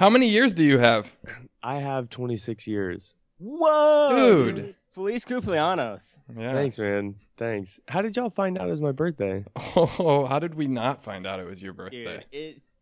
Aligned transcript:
How 0.00 0.08
many 0.08 0.28
years 0.28 0.54
do 0.54 0.64
you 0.64 0.78
have? 0.78 1.14
I 1.62 1.74
have 1.74 2.08
26 2.08 2.66
years. 2.66 3.16
Whoa, 3.36 4.50
Dude. 4.50 4.74
Feliz 4.94 5.26
cumpleaños. 5.26 6.18
Yeah. 6.34 6.54
Thanks, 6.54 6.78
man. 6.78 7.16
Thanks. 7.36 7.78
How 7.86 8.00
did 8.00 8.16
y'all 8.16 8.30
find 8.30 8.58
out 8.58 8.68
it 8.68 8.70
was 8.70 8.80
my 8.80 8.92
birthday? 8.92 9.44
Oh, 9.76 10.24
how 10.24 10.38
did 10.38 10.54
we 10.54 10.68
not 10.68 11.04
find 11.04 11.26
out 11.26 11.38
it 11.38 11.46
was 11.46 11.62
your 11.62 11.74
birthday? 11.74 12.04
Dude, 12.06 12.24
it's 12.32 12.72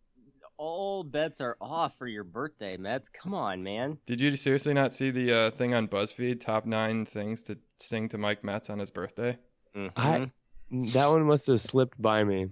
all 0.58 1.02
bets 1.02 1.40
are 1.40 1.56
off 1.60 1.98
for 1.98 2.06
your 2.06 2.22
birthday, 2.22 2.76
Metz. 2.76 3.08
Come 3.08 3.34
on, 3.34 3.64
man. 3.64 3.98
Did 4.06 4.20
you 4.20 4.36
seriously 4.36 4.72
not 4.72 4.92
see 4.92 5.10
the 5.10 5.32
uh, 5.32 5.50
thing 5.50 5.74
on 5.74 5.88
BuzzFeed? 5.88 6.38
Top 6.38 6.66
nine 6.66 7.04
things 7.04 7.42
to 7.44 7.58
sing 7.80 8.08
to 8.10 8.18
Mike 8.18 8.44
Metz 8.44 8.70
on 8.70 8.78
his 8.78 8.92
birthday. 8.92 9.38
I 9.96 10.30
that 10.70 11.06
one 11.06 11.24
must 11.24 11.48
have 11.48 11.60
slipped 11.60 12.00
by 12.00 12.22
me. 12.22 12.50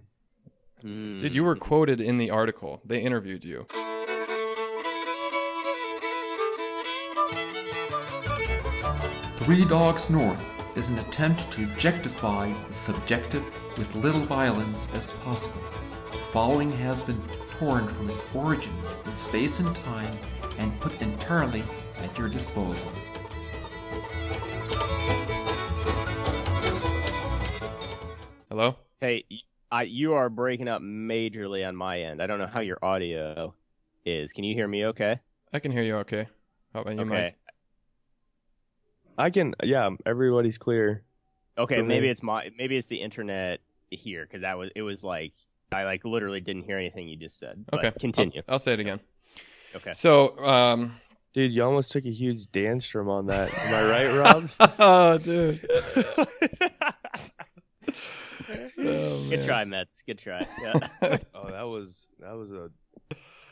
Mhm. 0.83 1.21
Dude, 1.21 1.37
you 1.37 1.45
were 1.45 1.55
quoted 1.55 2.01
in 2.01 2.19
the 2.19 2.30
article. 2.30 2.80
They 2.85 3.01
interviewed 3.01 3.45
you. 3.45 3.69
Three 9.46 9.64
Dogs 9.64 10.10
North 10.10 10.45
is 10.77 10.88
an 10.88 10.98
attempt 10.98 11.52
to 11.52 11.62
objectify 11.62 12.52
the 12.66 12.74
subjective 12.74 13.48
with 13.78 13.95
little 13.95 14.23
violence 14.23 14.88
as 14.92 15.12
possible. 15.12 15.62
The 16.10 16.18
following 16.18 16.73
has 16.73 17.04
been 17.04 17.23
torn 17.52 17.87
from 17.87 18.10
its 18.10 18.24
origins 18.34 19.02
in 19.06 19.14
space 19.14 19.60
and 19.60 19.73
time 19.77 20.18
and 20.59 20.78
put 20.80 21.01
entirely 21.01 21.62
at 21.98 22.18
your 22.18 22.28
disposal. 22.28 22.90
Hello? 28.48 28.74
Hey, 29.01 29.26
y- 29.30 29.37
I, 29.70 29.82
you 29.82 30.15
are 30.15 30.28
breaking 30.28 30.66
up 30.66 30.82
majorly 30.82 31.65
on 31.65 31.76
my 31.76 32.01
end. 32.01 32.20
I 32.20 32.26
don't 32.26 32.40
know 32.40 32.48
how 32.48 32.59
your 32.59 32.80
audio 32.82 33.54
is. 34.04 34.32
Can 34.32 34.42
you 34.42 34.56
hear 34.56 34.66
me 34.66 34.87
okay? 34.87 35.20
I 35.52 35.60
can 35.60 35.70
hear 35.70 35.82
you 35.84 35.98
okay. 35.98 36.26
How 36.74 36.80
about 36.80 36.95
you, 36.96 37.01
okay. 37.02 37.09
Mike? 37.09 37.37
I 39.18 39.30
can 39.30 39.54
yeah, 39.62 39.90
everybody's 40.04 40.59
clear. 40.59 41.02
Okay, 41.59 41.80
maybe 41.82 42.06
me. 42.06 42.10
it's 42.10 42.22
my 42.22 42.50
maybe 42.56 42.76
it's 42.76 42.86
the 42.88 43.00
internet 43.00 43.60
here 43.90 44.24
because 44.24 44.42
that 44.42 44.59
was 44.59 44.70
it 44.76 44.82
was 44.82 45.02
like 45.02 45.32
I 45.72 45.84
like 45.84 46.04
literally 46.04 46.40
didn't 46.40 46.64
hear 46.64 46.76
anything 46.76 47.09
you 47.09 47.16
just 47.16 47.38
said. 47.38 47.64
But 47.66 47.78
Okay. 47.78 47.87
I'll- 47.88 47.92
continue. 47.98 48.42
I'll, 48.48 48.59
say 48.59 48.72
it 48.74 48.80
again. 48.80 49.00
Okay. 49.74 49.92
So, 49.92 50.38
um, 50.38 50.96
Dude, 51.32 51.52
you 51.52 51.62
almost 51.64 51.92
took 51.92 52.06
a 52.06 52.10
huge 52.10 52.50
dance 52.50 52.87
from 52.87 53.10
on 53.10 53.26
that. 53.26 53.52
Am 53.52 53.74
I 53.74 53.90
right, 53.90 54.16
Rob? 54.16 54.50
oh, 54.78 55.18
dude. 55.18 55.68
Oh, 58.78 59.26
Good 59.28 59.42
try, 59.44 59.64
Metz. 59.64 60.02
Good 60.02 60.18
try. 60.18 60.46
Yeah. 60.62 61.18
oh, 61.34 61.50
that 61.50 61.64
was 61.64 62.09
that 62.20 62.37
was 62.37 62.52
a 62.52 62.70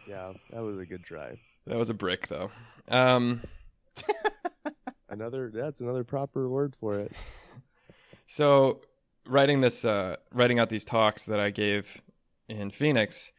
yeah, 0.08 0.32
that 0.50 0.62
was 0.62 0.78
a 0.78 0.86
good 0.86 1.02
try. 1.02 1.40
That 1.66 1.76
was 1.76 1.90
a 1.90 1.94
brick, 1.94 2.28
though. 2.28 2.50
Um, 2.88 3.42
Another 5.14 5.48
that's 5.54 5.80
another 5.80 6.02
proper 6.02 6.48
word 6.48 6.74
for 6.74 6.98
it. 6.98 7.12
so 8.26 8.80
writing 9.28 9.60
this, 9.60 9.84
uh, 9.84 10.16
writing 10.32 10.58
out 10.58 10.70
these 10.70 10.84
talks 10.84 11.24
that 11.26 11.38
I 11.38 11.50
gave 11.50 12.02
in 12.48 12.70
Phoenix 12.70 13.30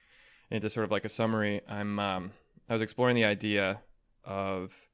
into 0.49 0.69
sort 0.69 0.85
of 0.85 0.91
like 0.91 1.03
a 1.03 1.09
summary, 1.09 1.59
I'm, 1.67 1.99
um, 1.99 2.31
I 2.69 2.73
was 2.73 2.81
exploring 2.81 3.15
the 3.17 3.25
idea 3.25 3.81
of 4.23 4.87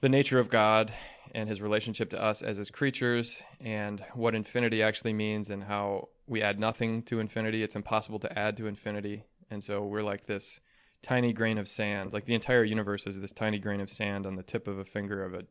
the 0.00 0.08
nature 0.08 0.38
of 0.38 0.48
God 0.48 0.92
and 1.34 1.48
his 1.48 1.60
relationship 1.60 2.08
to 2.10 2.22
us 2.22 2.40
as 2.40 2.56
his 2.56 2.70
creatures 2.70 3.42
and 3.58 4.04
what 4.14 4.36
infinity 4.36 4.80
actually 4.80 5.12
means 5.12 5.50
and 5.50 5.64
how 5.64 6.10
we 6.28 6.40
add 6.40 6.60
nothing 6.60 7.02
to 7.02 7.18
infinity. 7.18 7.64
It's 7.64 7.74
impossible 7.74 8.20
to 8.20 8.38
add 8.38 8.56
to 8.58 8.68
infinity. 8.68 9.24
And 9.50 9.64
so 9.64 9.82
we're 9.82 10.04
like 10.04 10.26
this 10.26 10.60
tiny 11.02 11.32
grain 11.32 11.58
of 11.58 11.68
sand. 11.68 12.12
Like 12.12 12.24
the 12.24 12.34
entire 12.34 12.64
universe 12.64 13.06
is 13.06 13.20
this 13.20 13.32
tiny 13.32 13.58
grain 13.58 13.80
of 13.80 13.90
sand 13.90 14.26
on 14.26 14.36
the 14.36 14.42
tip 14.42 14.68
of 14.68 14.78
a 14.78 14.84
finger 14.84 15.24
of 15.24 15.34
an 15.34 15.48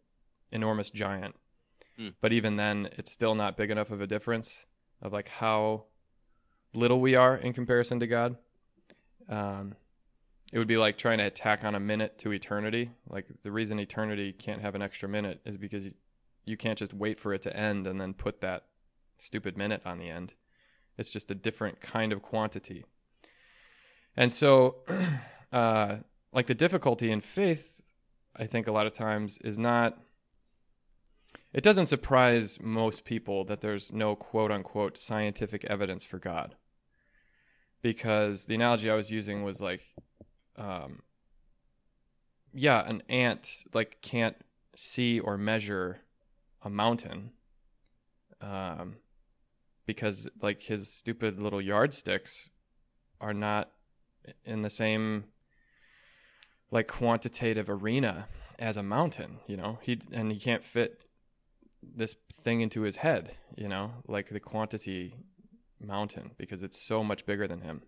enormous 0.52 0.90
giant. 0.90 1.36
Hmm. 1.98 2.10
But 2.22 2.34
even 2.34 2.56
then, 2.56 2.90
it's 2.94 3.12
still 3.12 3.36
not 3.36 3.58
big 3.58 3.70
enough 3.70 3.92
of 3.92 4.02
a 4.02 4.08
difference 4.08 4.66
of 5.02 5.14
like 5.14 5.30
how 5.30 5.86
little 6.74 7.02
we 7.02 7.16
are 7.16 7.36
in 7.36 7.53
comparison 7.53 8.00
to 8.00 8.08
God. 8.08 8.38
Um, 9.30 9.75
it 10.52 10.58
would 10.58 10.68
be 10.68 10.78
like 10.78 10.98
trying 10.98 11.20
to 11.20 11.30
tack 11.30 11.64
on 11.64 11.75
a 11.75 11.80
minute 11.80 12.18
to 12.20 12.31
eternity. 12.31 12.92
Like 13.08 13.25
the 13.44 13.52
reason 13.52 13.80
eternity 13.80 14.34
can't 14.34 14.62
have 14.62 14.75
an 14.75 14.81
extra 14.81 15.08
minute 15.08 15.42
is 15.46 15.58
because 15.58 15.86
you, 15.86 15.94
you 16.46 16.58
can't 16.58 16.78
just 16.78 16.94
wait 16.94 17.20
for 17.20 17.34
it 17.34 17.42
to 17.44 17.56
end 17.56 17.88
and 17.88 18.00
then 18.00 18.14
put 18.14 18.42
that 18.42 18.66
stupid 19.18 19.58
minute 19.58 19.81
on 19.86 19.98
the 19.98 20.09
end. 20.09 20.34
It's 20.98 21.12
just 21.12 21.31
a 21.31 21.36
different 21.36 21.80
kind 21.80 22.12
of 22.12 22.22
quantity. 22.22 22.86
And 24.18 24.31
so, 24.34 24.78
uh, 25.51 25.97
like 26.31 26.47
the 26.47 26.56
difficulty 26.56 27.12
in 27.12 27.22
faith, 27.22 27.81
I 28.35 28.45
think 28.45 28.67
a 28.67 28.72
lot 28.72 28.88
of 28.88 28.94
times 28.94 29.38
is 29.39 29.59
not. 29.59 30.00
It 31.53 31.63
doesn't 31.63 31.88
surprise 31.88 32.59
most 32.62 33.03
people 33.03 33.44
that 33.45 33.59
there's 33.59 33.91
no 33.91 34.16
quote 34.16 34.51
unquote 34.51 34.97
scientific 34.97 35.66
evidence 35.66 36.03
for 36.03 36.17
God. 36.17 36.56
Because 37.81 38.45
the 38.45 38.56
analogy 38.56 38.89
I 38.89 38.95
was 38.95 39.12
using 39.12 39.44
was 39.44 39.59
like, 39.59 39.81
um, 40.56 41.01
yeah, 42.53 42.88
an 42.88 43.03
ant 43.09 43.63
like 43.73 43.97
can't 44.01 44.38
see 44.75 45.19
or 45.19 45.38
measure 45.38 46.00
a 46.62 46.69
mountain, 46.69 47.31
um, 48.39 48.97
because 49.85 50.29
like 50.41 50.62
his 50.62 50.94
stupid 50.94 51.41
little 51.41 51.62
yardsticks 51.62 52.50
are 53.19 53.33
not 53.33 53.72
in 54.45 54.62
the 54.62 54.69
same 54.69 55.25
like 56.72 56.88
quantitative 56.88 57.70
arena 57.70 58.28
as 58.58 58.78
a 58.78 58.84
mountain. 58.84 59.40
You 59.48 59.58
know, 59.58 59.80
he 59.82 60.00
and 60.12 60.32
he 60.32 60.40
can't 60.40 60.64
fit 60.64 61.02
this 61.84 62.16
thing 62.32 62.62
into 62.62 62.82
his 62.82 62.98
head. 62.98 63.36
You 63.56 63.68
know, 63.68 63.92
like 64.08 64.30
the 64.30 64.40
quantity 64.40 65.16
mountain 65.80 66.31
because 66.38 66.64
it's 66.64 66.80
so 66.81 67.04
much 67.04 67.26
bigger 67.26 67.48
than 67.48 67.62
him. 67.62 67.81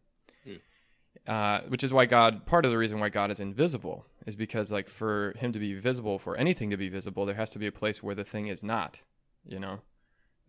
Uh, 1.28 1.62
which 1.70 1.84
is 1.84 1.94
why 1.94 2.06
God, 2.06 2.46
part 2.46 2.66
of 2.66 2.72
the 2.72 2.78
reason 2.78 3.00
why 3.00 3.10
God 3.10 3.32
is 3.32 3.40
invisible 3.40 4.06
is 4.26 4.36
because, 4.36 4.72
like, 4.72 4.90
for 4.90 5.34
him 5.38 5.54
to 5.54 5.60
be 5.60 5.74
visible, 5.74 6.20
for 6.20 6.36
anything 6.36 6.70
to 6.72 6.78
be 6.78 6.90
visible, 6.90 7.26
there 7.26 7.36
has 7.36 7.52
to 7.52 7.60
be 7.60 7.68
a 7.68 7.72
place 7.72 8.04
where 8.04 8.16
the 8.16 8.26
thing 8.26 8.48
is 8.48 8.64
not, 8.64 9.02
you 9.46 9.60
know? 9.60 9.80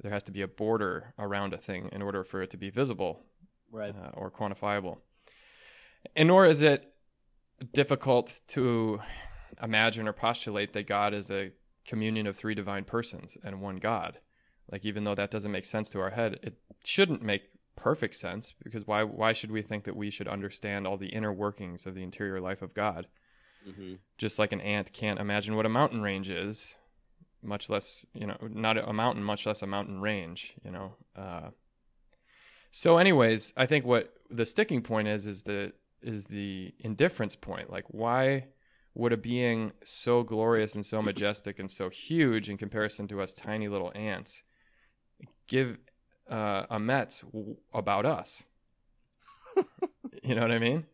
There 0.02 0.10
has 0.10 0.24
to 0.24 0.32
be 0.32 0.42
a 0.42 0.48
border 0.48 1.14
around 1.16 1.52
a 1.52 1.58
thing 1.58 1.90
in 1.92 2.02
order 2.02 2.24
for 2.24 2.42
it 2.42 2.50
to 2.50 2.56
be 2.56 2.70
visible 2.70 3.20
right. 3.70 3.94
uh, 3.94 4.10
or 4.14 4.32
quantifiable. 4.32 4.98
And 6.16 6.26
nor 6.26 6.44
is 6.44 6.60
it 6.60 6.92
difficult 7.72 8.40
to 8.48 9.00
imagine 9.62 10.08
or 10.08 10.12
postulate 10.12 10.72
that 10.72 10.86
God 10.86 11.14
is 11.14 11.30
a 11.30 11.52
communion 11.86 12.26
of 12.26 12.36
three 12.36 12.54
divine 12.54 12.84
persons 12.84 13.36
and 13.44 13.60
one 13.60 13.76
God. 13.76 14.18
Like 14.70 14.84
even 14.84 15.04
though 15.04 15.14
that 15.14 15.30
doesn't 15.30 15.52
make 15.52 15.64
sense 15.64 15.90
to 15.90 16.00
our 16.00 16.10
head, 16.10 16.38
it 16.42 16.56
shouldn't 16.84 17.22
make 17.22 17.42
perfect 17.76 18.14
sense 18.14 18.54
because 18.62 18.86
why 18.86 19.02
why 19.02 19.32
should 19.32 19.50
we 19.50 19.60
think 19.60 19.84
that 19.84 19.96
we 19.96 20.10
should 20.10 20.28
understand 20.28 20.86
all 20.86 20.96
the 20.96 21.08
inner 21.08 21.32
workings 21.32 21.86
of 21.86 21.94
the 21.94 22.02
interior 22.02 22.40
life 22.40 22.62
of 22.62 22.74
God? 22.74 23.06
hmm 23.64 23.94
Just 24.18 24.38
like 24.38 24.52
an 24.52 24.60
ant 24.60 24.92
can't 24.92 25.20
imagine 25.20 25.56
what 25.56 25.66
a 25.66 25.70
mountain 25.70 26.02
range 26.02 26.28
is, 26.28 26.76
much 27.42 27.68
less, 27.68 28.04
you 28.14 28.26
know, 28.26 28.36
not 28.48 28.78
a 28.78 28.92
mountain, 28.92 29.22
much 29.22 29.46
less 29.46 29.62
a 29.62 29.66
mountain 29.66 30.00
range, 30.00 30.54
you 30.64 30.70
know. 30.70 30.94
Uh, 31.14 31.50
so 32.70 32.96
anyways, 32.96 33.52
I 33.56 33.66
think 33.66 33.84
what 33.84 34.14
the 34.30 34.46
sticking 34.46 34.82
point 34.82 35.08
is 35.08 35.26
is 35.26 35.42
the 35.44 35.72
is 36.04 36.26
the 36.26 36.74
indifference 36.78 37.34
point. 37.36 37.70
Like 37.70 37.84
why 37.88 38.46
would 38.94 39.12
a 39.12 39.16
being 39.16 39.72
so 39.82 40.22
glorious 40.22 40.74
and 40.76 40.86
so 40.86 41.02
majestic 41.02 41.58
and 41.58 41.70
so 41.70 41.88
huge 41.90 42.48
in 42.48 42.56
comparison 42.56 43.08
to 43.08 43.20
us 43.20 43.34
tiny 43.34 43.66
little 43.66 43.90
ants 43.94 44.42
give 45.48 45.78
uh, 46.30 46.64
a 46.70 46.78
Mets 46.78 47.20
w- 47.22 47.56
about 47.72 48.06
us? 48.06 48.44
you 50.22 50.34
know 50.34 50.42
what 50.42 50.52
I 50.52 50.58
mean? 50.58 50.86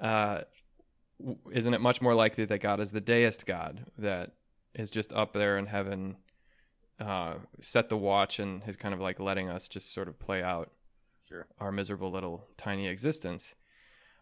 Uh, 0.00 0.40
w- 1.20 1.38
isn't 1.52 1.74
it 1.74 1.80
much 1.80 2.00
more 2.00 2.14
likely 2.14 2.44
that 2.46 2.58
God 2.58 2.80
is 2.80 2.92
the 2.92 3.00
deist 3.00 3.44
God 3.46 3.86
that 3.98 4.32
is 4.74 4.90
just 4.90 5.12
up 5.12 5.32
there 5.34 5.58
in 5.58 5.66
heaven, 5.66 6.16
uh, 6.98 7.34
set 7.60 7.88
the 7.88 7.96
watch, 7.96 8.38
and 8.38 8.62
is 8.66 8.76
kind 8.76 8.94
of 8.94 9.00
like 9.00 9.20
letting 9.20 9.48
us 9.50 9.68
just 9.68 9.92
sort 9.92 10.08
of 10.08 10.18
play 10.18 10.42
out 10.42 10.70
Sure. 11.28 11.46
our 11.58 11.72
miserable 11.72 12.10
little 12.10 12.46
tiny 12.56 12.86
existence. 12.88 13.54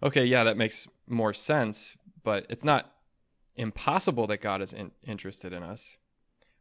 Okay, 0.02 0.24
yeah, 0.24 0.42
that 0.44 0.56
makes 0.56 0.88
more 1.06 1.32
sense, 1.32 1.96
but 2.24 2.44
it's 2.48 2.64
not 2.64 2.90
impossible 3.54 4.26
that 4.26 4.40
God 4.40 4.60
is 4.60 4.72
in- 4.72 4.90
interested 5.04 5.52
in 5.52 5.62
us. 5.62 5.96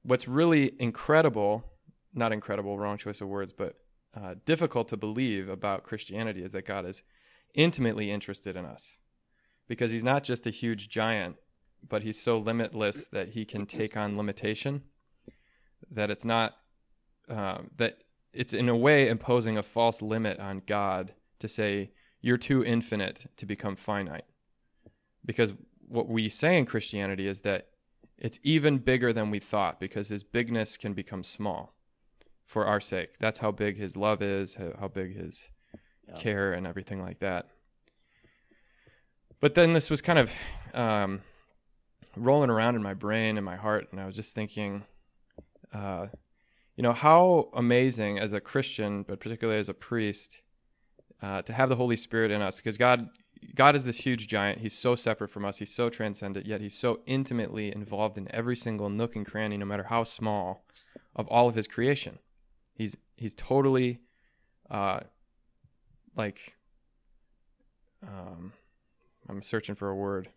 What's 0.04 0.28
really 0.28 0.74
incredible, 0.80 1.64
not 2.14 2.34
incredible, 2.34 2.78
wrong 2.78 2.98
choice 2.98 3.20
of 3.20 3.28
words, 3.28 3.52
but 3.54 3.78
uh, 4.16 4.36
difficult 4.46 4.90
to 4.90 4.98
believe 4.98 5.50
about 5.50 5.84
Christianity 5.84 6.44
is 6.44 6.52
that 6.52 6.66
God 6.66 6.86
is 6.86 7.02
intimately 7.56 8.12
interested 8.12 8.56
in 8.56 8.66
us 8.66 8.98
because 9.68 9.92
he's 9.92 10.04
not 10.04 10.24
just 10.24 10.46
a 10.46 10.52
huge 10.52 10.90
giant, 10.90 11.38
but 11.88 12.04
he's 12.04 12.22
so 12.22 12.38
limitless 12.38 13.08
that 13.08 13.30
he 13.30 13.46
can 13.46 13.66
take 13.66 13.98
on 13.98 14.18
limitation, 14.18 14.84
that 15.90 16.12
it's 16.12 16.26
not, 16.26 16.58
um, 17.30 17.72
that 17.78 18.04
it's 18.34 18.54
in 18.54 18.70
a 18.70 18.76
way 18.76 19.08
imposing 19.08 19.58
a 19.58 19.64
false 19.64 20.02
limit 20.02 20.40
on 20.40 20.62
God 20.68 21.14
to 21.40 21.48
say, 21.48 21.92
you're 22.22 22.38
too 22.38 22.64
infinite 22.64 23.26
to 23.38 23.46
become 23.46 23.76
finite. 23.76 24.26
because 25.26 25.54
what 25.88 26.08
we 26.08 26.30
say 26.30 26.58
in 26.58 26.66
Christianity 26.66 27.28
is 27.28 27.42
that 27.42 27.68
it's 28.18 28.40
even 28.44 28.78
bigger 28.78 29.12
than 29.12 29.30
we 29.30 29.40
thought 29.40 29.80
because 29.80 30.10
his 30.10 30.24
bigness 30.24 30.78
can 30.78 30.94
become 30.94 31.24
small 31.24 31.74
for 32.46 32.66
our 32.66 32.80
sake. 32.80 33.18
That's 33.20 33.40
how 33.40 33.52
big 33.52 33.78
his 33.78 33.98
love 33.98 34.22
is, 34.22 34.56
how, 34.56 34.88
big 34.88 35.16
his 35.18 35.50
Yeah. 36.08 36.16
care 36.16 36.54
and 36.54 36.66
everything 36.66 37.02
like 37.02 37.20
that. 37.20 37.48
But 39.40 39.56
then 39.56 39.74
this 39.74 39.90
was 39.90 40.02
kind 40.02 40.20
of 40.20 40.32
um, 40.74 41.22
rolling 42.16 42.50
around 42.50 42.76
in 42.76 42.84
my 42.84 42.94
brain 42.94 43.38
and 43.38 43.46
my 43.46 43.56
heart, 43.56 43.88
and 43.92 44.00
I 44.00 44.06
was 44.06 44.16
just 44.16 44.36
thinking, 44.36 44.84
uh, 45.74 46.08
you 46.76 46.84
know, 46.84 46.94
how 46.94 47.50
amazing 47.54 48.20
as 48.20 48.34
a 48.34 48.40
Christian, 48.42 49.04
but 49.04 49.20
particularly 49.20 49.60
as 49.60 49.70
a 49.70 49.74
priest, 49.74 50.42
uh, 51.22 51.42
to 51.44 51.54
have 51.54 51.70
the 51.70 51.76
Holy 51.76 51.96
Spirit 51.96 52.32
in 52.32 52.42
us, 52.42 52.58
because 52.58 52.78
God, 52.78 53.10
God 53.56 53.76
is 53.76 53.86
this 53.86 53.98
huge 53.98 54.28
giant. 54.28 54.60
He's 54.60 54.78
so 54.78 54.96
separate 54.96 55.30
from 55.30 55.46
us. 55.46 55.58
He's 55.58 55.74
so 55.74 55.90
transcendent, 55.90 56.46
yet 56.46 56.62
He's 56.62 56.78
so 56.78 57.02
intimately 57.06 57.74
involved 57.74 58.18
in 58.18 58.34
every 58.34 58.56
single 58.56 58.90
nook 58.90 59.16
and 59.16 59.26
cranny, 59.26 59.58
no 59.58 59.66
matter 59.66 59.84
how 59.84 60.04
small, 60.04 60.66
of 61.16 61.28
all 61.28 61.48
of 61.48 61.56
His 61.56 61.68
creation. 61.68 62.20
He's 62.74 62.98
He's 63.18 63.36
totally, 63.36 64.00
uh, 64.70 65.02
like, 66.16 66.56
um, 68.08 68.54
I'm 69.30 69.42
searching 69.44 69.76
for 69.76 69.90
a 69.90 69.96
word. 69.96 70.30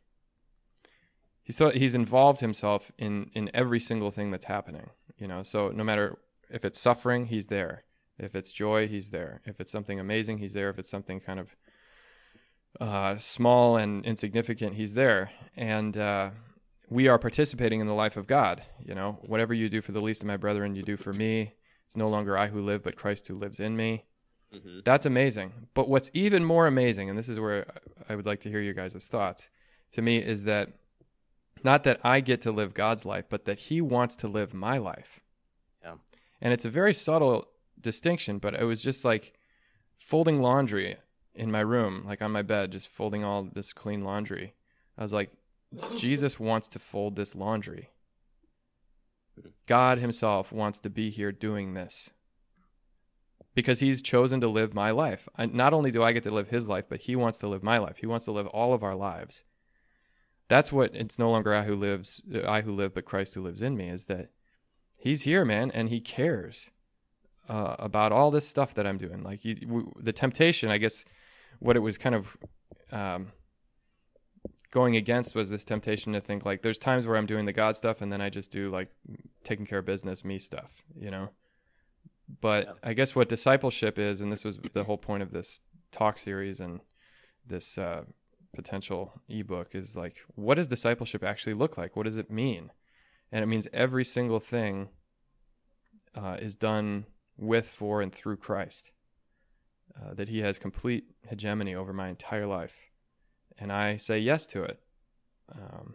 He's 1.43 1.59
he's 1.75 1.95
involved 1.95 2.41
himself 2.41 2.93
in 2.99 3.31
in 3.35 3.51
every 3.55 3.81
single 3.81 4.11
thing 4.11 4.31
that's 4.31 4.47
happening. 4.47 4.91
You 5.19 5.29
know, 5.29 5.43
so 5.43 5.69
no 5.69 5.85
matter 5.85 6.19
if 6.51 6.65
it's 6.65 6.81
suffering, 6.81 7.27
he's 7.27 7.47
there. 7.49 7.85
If 8.19 8.35
it's 8.35 8.53
joy, 8.53 8.87
he's 8.89 9.11
there. 9.11 9.41
If 9.45 9.61
it's 9.61 9.73
something 9.73 9.99
amazing, 9.99 10.39
he's 10.39 10.53
there. 10.53 10.71
If 10.71 10.79
it's 10.79 10.91
something 10.91 11.21
kind 11.21 11.41
of 11.41 11.57
uh, 12.81 13.19
small 13.19 13.77
and 13.77 14.05
insignificant, 14.05 14.75
he's 14.75 14.95
there. 14.95 15.31
And 15.57 15.97
uh, 15.97 16.31
we 16.89 17.09
are 17.09 17.19
participating 17.19 17.81
in 17.81 17.87
the 17.87 17.95
life 17.95 18.17
of 18.17 18.27
God. 18.27 18.63
You 18.85 18.95
know, 18.95 19.19
whatever 19.23 19.55
you 19.55 19.69
do 19.69 19.81
for 19.81 19.93
the 19.93 20.01
least 20.01 20.23
of 20.23 20.29
my 20.29 20.37
brethren, 20.37 20.75
you 20.75 20.83
do 20.83 20.97
for 20.97 21.13
me. 21.13 21.55
It's 21.87 21.97
no 21.97 22.09
longer 22.09 22.37
I 22.39 22.49
who 22.49 22.61
live, 22.61 22.83
but 22.83 22.97
Christ 22.97 23.27
who 23.29 23.37
lives 23.37 23.61
in 23.61 23.77
me. 23.77 24.05
hmm 24.53 24.81
That's 24.85 25.07
amazing. 25.07 25.53
But 25.75 25.89
what's 25.89 26.11
even 26.15 26.45
more 26.45 26.67
amazing, 26.67 27.11
and 27.11 27.19
this 27.19 27.29
is 27.29 27.41
where 27.41 27.67
I 28.09 28.15
would 28.15 28.27
like 28.27 28.41
to 28.41 28.49
hear 28.49 28.61
you 28.61 28.75
guys' 28.75 29.09
thoughts, 29.09 29.49
to 29.93 30.03
me 30.03 30.19
is 30.19 30.45
that 30.45 30.73
not 31.63 31.85
that 31.85 32.01
I 32.05 32.21
get 32.21 32.43
to 32.43 32.53
live 32.53 32.75
God's 32.75 33.05
life, 33.05 33.27
but 33.29 33.45
that 33.47 33.59
He 33.59 33.81
wants 33.81 34.17
to 34.17 34.29
live 34.29 34.53
my 34.55 34.79
life. 34.79 35.21
Yeah. 35.83 35.95
And 36.41 36.53
it's 36.53 36.65
a 36.65 36.71
very 36.71 36.93
subtle 36.95 37.49
distinction, 37.85 38.39
but 38.39 38.55
it 38.55 38.65
was 38.65 38.83
just 38.83 39.05
like 39.05 39.35
folding 39.97 40.43
laundry 40.43 40.97
in 41.35 41.53
my 41.53 41.61
room, 41.61 42.05
like 42.05 42.21
on 42.21 42.33
my 42.33 42.43
bed, 42.43 42.73
just 42.73 42.89
folding 42.89 43.23
all 43.23 43.45
this 43.45 43.73
clean 43.73 44.01
laundry. 44.01 44.55
I 44.99 45.03
was 45.03 45.13
like, 45.13 45.31
Jesus 45.97 46.41
wants 46.41 46.69
to 46.69 46.79
fold 46.79 47.17
this 47.17 47.35
laundry. 47.35 47.91
God 49.67 49.99
Himself 49.99 50.53
wants 50.53 50.81
to 50.81 50.91
be 50.91 51.11
here 51.11 51.33
doing 51.33 51.75
this 51.75 52.11
because 53.55 53.81
He's 53.81 54.03
chosen 54.03 54.41
to 54.41 54.49
live 54.49 54.75
my 54.75 54.91
life. 54.91 55.29
I, 55.37 55.47
not 55.47 55.73
only 55.73 55.91
do 55.91 56.03
I 56.03 56.13
get 56.13 56.23
to 56.25 56.31
live 56.31 56.49
His 56.49 56.69
life, 56.69 56.87
but 56.89 57.03
He 57.03 57.17
wants 57.17 57.39
to 57.41 57.49
live 57.49 57.63
my 57.63 57.79
life. 57.79 57.99
He 57.99 58.07
wants 58.07 58.25
to 58.27 58.33
live 58.33 58.47
all 58.49 58.75
of 58.75 58.83
our 58.83 58.95
lives. 58.95 59.45
That's 60.49 60.71
what 60.71 60.95
it's 60.95 61.19
no 61.19 61.31
longer 61.31 61.55
I 61.55 61.63
who 61.63 61.75
lives, 61.75 62.21
I 62.47 62.61
who 62.61 62.73
live, 62.73 62.95
but 62.95 63.07
Christ 63.07 63.35
who 63.35 63.43
lives 63.43 63.63
in 63.63 63.77
me. 63.77 63.89
Is 63.89 64.07
that 64.07 64.31
He's 64.97 65.23
here, 65.23 65.45
man, 65.45 65.71
and 65.73 65.89
He 65.89 66.01
cares 66.01 66.71
uh, 67.49 67.77
about 67.79 68.13
all 68.13 68.31
this 68.31 68.47
stuff 68.49 68.75
that 68.75 68.87
I'm 68.87 68.99
doing. 68.99 69.23
Like 69.23 69.41
he, 69.41 69.55
w- 69.55 69.93
the 69.97 70.13
temptation, 70.13 70.71
I 70.71 70.79
guess, 70.79 71.05
what 71.59 71.77
it 71.77 71.81
was 71.81 71.99
kind 71.99 72.15
of 72.15 72.37
um, 72.93 73.33
going 74.71 74.97
against 74.97 75.35
was 75.35 75.51
this 75.51 75.65
temptation 75.65 76.13
to 76.13 76.21
think 76.21 76.45
like 76.45 76.63
there's 76.63 76.79
times 76.79 77.07
where 77.07 77.17
I'm 77.17 77.27
doing 77.27 77.45
the 77.45 77.53
God 77.53 77.77
stuff 77.77 78.01
and 78.01 78.13
then 78.13 78.21
I 78.21 78.29
just 78.31 78.51
do 78.51 78.71
like 78.71 78.89
taking 79.45 79.67
care 79.67 79.79
of 79.79 79.85
business, 79.85 80.25
me 80.25 80.39
stuff, 80.39 80.83
you 80.99 81.11
know. 81.11 81.29
But 82.41 82.67
Yeah. 82.67 82.73
I 82.83 82.93
guess 82.95 83.15
what 83.15 83.29
discipleship 83.29 83.99
is, 83.99 84.21
and 84.21 84.33
this 84.33 84.45
was 84.45 84.59
the 84.73 84.85
whole 84.85 84.99
point 84.99 85.23
of 85.23 85.31
this 85.31 85.61
talk 85.93 86.19
series 86.19 86.61
and 86.61 86.81
this 87.47 87.77
uh, 87.77 88.05
potential 88.55 89.13
ebook, 89.29 89.75
is 89.75 89.97
like, 89.97 90.17
what 90.35 90.55
does 90.55 90.69
discipleship 90.69 91.23
actually 91.23 91.55
look 91.55 91.77
like? 91.77 91.97
What 91.97 92.05
does 92.05 92.17
it 92.17 92.31
mean? 92.31 92.71
And 93.31 93.43
it 93.43 93.47
means 93.47 93.69
every 93.73 94.05
single 94.05 94.41
thing 94.41 94.89
uh, 96.15 96.39
is 96.41 96.55
done 96.55 97.07
with, 97.37 97.69
for, 97.69 98.01
and 98.01 98.13
through 98.13 98.37
Christ. 98.37 98.91
Uh, 100.01 100.15
that 100.15 100.29
He 100.29 100.41
has 100.41 100.59
complete 100.59 101.05
hegemony 101.29 101.75
over 101.75 101.93
my 101.93 102.09
entire 102.09 102.47
life, 102.47 102.79
and 103.59 103.73
I 103.73 103.97
say 103.97 104.19
yes 104.19 104.47
to 104.49 104.63
it. 104.65 104.81
Um, 105.53 105.95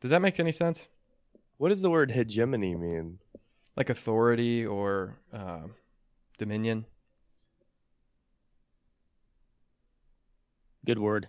does 0.00 0.10
that 0.10 0.22
make 0.22 0.38
any 0.40 0.52
sense? 0.52 0.88
What 1.58 1.70
does 1.70 1.82
the 1.82 1.90
word 1.90 2.12
hegemony 2.12 2.74
mean? 2.76 3.18
Like 3.76 3.90
authority 3.90 4.64
or 4.64 5.16
uh, 5.32 5.66
dominion? 6.38 6.86
Good 10.86 10.98
word, 10.98 11.28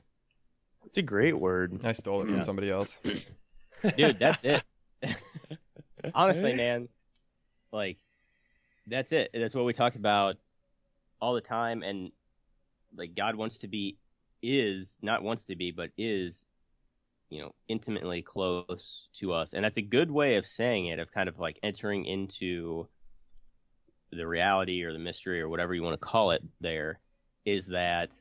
It's 0.86 0.98
a 0.98 1.02
great 1.02 1.38
word. 1.38 1.82
I 1.84 1.92
stole 1.92 2.22
it 2.22 2.26
from 2.26 2.36
Yeah. 2.36 2.42
somebody 2.42 2.70
else. 2.72 3.00
dude. 3.98 4.18
That's 4.18 4.44
it. 4.46 4.64
Honestly, 6.14 6.54
man, 6.54 6.88
like 7.72 7.98
that's 8.90 9.12
it. 9.12 9.30
That's 9.34 9.56
what 9.56 9.66
we 9.66 9.74
talk 9.74 9.96
about 9.96 10.38
all 11.22 11.34
the 11.34 11.42
time, 11.42 11.84
and 11.84 12.12
like 12.96 13.16
God 13.16 13.36
wants 13.36 13.60
to 13.60 13.68
be, 13.68 13.98
is 14.42 15.00
not 15.02 15.24
wants 15.24 15.46
to 15.46 15.56
be, 15.56 15.72
but 15.72 15.92
is, 15.98 16.46
you 17.30 17.42
know, 17.42 17.54
intimately 17.68 18.22
close 18.22 19.08
to 19.14 19.34
us, 19.34 19.54
and 19.54 19.64
that's 19.64 19.78
a 19.78 19.82
good 19.82 20.12
way 20.12 20.36
of 20.36 20.46
saying 20.46 20.88
it. 20.88 21.00
Of 21.00 21.12
kind 21.12 21.30
of 21.30 21.40
like 21.40 21.60
entering 21.64 22.06
into 22.06 22.88
the 24.12 24.28
reality 24.28 24.84
or 24.84 24.92
the 24.92 25.00
mystery 25.00 25.40
or 25.40 25.50
whatever 25.50 25.74
you 25.74 25.84
want 25.84 25.94
to 25.94 26.06
call 26.06 26.32
it. 26.32 26.42
There 26.60 27.00
is 27.46 27.68
that 27.68 28.16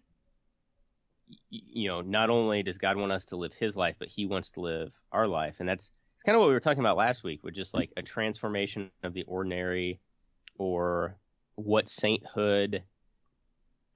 you 1.51 1.89
know, 1.89 2.01
not 2.01 2.31
only 2.31 2.63
does 2.63 2.79
God 2.79 2.97
want 2.97 3.13
us 3.13 3.27
to 3.27 3.37
live 3.37 3.53
His 3.55 3.77
life, 3.77 3.97
but 3.99 4.09
He 4.09 4.27
wants 4.27 4.51
to 4.53 4.61
live 4.61 4.93
our 5.13 5.27
life, 5.27 5.57
and 5.61 5.69
that's 5.69 5.93
it's 6.17 6.25
kind 6.25 6.35
of 6.35 6.41
what 6.41 6.49
we 6.49 6.55
were 6.55 6.61
talking 6.61 6.81
about 6.81 6.97
last 6.97 7.23
week, 7.23 7.45
with 7.45 7.55
just 7.55 7.75
like 7.75 7.93
a 7.97 8.03
transformation 8.03 8.91
of 9.03 9.15
the 9.15 9.23
ordinary, 9.25 10.01
or 10.59 11.17
what 11.55 11.89
sainthood 11.89 12.83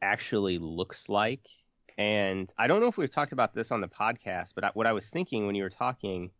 actually 0.00 0.58
looks 0.58 1.08
like. 1.08 1.46
And 1.98 2.52
I 2.58 2.66
don't 2.66 2.80
know 2.80 2.86
if 2.86 2.96
we've 2.96 3.10
talked 3.10 3.32
about 3.32 3.54
this 3.54 3.70
on 3.70 3.80
the 3.80 3.88
podcast, 3.88 4.54
but 4.54 4.64
I, 4.64 4.70
what 4.74 4.86
I 4.86 4.92
was 4.92 5.10
thinking 5.10 5.46
when 5.46 5.54
you 5.54 5.62
were 5.62 5.70
talking 5.70 6.31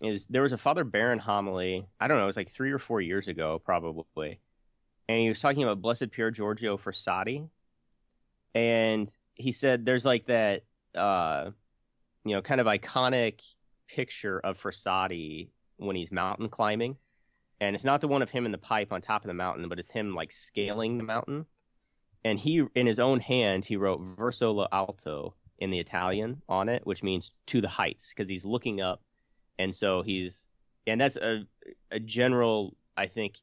is 0.00 0.26
there 0.26 0.42
was 0.42 0.52
a 0.52 0.58
Father 0.58 0.84
Barron 0.84 1.18
homily. 1.18 1.86
I 2.00 2.08
don't 2.08 2.16
know, 2.16 2.24
it 2.24 2.26
was 2.26 2.36
like 2.36 2.50
three 2.50 2.72
or 2.72 2.78
four 2.78 3.00
years 3.00 3.28
ago, 3.28 3.60
probably, 3.62 4.40
and 5.08 5.20
he 5.20 5.28
was 5.28 5.40
talking 5.40 5.62
about 5.62 5.82
Blessed 5.82 6.10
Pier 6.10 6.30
Giorgio 6.30 6.78
Frassati, 6.78 7.48
and 8.54 9.08
he 9.34 9.52
said 9.52 9.84
there's 9.84 10.04
like 10.04 10.26
that 10.26 10.64
uh 10.94 11.50
you 12.24 12.34
know 12.34 12.42
kind 12.42 12.60
of 12.60 12.66
iconic 12.66 13.40
picture 13.88 14.40
of 14.40 14.60
Frassati 14.60 15.48
when 15.76 15.96
he's 15.96 16.10
mountain 16.10 16.48
climbing 16.48 16.96
and 17.60 17.74
it's 17.74 17.84
not 17.84 18.00
the 18.00 18.08
one 18.08 18.22
of 18.22 18.30
him 18.30 18.46
in 18.46 18.52
the 18.52 18.58
pipe 18.58 18.92
on 18.92 19.00
top 19.00 19.22
of 19.22 19.28
the 19.28 19.34
mountain 19.34 19.68
but 19.68 19.78
it's 19.78 19.90
him 19.90 20.14
like 20.14 20.32
scaling 20.32 20.98
the 20.98 21.04
mountain 21.04 21.46
and 22.24 22.38
he 22.38 22.64
in 22.74 22.86
his 22.86 22.98
own 22.98 23.20
hand 23.20 23.64
he 23.64 23.76
wrote 23.76 24.00
verso 24.16 24.52
lo 24.52 24.66
alto 24.72 25.34
in 25.58 25.70
the 25.70 25.78
Italian 25.78 26.40
on 26.48 26.68
it 26.68 26.86
which 26.86 27.02
means 27.02 27.34
to 27.46 27.60
the 27.60 27.68
heights 27.68 28.10
because 28.10 28.28
he's 28.28 28.44
looking 28.44 28.80
up 28.80 29.02
and 29.58 29.74
so 29.74 30.02
he's 30.02 30.46
and 30.86 31.00
that's 31.00 31.16
a 31.16 31.44
a 31.90 32.00
general 32.00 32.76
I 32.96 33.06
think 33.06 33.36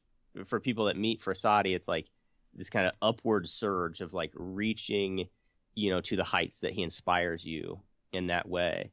for 0.46 0.60
people 0.60 0.86
that 0.86 0.96
meet 0.96 1.22
Frassati 1.22 1.74
it's 1.74 1.88
like 1.88 2.06
this 2.54 2.70
kind 2.70 2.86
of 2.86 2.92
upward 3.02 3.48
surge 3.48 4.00
of 4.00 4.14
like 4.14 4.32
reaching 4.34 5.28
you 5.76 5.90
know, 5.90 6.00
to 6.00 6.16
the 6.16 6.24
heights 6.24 6.60
that 6.60 6.72
he 6.72 6.82
inspires 6.82 7.44
you 7.44 7.80
in 8.12 8.26
that 8.28 8.48
way. 8.48 8.90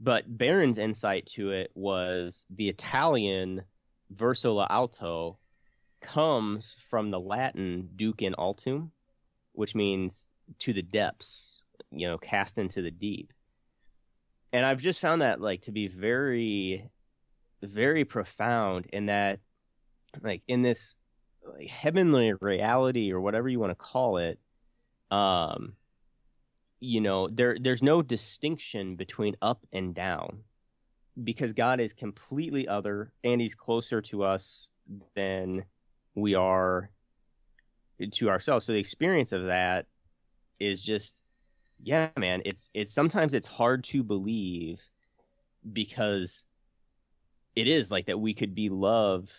But 0.00 0.24
Barron's 0.36 0.78
insight 0.78 1.26
to 1.34 1.52
it 1.52 1.70
was 1.74 2.44
the 2.50 2.68
Italian 2.68 3.62
verso 4.10 4.54
la 4.54 4.66
alto 4.70 5.38
comes 6.00 6.76
from 6.88 7.10
the 7.10 7.20
Latin 7.20 7.90
duc 7.96 8.22
in 8.22 8.34
altum, 8.34 8.92
which 9.52 9.74
means 9.74 10.26
to 10.60 10.72
the 10.72 10.82
depths, 10.82 11.62
you 11.90 12.06
know, 12.06 12.18
cast 12.18 12.58
into 12.58 12.82
the 12.82 12.90
deep. 12.90 13.32
And 14.52 14.64
I've 14.64 14.80
just 14.80 15.00
found 15.00 15.22
that 15.22 15.40
like 15.40 15.62
to 15.62 15.72
be 15.72 15.88
very, 15.88 16.88
very 17.62 18.04
profound 18.04 18.86
in 18.92 19.06
that, 19.06 19.40
like 20.22 20.42
in 20.48 20.62
this 20.62 20.94
like, 21.46 21.68
heavenly 21.68 22.32
reality 22.40 23.12
or 23.12 23.20
whatever 23.20 23.48
you 23.48 23.60
want 23.60 23.70
to 23.70 23.74
call 23.74 24.16
it, 24.16 24.38
um, 25.10 25.74
you 26.80 27.00
know 27.00 27.28
there 27.28 27.56
there's 27.60 27.82
no 27.82 28.02
distinction 28.02 28.96
between 28.96 29.36
up 29.42 29.66
and 29.72 29.94
down 29.94 30.44
because 31.24 31.52
God 31.52 31.80
is 31.80 31.92
completely 31.92 32.68
other 32.68 33.12
and 33.24 33.40
he's 33.40 33.54
closer 33.54 34.00
to 34.02 34.22
us 34.22 34.70
than 35.14 35.64
we 36.14 36.34
are 36.34 36.90
to 38.12 38.30
ourselves 38.30 38.64
so 38.64 38.72
the 38.72 38.78
experience 38.78 39.32
of 39.32 39.46
that 39.46 39.86
is 40.60 40.82
just 40.82 41.22
yeah, 41.82 42.10
man, 42.16 42.42
it's 42.44 42.70
it's 42.74 42.92
sometimes 42.92 43.34
it's 43.34 43.46
hard 43.46 43.84
to 43.84 44.02
believe 44.02 44.82
because 45.72 46.44
it 47.54 47.68
is 47.68 47.90
like 47.90 48.06
that 48.06 48.18
we 48.18 48.34
could 48.34 48.54
be 48.54 48.68
loved 48.68 49.32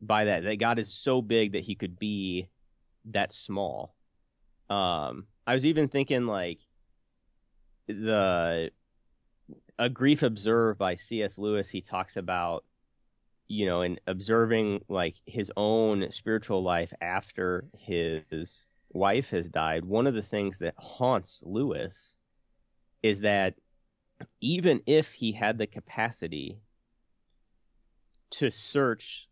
by 0.00 0.24
that 0.24 0.44
that 0.44 0.58
God 0.58 0.78
is 0.78 0.92
so 0.92 1.22
big 1.22 1.52
that 1.52 1.64
he 1.64 1.74
could 1.74 1.98
be 1.98 2.48
that 3.06 3.32
small. 3.32 3.94
Um 4.68 5.26
I 5.46 5.54
was 5.54 5.66
even 5.66 5.88
thinking 5.88 6.26
like 6.26 6.58
the 7.86 8.70
a 9.78 9.88
grief 9.88 10.22
observed 10.22 10.78
by 10.78 10.94
C.S. 10.94 11.38
Lewis 11.38 11.68
he 11.68 11.80
talks 11.80 12.16
about 12.16 12.64
you 13.48 13.66
know 13.66 13.82
in 13.82 13.98
observing 14.06 14.82
like 14.88 15.16
his 15.26 15.52
own 15.56 16.10
spiritual 16.10 16.62
life 16.62 16.92
after 17.00 17.66
his 17.78 18.64
wife 18.92 19.30
has 19.30 19.48
died 19.48 19.84
one 19.84 20.06
of 20.06 20.14
the 20.14 20.22
things 20.22 20.58
that 20.58 20.74
haunts 20.78 21.42
Lewis 21.44 22.16
is 23.02 23.20
that 23.20 23.54
even 24.40 24.80
if 24.86 25.12
he 25.12 25.32
had 25.32 25.58
the 25.58 25.66
capacity 25.66 26.58
to 28.30 28.50
search 28.50 29.28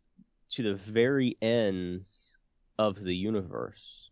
to 0.50 0.62
the 0.62 0.74
very 0.74 1.36
ends 1.40 2.36
of 2.78 3.02
the 3.02 3.14
universe 3.14 4.10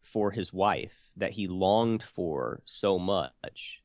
for 0.00 0.30
his 0.30 0.52
wife 0.52 1.10
that 1.16 1.32
he 1.32 1.46
longed 1.46 2.02
for 2.02 2.62
so 2.64 2.98
much 2.98 3.82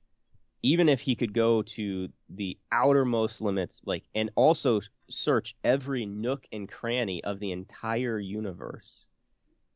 even 0.63 0.89
if 0.89 1.01
he 1.01 1.15
could 1.15 1.33
go 1.33 1.61
to 1.61 2.09
the 2.29 2.57
outermost 2.71 3.41
limits 3.41 3.81
like 3.85 4.03
and 4.15 4.29
also 4.35 4.81
search 5.09 5.55
every 5.63 6.05
nook 6.05 6.45
and 6.51 6.69
cranny 6.69 7.23
of 7.23 7.39
the 7.39 7.51
entire 7.51 8.19
universe 8.19 9.05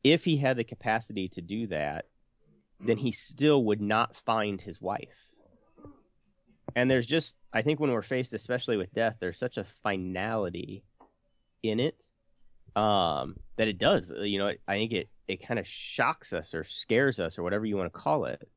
if 0.04 0.24
he 0.24 0.36
had 0.36 0.56
the 0.56 0.64
capacity 0.64 1.28
to 1.28 1.40
do 1.40 1.66
that 1.66 2.06
then 2.80 2.96
he 2.96 3.10
still 3.10 3.64
would 3.64 3.80
not 3.80 4.14
find 4.14 4.60
his 4.60 4.82
wife. 4.82 5.32
And 6.74 6.90
there's 6.90 7.06
just 7.06 7.36
i 7.52 7.62
think 7.62 7.80
when 7.80 7.90
we're 7.90 8.02
faced 8.02 8.32
especially 8.32 8.76
with 8.76 8.92
death 8.92 9.16
there's 9.18 9.38
such 9.38 9.56
a 9.56 9.64
finality 9.64 10.84
in 11.62 11.80
it 11.80 11.96
um 12.76 13.36
that 13.56 13.66
it 13.66 13.78
does 13.78 14.12
you 14.20 14.38
know 14.38 14.52
i 14.68 14.74
think 14.74 14.92
it 14.92 15.08
it 15.28 15.46
kind 15.46 15.58
of 15.58 15.66
shocks 15.66 16.32
us 16.32 16.54
or 16.54 16.64
scares 16.64 17.18
us 17.18 17.38
or 17.38 17.42
whatever 17.42 17.66
you 17.66 17.76
want 17.76 17.92
to 17.92 17.98
call 17.98 18.26
it. 18.26 18.48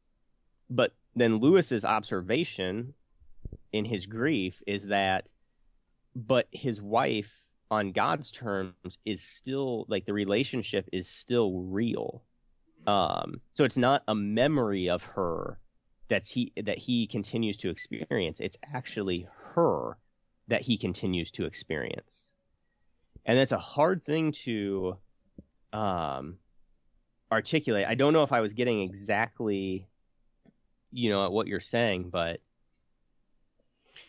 But 0.69 0.93
then 1.15 1.39
lewis's 1.39 1.85
observation 1.85 2.93
in 3.71 3.85
his 3.85 4.05
grief 4.05 4.61
is 4.65 4.87
that 4.87 5.27
but 6.15 6.47
his 6.51 6.81
wife 6.81 7.43
on 7.71 7.91
god's 7.91 8.31
terms 8.31 8.97
is 9.05 9.21
still 9.23 9.85
like 9.87 10.05
the 10.05 10.13
relationship 10.13 10.87
is 10.91 11.07
still 11.07 11.59
real. 11.59 12.23
Um 12.87 13.41
so 13.53 13.63
it's 13.63 13.77
not 13.77 14.03
a 14.07 14.15
memory 14.15 14.89
of 14.89 15.03
her 15.03 15.59
that's 16.07 16.31
he 16.31 16.51
that 16.57 16.79
he 16.79 17.05
continues 17.05 17.57
to 17.57 17.69
experience. 17.69 18.39
It's 18.39 18.57
actually 18.73 19.27
her 19.53 19.97
that 20.47 20.63
he 20.63 20.77
continues 20.77 21.29
to 21.31 21.45
experience. 21.45 22.33
And 23.25 23.37
that's 23.37 23.51
a 23.51 23.59
hard 23.59 24.03
thing 24.03 24.31
to 24.43 24.97
um 25.71 26.39
articulate. 27.31 27.85
I 27.87 27.93
don't 27.93 28.13
know 28.13 28.23
if 28.23 28.31
i 28.31 28.41
was 28.41 28.53
getting 28.53 28.81
exactly 28.81 29.87
you 30.91 31.09
know 31.09 31.29
what 31.29 31.47
you're 31.47 31.59
saying 31.59 32.09
but 32.09 32.39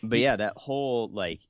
but 0.03 0.19
yeah 0.19 0.35
that 0.35 0.53
whole 0.55 1.09
like 1.11 1.41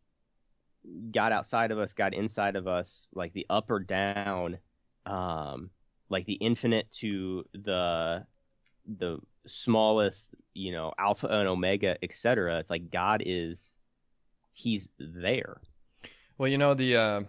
god 1.12 1.32
outside 1.32 1.72
of 1.72 1.78
us 1.78 1.94
god 1.94 2.14
inside 2.14 2.56
of 2.56 2.68
us 2.68 3.10
like 3.14 3.34
the 3.34 3.46
up 3.50 3.70
or 3.70 3.80
down 3.80 4.58
um 5.06 5.70
like 6.10 6.26
the 6.26 6.34
infinite 6.34 6.90
to 6.92 7.46
the 7.54 8.26
the 8.98 9.20
smallest 9.46 10.34
you 10.54 10.72
know 10.72 10.92
alpha 11.00 11.28
and 11.28 11.48
omega 11.48 11.96
etc 12.04 12.60
it's 12.60 12.70
like 12.70 12.90
god 12.90 13.22
is 13.26 13.76
he's 14.54 14.90
there 15.00 15.62
Well, 16.38 16.50
you 16.50 16.58
know 16.58 16.74
the 16.74 16.96
uh, 16.96 17.22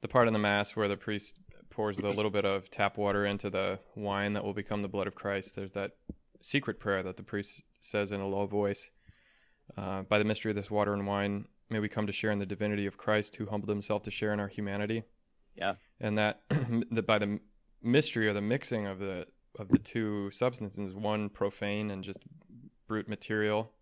the 0.00 0.08
part 0.08 0.28
in 0.28 0.32
the 0.32 0.38
mass 0.38 0.76
where 0.76 0.88
the 0.88 0.96
priest 0.96 1.36
pours 1.70 1.96
the 1.96 2.10
little 2.10 2.30
bit 2.30 2.44
of 2.44 2.70
tap 2.70 2.96
water 2.96 3.26
into 3.26 3.50
the 3.50 3.78
wine 3.94 4.32
that 4.34 4.44
will 4.44 4.54
become 4.54 4.82
the 4.82 4.88
blood 4.88 5.06
of 5.06 5.14
Christ. 5.14 5.56
There's 5.56 5.72
that 5.72 5.92
secret 6.40 6.78
prayer 6.78 7.02
that 7.02 7.16
the 7.16 7.22
priest 7.22 7.62
says 7.80 8.12
in 8.12 8.20
a 8.20 8.26
low 8.26 8.46
voice. 8.46 8.90
Uh, 9.76 10.02
By 10.02 10.18
the 10.18 10.24
mystery 10.24 10.50
of 10.50 10.56
this 10.56 10.70
water 10.70 10.94
and 10.94 11.06
wine, 11.06 11.46
may 11.70 11.78
we 11.78 11.88
come 11.88 12.06
to 12.06 12.12
share 12.12 12.30
in 12.30 12.38
the 12.38 12.46
divinity 12.46 12.86
of 12.86 12.96
Christ, 12.96 13.36
who 13.36 13.46
humbled 13.46 13.68
himself 13.68 14.02
to 14.04 14.10
share 14.10 14.32
in 14.32 14.40
our 14.40 14.48
humanity. 14.48 15.02
Yeah. 15.56 15.74
and 16.00 16.16
that 16.18 16.42
that 16.92 17.06
by 17.06 17.18
the 17.18 17.40
mystery 17.82 18.28
or 18.28 18.32
the 18.32 18.40
mixing 18.40 18.86
of 18.86 19.00
the 19.00 19.26
of 19.58 19.68
the 19.68 19.78
two 19.78 20.30
substances, 20.30 20.94
one 20.94 21.28
profane 21.28 21.90
and 21.90 22.04
just 22.04 22.20
brute 22.86 23.08
material 23.08 23.72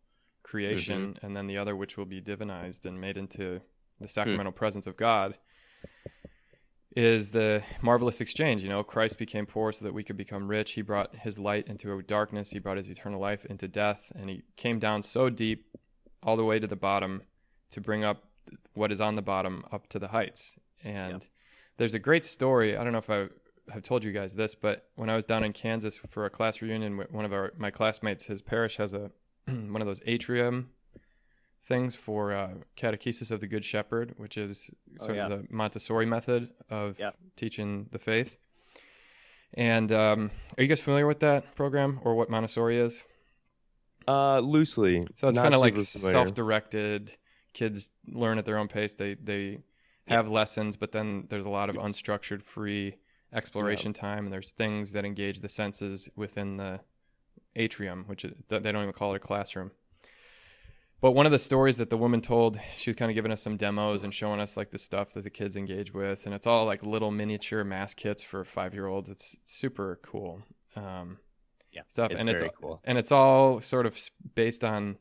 creation, 0.42 1.18
and 1.22 1.36
then 1.36 1.46
the 1.46 1.58
other 1.58 1.76
which 1.76 1.98
will 1.98 2.06
be 2.06 2.20
divinized 2.20 2.86
and 2.86 2.98
made 3.00 3.16
into 3.18 3.60
the 4.00 4.08
sacramental 4.08 4.52
presence 4.52 4.86
of 4.86 4.96
God, 4.96 5.36
is 6.96 7.30
the 7.30 7.62
marvelous 7.82 8.22
exchange. 8.22 8.62
You 8.62 8.70
know, 8.70 8.82
Christ 8.82 9.18
became 9.18 9.44
poor 9.44 9.70
so 9.70 9.84
that 9.84 9.92
we 9.92 10.02
could 10.02 10.16
become 10.16 10.48
rich. 10.48 10.72
He 10.72 10.82
brought 10.82 11.14
his 11.14 11.38
light 11.38 11.68
into 11.68 12.00
darkness. 12.02 12.50
He 12.50 12.58
brought 12.58 12.78
his 12.78 12.88
eternal 12.88 13.20
life 13.20 13.44
into 13.44 13.68
death, 13.68 14.10
and 14.16 14.30
he 14.30 14.42
came 14.56 14.78
down 14.78 15.02
so 15.02 15.28
deep, 15.28 15.66
all 16.22 16.36
the 16.36 16.44
way 16.44 16.58
to 16.58 16.66
the 16.66 16.74
bottom, 16.74 17.22
to 17.70 17.80
bring 17.82 18.02
up 18.02 18.24
what 18.72 18.90
is 18.90 19.00
on 19.00 19.14
the 19.14 19.22
bottom 19.22 19.64
up 19.70 19.86
to 19.88 19.98
the 19.98 20.08
heights. 20.08 20.56
And 20.82 21.26
there's 21.76 21.94
a 21.94 21.98
great 21.98 22.24
story. 22.24 22.76
I 22.76 22.82
don't 22.82 22.92
know 22.92 22.98
if 22.98 23.10
I 23.10 23.28
have 23.72 23.82
told 23.82 24.02
you 24.02 24.12
guys 24.12 24.34
this, 24.34 24.54
but 24.54 24.88
when 24.94 25.10
I 25.10 25.16
was 25.16 25.26
down 25.26 25.44
in 25.44 25.52
Kansas 25.52 25.98
for 25.98 26.24
a 26.24 26.30
class 26.30 26.62
reunion, 26.62 27.04
one 27.10 27.26
of 27.26 27.32
our 27.32 27.52
my 27.58 27.70
classmates, 27.70 28.24
his 28.24 28.40
parish 28.40 28.78
has 28.78 28.94
a 28.94 29.10
one 29.46 29.82
of 29.82 29.86
those 29.86 30.00
atrium 30.06 30.70
things 31.66 31.96
for 31.96 32.32
uh, 32.32 32.50
catechesis 32.76 33.30
of 33.30 33.40
the 33.40 33.46
Good 33.46 33.64
Shepherd, 33.64 34.14
which 34.16 34.38
is 34.38 34.70
Oh, 35.00 35.04
sort 35.06 35.16
yeah. 35.16 35.26
of 35.26 35.30
the 35.30 35.46
Montessori 35.50 36.06
method 36.06 36.50
of 36.70 36.98
Yeah. 36.98 37.10
teaching 37.34 37.88
the 37.90 37.98
faith. 37.98 38.36
And 39.54 39.90
um, 39.92 40.30
are 40.56 40.62
you 40.62 40.68
guys 40.68 40.80
familiar 40.80 41.06
with 41.06 41.20
that 41.20 41.54
program 41.54 42.00
or 42.04 42.14
what 42.14 42.30
Montessori 42.30 42.78
is? 42.78 43.02
Uh, 44.06 44.38
loosely. 44.38 45.04
So 45.16 45.28
it's 45.28 45.36
kind 45.38 45.54
of 45.54 45.60
like 45.60 45.74
familiar. 45.76 46.12
self-directed. 46.12 47.12
Kids 47.52 47.90
learn 48.06 48.38
at 48.38 48.44
their 48.44 48.58
own 48.58 48.68
pace. 48.68 48.94
They 48.94 49.14
they 49.14 49.58
have 50.06 50.30
lessons, 50.30 50.76
but 50.76 50.92
then 50.92 51.26
there's 51.30 51.46
a 51.46 51.50
lot 51.50 51.68
of 51.68 51.74
unstructured, 51.76 52.42
free 52.44 52.96
exploration 53.32 53.92
time, 53.92 54.24
and 54.24 54.32
there's 54.32 54.52
things 54.52 54.92
that 54.92 55.04
engage 55.04 55.40
the 55.40 55.48
senses 55.48 56.08
within 56.14 56.58
the 56.58 56.80
atrium, 57.56 58.04
which 58.06 58.24
is, 58.24 58.32
they 58.48 58.60
don't 58.60 58.82
even 58.82 58.92
call 58.92 59.14
it 59.14 59.16
a 59.16 59.20
classroom. 59.20 59.72
But 61.00 61.12
one 61.12 61.26
of 61.26 61.32
the 61.32 61.38
stories 61.38 61.76
that 61.76 61.90
the 61.90 61.96
woman 61.96 62.20
told, 62.22 62.58
she 62.76 62.90
was 62.90 62.96
kind 62.96 63.10
of 63.10 63.14
giving 63.14 63.30
us 63.30 63.42
some 63.42 63.56
demos 63.56 64.02
and 64.02 64.14
showing 64.14 64.40
us 64.40 64.56
like 64.56 64.70
the 64.70 64.78
stuff 64.78 65.12
that 65.12 65.24
the 65.24 65.30
kids 65.30 65.54
engage 65.54 65.92
with, 65.92 66.24
and 66.24 66.34
it's 66.34 66.46
all 66.46 66.64
like 66.64 66.82
little 66.82 67.10
miniature 67.10 67.64
mass 67.64 67.92
kits 67.94 68.22
for 68.22 68.44
five 68.44 68.72
year 68.72 68.86
olds. 68.86 69.10
It's 69.10 69.36
super 69.44 70.00
cool. 70.02 70.42
Um, 70.74 71.18
Yeah, 71.72 71.82
stuff, 71.88 72.10
it's 72.10 72.20
and 72.20 72.30
it's 72.30 72.42
cool. 72.60 72.80
and 72.84 72.96
it's 72.96 73.12
all 73.12 73.60
sort 73.60 73.84
of 73.86 73.98
based 74.34 74.64
on 74.64 74.96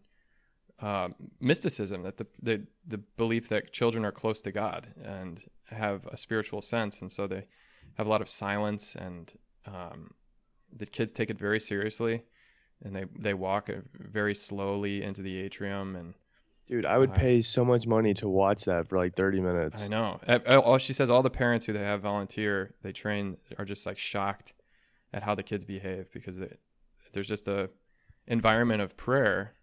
uh, 0.82 1.10
mysticism 1.40 2.04
that 2.04 2.18
the, 2.18 2.28
the 2.42 2.68
the 2.86 2.98
belief 2.98 3.48
that 3.50 3.72
children 3.72 4.04
are 4.04 4.12
close 4.12 4.42
to 4.42 4.52
God 4.52 4.94
and 5.02 5.44
have 5.70 6.06
a 6.08 6.18
spiritual 6.18 6.62
sense, 6.62 7.02
and 7.02 7.10
so 7.12 7.26
they 7.26 7.48
have 7.98 8.06
a 8.06 8.10
lot 8.10 8.22
of 8.22 8.28
silence, 8.28 8.96
and 8.96 9.34
um, 9.66 10.12
the 10.76 10.86
kids 10.86 11.14
take 11.14 11.30
it 11.30 11.40
very 11.40 11.60
seriously, 11.62 12.24
and 12.84 12.96
they 12.96 13.06
they 13.18 13.34
walk 13.34 13.70
uh, 13.70 13.82
very 13.94 14.36
slowly 14.36 15.04
into 15.04 15.22
the 15.22 15.38
atrium, 15.38 15.96
and 15.96 16.14
Dude, 16.68 16.84
I 16.86 16.98
would 16.98 17.12
Wow. 17.12 17.16
pay 17.18 17.42
so 17.44 17.64
much 17.64 17.86
money 17.86 18.16
to 18.16 18.28
watch 18.28 18.66
that 18.66 18.90
for 18.90 18.98
like 18.98 19.14
30 19.16 19.40
minutes. 19.40 19.86
I 19.86 19.88
know. 19.88 20.20
Uh, 20.28 20.40
uh, 20.48 20.60
All 20.60 20.80
she 20.80 20.94
says, 20.94 21.12
all 21.12 21.22
the 21.22 21.30
parents 21.30 21.68
who 21.68 21.74
they 21.74 21.84
have 21.84 22.02
volunteer, 22.02 22.74
they 22.82 22.92
train, 22.92 23.38
are 23.60 23.66
just 23.66 23.86
like 23.86 24.00
shocked 24.00 24.56
at 25.14 25.22
how 25.22 25.36
the 25.36 25.44
kids 25.44 25.64
behave 25.64 26.12
because 26.12 26.40
it, 26.40 26.60
there's 27.14 27.28
just 27.28 27.48
a 27.48 27.70
environment 28.26 28.82
of 28.82 28.98
prayer 28.98 29.54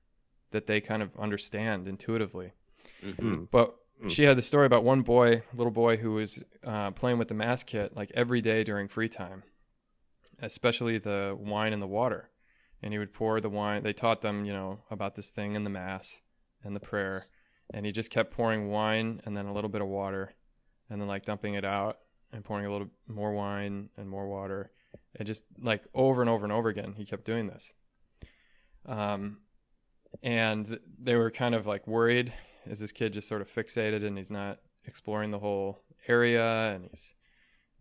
that 0.52 0.69
they 0.69 0.81
kind 0.81 1.02
of 1.02 1.11
understand 1.19 1.88
intuitively. 1.88 2.52
Mhm. 3.04 3.49
But 3.50 3.75
Mm. 4.00 4.11
she 4.11 4.23
had 4.25 4.37
the 4.38 4.42
story 4.42 4.66
about 4.66 4.85
one 4.85 5.02
boy, 5.02 5.42
little 5.54 5.73
boy, 5.73 5.97
who 5.97 6.12
was 6.12 6.42
uh, 6.64 6.92
playing 6.92 7.19
with 7.19 7.26
the 7.28 7.35
mass 7.35 7.62
kit 7.64 7.97
like 7.97 8.11
every 8.14 8.40
day 8.40 8.62
during 8.64 8.87
free 8.88 9.09
time, 9.09 9.42
especially 10.40 10.99
the 10.99 11.37
wine 11.38 11.73
and 11.73 11.83
the 11.83 11.87
water. 11.87 12.28
And 12.83 12.93
he 12.93 12.99
would 12.99 13.12
pour 13.12 13.41
the 13.41 13.49
wine. 13.49 13.83
They 13.83 13.93
taught 13.93 14.23
them, 14.23 14.45
you 14.45 14.53
know, 14.53 14.81
about 14.91 15.15
this 15.15 15.31
thing 15.31 15.55
in 15.55 15.65
the 15.65 15.71
mass 15.71 16.21
and 16.65 16.75
the 16.75 16.81
prayer. 16.81 17.27
And 17.73 17.87
he 17.87 17.93
just 17.93 18.11
kept 18.11 18.33
pouring 18.33 18.69
wine 18.69 19.21
and 19.25 19.37
then 19.37 19.47
a 19.47 19.53
little 19.53 19.71
bit 19.71 19.81
of 19.81 19.89
water 19.89 20.35
and 20.91 21.01
then 21.01 21.09
like 21.09 21.25
dumping 21.25 21.55
it 21.55 21.65
out 21.65 21.99
and 22.33 22.45
pouring 22.45 22.67
a 22.67 22.73
little 22.73 22.89
more 23.07 23.33
wine 23.33 23.89
and 23.97 24.11
more 24.11 24.29
water. 24.29 24.73
And 25.17 25.27
just 25.27 25.45
like 25.61 25.85
over 25.95 26.21
and 26.21 26.31
over 26.31 26.45
and 26.45 26.53
over 26.53 26.69
again, 26.69 26.95
he 26.97 27.05
kept 27.05 27.25
doing 27.25 27.47
this. 27.47 27.73
Um, 28.85 29.39
and 30.23 30.79
they 31.01 31.15
were 31.15 31.31
kind 31.31 31.55
of 31.55 31.67
like 31.67 31.87
worried 31.87 32.33
is 32.67 32.81
this 32.81 32.93
kid 32.93 33.12
just 33.12 33.29
sort 33.29 33.41
of 33.41 33.51
fixated 33.51 34.05
and 34.05 34.17
he's 34.19 34.31
not 34.31 34.59
exploring 34.85 35.31
the 35.31 35.39
whole 35.39 35.83
area 36.09 36.73
and 36.75 36.89
he's 36.91 37.15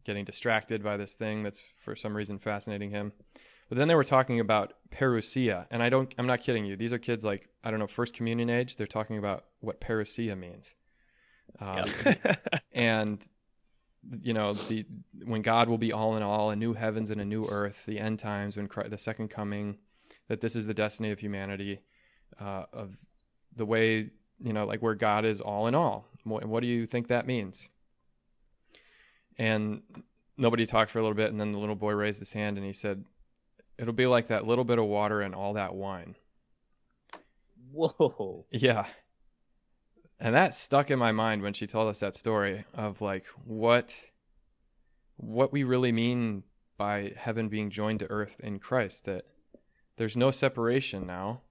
getting 0.03 0.25
distracted 0.25 0.83
by 0.83 0.97
this 0.97 1.13
thing 1.13 1.43
that's 1.43 1.61
for 1.79 1.95
some 1.95 2.15
reason 2.15 2.39
fascinating 2.39 2.91
him 2.91 3.11
But 3.71 3.77
then 3.77 3.87
they 3.87 3.95
were 3.95 4.03
talking 4.03 4.41
about 4.41 4.73
parousia, 4.93 5.65
and 5.71 5.81
I 5.81 5.87
don't. 5.87 6.13
I'm 6.17 6.27
not 6.27 6.41
kidding 6.41 6.65
you. 6.65 6.75
These 6.75 6.91
are 6.91 6.97
kids 6.97 7.23
like 7.23 7.47
I 7.63 7.71
don't 7.71 7.79
know 7.79 7.87
first 7.87 8.13
communion 8.13 8.49
age. 8.49 8.75
They're 8.75 8.85
talking 8.85 9.17
about 9.17 9.45
what 9.61 9.79
parousia 9.79 10.37
means, 10.37 10.75
um, 11.61 11.85
and 12.73 13.23
you 14.21 14.33
know 14.33 14.51
the 14.51 14.85
when 15.23 15.41
God 15.41 15.69
will 15.69 15.77
be 15.77 15.93
all 15.93 16.17
in 16.17 16.21
all, 16.21 16.49
a 16.49 16.55
new 16.57 16.73
heavens 16.73 17.11
and 17.11 17.21
a 17.21 17.23
new 17.23 17.45
earth, 17.45 17.85
the 17.85 17.97
end 17.97 18.19
times, 18.19 18.57
when 18.57 18.67
Christ, 18.67 18.89
the 18.89 18.97
second 18.97 19.29
coming, 19.29 19.77
that 20.27 20.41
this 20.41 20.53
is 20.53 20.67
the 20.67 20.73
destiny 20.73 21.11
of 21.11 21.19
humanity, 21.19 21.79
uh, 22.41 22.65
of 22.73 22.97
the 23.55 23.65
way 23.65 24.09
you 24.43 24.51
know 24.51 24.65
like 24.65 24.81
where 24.81 24.95
God 24.95 25.23
is 25.23 25.39
all 25.39 25.67
in 25.67 25.75
all. 25.75 26.09
What, 26.25 26.43
what 26.43 26.59
do 26.59 26.67
you 26.67 26.85
think 26.85 27.07
that 27.07 27.25
means? 27.25 27.69
And 29.37 29.83
nobody 30.37 30.65
talked 30.65 30.91
for 30.91 30.99
a 30.99 31.01
little 31.01 31.15
bit, 31.15 31.31
and 31.31 31.39
then 31.39 31.53
the 31.53 31.57
little 31.57 31.75
boy 31.75 31.93
raised 31.93 32.19
his 32.19 32.33
hand 32.33 32.57
and 32.57 32.65
he 32.65 32.73
said, 32.73 33.05
"It'll 33.81 33.93
be 33.93 34.07
like 34.07 34.27
that 34.27 34.47
little 34.47 34.63
bit 34.63 34.79
of 34.79 34.85
water 34.85 35.19
and 35.19 35.35
all 35.35 35.53
that 35.53 35.75
wine." 35.75 36.15
Whoa. 37.71 38.45
Yeah. 38.51 38.85
And 40.19 40.35
that 40.35 40.53
stuck 40.53 40.91
in 40.91 40.99
my 40.99 41.11
mind 41.11 41.41
when 41.41 41.53
she 41.53 41.65
told 41.65 41.89
us 41.89 41.99
that 42.01 42.15
story 42.15 42.65
of 42.75 43.01
like 43.01 43.25
what 43.43 43.99
what 45.17 45.51
we 45.51 45.63
really 45.63 45.91
mean 45.91 46.43
by 46.77 47.13
heaven 47.15 47.47
being 47.49 47.69
joined 47.69 47.99
to 47.99 48.09
earth 48.09 48.39
in 48.39 48.59
Christ 48.59 49.05
that 49.05 49.25
there's 49.97 50.17
no 50.17 50.31
separation 50.31 51.05
now. 51.05 51.41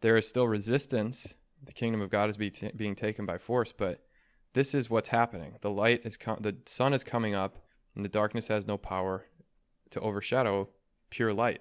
There 0.00 0.16
is 0.16 0.28
still 0.28 0.46
resistance. 0.46 1.34
The 1.64 1.72
kingdom 1.72 2.00
of 2.00 2.10
God 2.10 2.30
is 2.30 2.36
be 2.36 2.50
t- 2.50 2.70
being 2.74 2.94
taken 2.94 3.26
by 3.26 3.38
force, 3.38 3.72
but 3.72 4.04
this 4.52 4.74
is 4.74 4.88
what's 4.88 5.08
happening. 5.08 5.56
The 5.60 5.70
light 5.70 6.02
is 6.04 6.16
com- 6.16 6.40
the 6.40 6.56
sun 6.66 6.94
is 6.94 7.04
coming 7.04 7.34
up 7.34 7.58
and 7.94 8.04
the 8.04 8.08
darkness 8.08 8.48
has 8.48 8.66
no 8.66 8.76
power 8.76 9.26
to 9.90 10.00
overshadow 10.00 10.68
pure 11.10 11.32
light. 11.32 11.60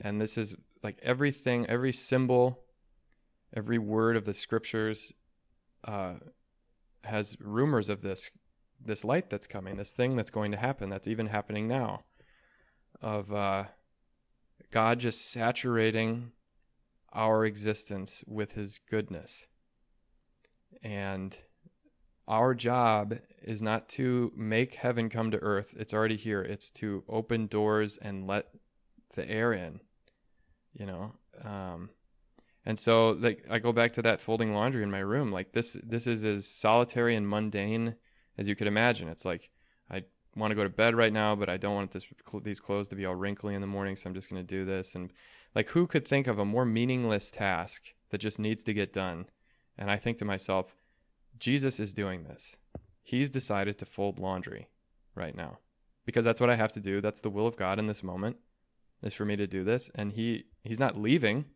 And 0.00 0.20
this 0.20 0.38
is 0.38 0.56
like 0.82 0.98
everything, 1.02 1.66
every 1.66 1.92
symbol, 1.92 2.60
every 3.54 3.78
word 3.78 4.16
of 4.16 4.24
the 4.24 4.34
scriptures 4.34 5.12
uh, 5.84 6.14
has 7.04 7.36
rumors 7.40 7.88
of 7.88 8.02
this 8.02 8.30
this 8.82 9.04
light 9.04 9.28
that's 9.28 9.46
coming, 9.46 9.76
this 9.76 9.92
thing 9.92 10.16
that's 10.16 10.30
going 10.30 10.50
to 10.50 10.56
happen, 10.56 10.88
that's 10.88 11.06
even 11.06 11.26
happening 11.26 11.68
now, 11.68 12.02
of 13.02 13.30
uh, 13.30 13.64
God 14.70 15.00
just 15.00 15.30
saturating 15.30 16.32
our 17.12 17.44
existence 17.44 18.24
with 18.26 18.52
His 18.52 18.78
goodness, 18.78 19.46
and 20.82 21.36
our 22.26 22.54
job 22.54 23.18
is 23.42 23.60
not 23.60 23.88
to 23.90 24.32
make 24.36 24.76
heaven 24.76 25.08
come 25.10 25.30
to 25.30 25.38
earth. 25.38 25.74
It's 25.78 25.92
already 25.92 26.16
here. 26.16 26.42
It's 26.42 26.70
to 26.72 27.02
open 27.08 27.48
doors 27.48 27.98
and 27.98 28.26
let 28.26 28.46
the 29.14 29.28
air 29.28 29.52
in. 29.52 29.80
You 30.72 30.86
know. 30.86 31.12
Um, 31.42 31.90
and 32.66 32.78
so 32.78 33.10
like 33.10 33.44
I 33.50 33.58
go 33.58 33.72
back 33.72 33.94
to 33.94 34.02
that 34.02 34.20
folding 34.20 34.54
laundry 34.54 34.82
in 34.82 34.90
my 34.90 34.98
room. 34.98 35.32
Like 35.32 35.52
this 35.52 35.76
this 35.82 36.06
is 36.06 36.24
as 36.24 36.46
solitary 36.46 37.16
and 37.16 37.28
mundane 37.28 37.96
as 38.36 38.48
you 38.48 38.54
could 38.54 38.66
imagine. 38.66 39.08
It's 39.08 39.24
like 39.24 39.50
I 39.90 40.04
want 40.36 40.50
to 40.50 40.54
go 40.54 40.62
to 40.62 40.70
bed 40.70 40.94
right 40.94 41.12
now, 41.12 41.34
but 41.34 41.48
I 41.48 41.56
don't 41.56 41.74
want 41.74 41.90
this 41.92 42.06
these 42.42 42.60
clothes 42.60 42.88
to 42.88 42.96
be 42.96 43.06
all 43.06 43.14
wrinkly 43.14 43.54
in 43.54 43.60
the 43.60 43.66
morning, 43.66 43.96
so 43.96 44.08
I'm 44.08 44.14
just 44.14 44.30
going 44.30 44.42
to 44.42 44.46
do 44.46 44.64
this 44.64 44.94
and 44.94 45.10
like 45.54 45.70
who 45.70 45.86
could 45.86 46.06
think 46.06 46.26
of 46.26 46.38
a 46.38 46.44
more 46.44 46.64
meaningless 46.64 47.30
task 47.30 47.94
that 48.10 48.18
just 48.18 48.38
needs 48.38 48.62
to 48.64 48.74
get 48.74 48.92
done? 48.92 49.26
And 49.78 49.90
I 49.90 49.96
think 49.96 50.18
to 50.18 50.24
myself, 50.24 50.74
Jesus 51.38 51.80
is 51.80 51.94
doing 51.94 52.24
this. 52.24 52.56
He's 53.02 53.30
decided 53.30 53.78
to 53.78 53.86
fold 53.86 54.20
laundry 54.20 54.68
right 55.14 55.34
now 55.34 55.58
because 56.04 56.24
that's 56.24 56.40
what 56.40 56.50
I 56.50 56.56
have 56.56 56.72
to 56.72 56.80
do. 56.80 57.00
That's 57.00 57.22
the 57.22 57.30
will 57.30 57.46
of 57.46 57.56
God 57.56 57.78
in 57.78 57.86
this 57.86 58.02
moment 58.02 58.36
is 59.02 59.14
for 59.14 59.24
me 59.24 59.36
to 59.36 59.46
do 59.46 59.64
this 59.64 59.90
and 59.94 60.12
he 60.12 60.44
he's 60.62 60.80
not 60.80 60.96
leaving 60.96 61.46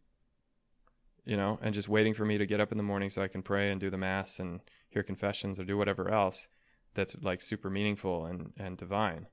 you 1.25 1.37
know, 1.37 1.59
and 1.63 1.75
just 1.75 1.89
waiting 1.89 2.15
for 2.15 2.25
me 2.25 2.39
to 2.39 2.47
get 2.47 2.61
up 2.61 2.71
in 2.71 2.79
the 2.79 2.85
morning 2.85 3.11
so 3.11 3.23
I 3.23 3.29
can 3.29 3.43
pray 3.43 3.71
and 3.71 3.81
do 3.81 3.91
the 3.91 3.97
mass 3.97 4.39
and 4.39 4.61
hear 4.91 5.03
confessions 5.03 5.59
or 5.59 5.65
do 5.65 5.77
whatever 5.77 6.11
else 6.11 6.49
that's 6.95 7.17
like 7.23 7.41
super 7.41 7.71
meaningful 7.71 8.27
and 8.27 8.53
and 8.59 8.77
divine. 8.77 9.27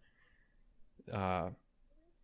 Uh, 1.11 1.49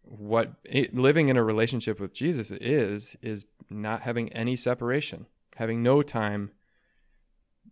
what 0.03 0.53
it, 0.63 0.95
living 0.95 1.27
in 1.27 1.35
a 1.35 1.43
relationship 1.43 1.99
with 1.99 2.13
Jesus 2.13 2.51
is 2.51 3.17
is 3.21 3.45
not 3.69 4.03
having 4.03 4.31
any 4.31 4.55
separation, 4.55 5.25
having 5.55 5.83
no 5.83 6.01
time 6.01 6.51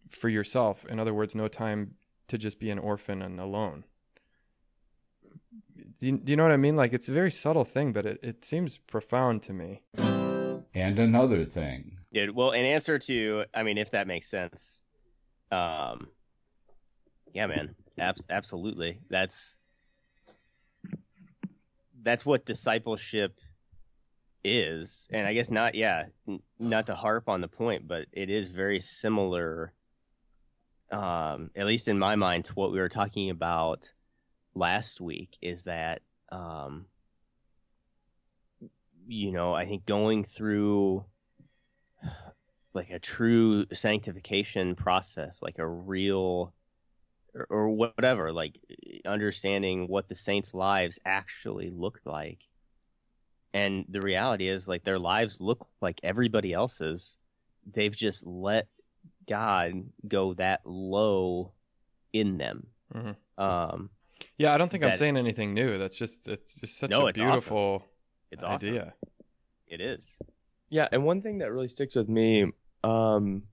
for 0.09 0.27
yourself. 0.27 0.85
In 0.85 0.99
other 0.99 1.13
words, 1.13 1.33
no 1.33 1.47
time 1.47 1.95
to 2.27 2.37
just 2.37 2.59
be 2.59 2.69
an 2.69 2.79
orphan 2.79 3.21
and 3.21 3.39
alone. 3.39 3.85
Do 5.99 6.07
you, 6.07 6.17
do 6.17 6.31
you 6.31 6.35
know 6.35 6.43
what 6.43 6.51
I 6.51 6.57
mean? 6.57 6.75
Like 6.75 6.93
it's 6.93 7.09
a 7.09 7.13
very 7.13 7.31
subtle 7.31 7.65
thing, 7.65 7.93
but 7.93 8.05
it, 8.05 8.19
it 8.21 8.43
seems 8.43 8.77
profound 8.77 9.41
to 9.43 9.53
me. 9.53 9.81
And 10.73 10.99
another 10.99 11.45
thing. 11.45 11.97
Yeah, 12.11 12.27
well, 12.33 12.51
in 12.51 12.65
answer 12.65 12.99
to, 12.99 13.45
I 13.53 13.63
mean, 13.63 13.77
if 13.77 13.91
that 13.91 14.07
makes 14.07 14.27
sense, 14.27 14.81
um, 15.51 16.09
yeah, 17.33 17.47
man, 17.47 17.75
ab- 17.97 18.17
absolutely. 18.29 18.99
That's 19.09 19.57
that's 22.03 22.25
what 22.25 22.45
discipleship 22.45 23.39
is, 24.43 25.07
and 25.11 25.25
I 25.25 25.33
guess 25.33 25.49
not. 25.49 25.75
Yeah, 25.75 26.05
n- 26.27 26.41
not 26.59 26.85
to 26.87 26.95
harp 26.95 27.29
on 27.29 27.41
the 27.41 27.47
point, 27.47 27.87
but 27.87 28.05
it 28.11 28.29
is 28.29 28.49
very 28.49 28.79
similar, 28.79 29.73
um, 30.91 31.51
at 31.55 31.65
least 31.65 31.87
in 31.87 31.97
my 31.97 32.15
mind, 32.15 32.45
to 32.45 32.53
what 32.53 32.71
we 32.71 32.79
were 32.79 32.89
talking 32.89 33.29
about 33.29 33.91
last 34.55 34.99
week. 35.01 35.37
Is 35.41 35.63
that 35.63 36.01
um, 36.31 36.85
you 39.07 39.31
know, 39.31 39.53
I 39.53 39.65
think 39.65 39.85
going 39.85 40.23
through 40.23 41.05
like 42.73 42.89
a 42.89 42.99
true 42.99 43.65
sanctification 43.71 44.75
process, 44.75 45.39
like 45.41 45.59
a 45.59 45.67
real 45.67 46.53
or, 47.33 47.47
or 47.49 47.69
whatever, 47.69 48.31
like 48.31 48.59
understanding 49.05 49.87
what 49.87 50.07
the 50.07 50.15
saints' 50.15 50.53
lives 50.53 50.99
actually 51.05 51.69
looked 51.69 52.05
like. 52.05 52.39
And 53.53 53.85
the 53.87 54.01
reality 54.01 54.49
is, 54.49 54.67
like, 54.67 54.83
their 54.83 54.99
lives 54.99 55.39
look 55.39 55.69
like 55.81 56.01
everybody 56.03 56.51
else's. 56.51 57.17
They've 57.65 57.95
just 57.95 58.25
let 58.27 58.67
God 59.25 59.85
go 60.05 60.33
that 60.33 60.59
low 60.65 61.53
in 62.11 62.37
them. 62.37 62.67
Mhm. 62.93 63.15
Um, 63.37 63.91
Yeah, 64.37 64.53
I 64.53 64.57
don't 64.57 64.69
think 64.69 64.83
I'm 64.83 64.93
saying 64.93 65.17
anything 65.17 65.53
new. 65.53 65.77
That's 65.77 65.97
just 65.97 66.27
it's 66.27 66.59
just 66.59 66.77
such 66.77 66.89
No, 66.89 67.05
a 67.05 67.07
it's 67.07 67.19
awesome. 67.19 67.31
beautiful 67.31 67.85
it's 68.31 68.43
awesome. 68.43 68.69
idea. 68.69 68.93
It 69.67 69.81
is. 69.81 70.17
Yeah, 70.69 70.87
and 70.91 71.05
one 71.05 71.21
thing 71.21 71.37
that 71.39 71.51
really 71.51 71.67
sticks 71.67 71.95
with 71.95 72.09
me, 72.09 72.51
um, 72.83 73.43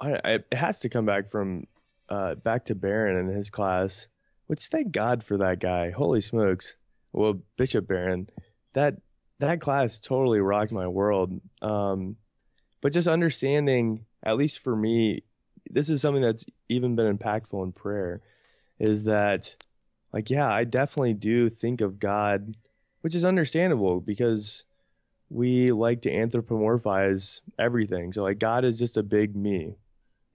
I, 0.00 0.12
I, 0.24 0.30
it 0.34 0.54
has 0.54 0.80
to 0.80 0.88
come 0.88 1.04
back 1.04 1.30
from 1.30 1.66
uh, 2.08 2.36
back 2.36 2.64
to 2.66 2.74
Barron 2.74 3.16
and 3.16 3.34
his 3.34 3.50
class. 3.50 4.08
Which 4.46 4.62
thank 4.62 4.90
God 4.92 5.22
for 5.22 5.36
that 5.36 5.60
guy. 5.60 5.90
Holy 5.90 6.20
smokes! 6.20 6.76
Well, 7.12 7.40
Bishop 7.56 7.86
Barron, 7.86 8.28
that 8.72 8.96
that 9.38 9.60
class 9.60 10.00
totally 10.00 10.40
rocked 10.40 10.72
my 10.72 10.88
world. 10.88 11.40
Um, 11.62 12.16
but 12.80 12.92
just 12.92 13.06
understanding, 13.06 14.06
at 14.24 14.36
least 14.36 14.58
for 14.60 14.74
me, 14.74 15.22
this 15.70 15.88
is 15.88 16.00
something 16.00 16.22
that's 16.22 16.46
even 16.68 16.96
been 16.96 17.16
impactful 17.16 17.62
in 17.62 17.72
prayer, 17.72 18.22
is 18.80 19.04
that, 19.04 19.54
like, 20.12 20.30
yeah, 20.30 20.52
I 20.52 20.64
definitely 20.64 21.14
do 21.14 21.48
think 21.48 21.80
of 21.80 22.00
God, 22.00 22.56
which 23.02 23.14
is 23.14 23.24
understandable 23.24 24.00
because 24.00 24.64
we 25.30 25.70
like 25.70 26.02
to 26.02 26.10
anthropomorphize 26.10 27.40
everything. 27.58 28.12
So 28.12 28.24
like 28.24 28.40
God 28.40 28.64
is 28.64 28.78
just 28.78 28.96
a 28.96 29.02
big 29.02 29.36
me. 29.36 29.76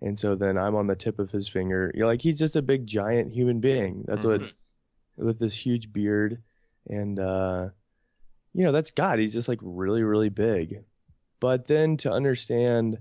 And 0.02 0.18
so 0.18 0.36
then 0.36 0.58
I'm 0.58 0.76
on 0.76 0.88
the 0.88 0.96
tip 0.96 1.20
of 1.20 1.32
his 1.32 1.50
finger. 1.50 1.92
You're 1.94 2.08
like 2.08 2.22
he's 2.22 2.40
just 2.40 2.56
a 2.56 2.62
big 2.62 2.88
giant 2.88 3.34
human 3.34 3.60
being. 3.60 4.06
That's 4.08 4.26
what 4.26 4.42
with 5.18 5.40
this 5.40 5.56
huge 5.56 5.94
beard 5.94 6.42
and 6.90 7.20
uh 7.20 7.70
you 8.54 8.64
know, 8.64 8.72
that's 8.72 8.92
God. 8.92 9.20
He's 9.20 9.34
just 9.34 9.50
like 9.50 9.60
really 9.62 10.04
really 10.04 10.30
big. 10.30 10.84
But 11.42 11.68
then 11.68 11.98
to 11.98 12.12
understand 12.12 13.00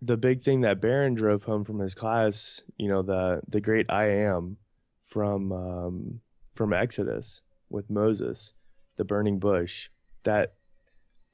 the 0.00 0.16
big 0.16 0.42
thing 0.42 0.60
that 0.60 0.80
Barron 0.80 1.14
drove 1.14 1.44
home 1.44 1.64
from 1.64 1.80
his 1.80 1.94
class, 1.94 2.62
you 2.76 2.88
know, 2.88 3.02
the 3.02 3.42
the 3.48 3.60
great 3.60 3.86
I 3.90 4.10
am 4.10 4.56
from 5.06 5.52
um 5.52 6.20
from 6.52 6.72
Exodus 6.72 7.42
with 7.70 7.90
Moses, 7.90 8.52
the 8.96 9.04
burning 9.04 9.38
bush 9.38 9.90
that 10.24 10.54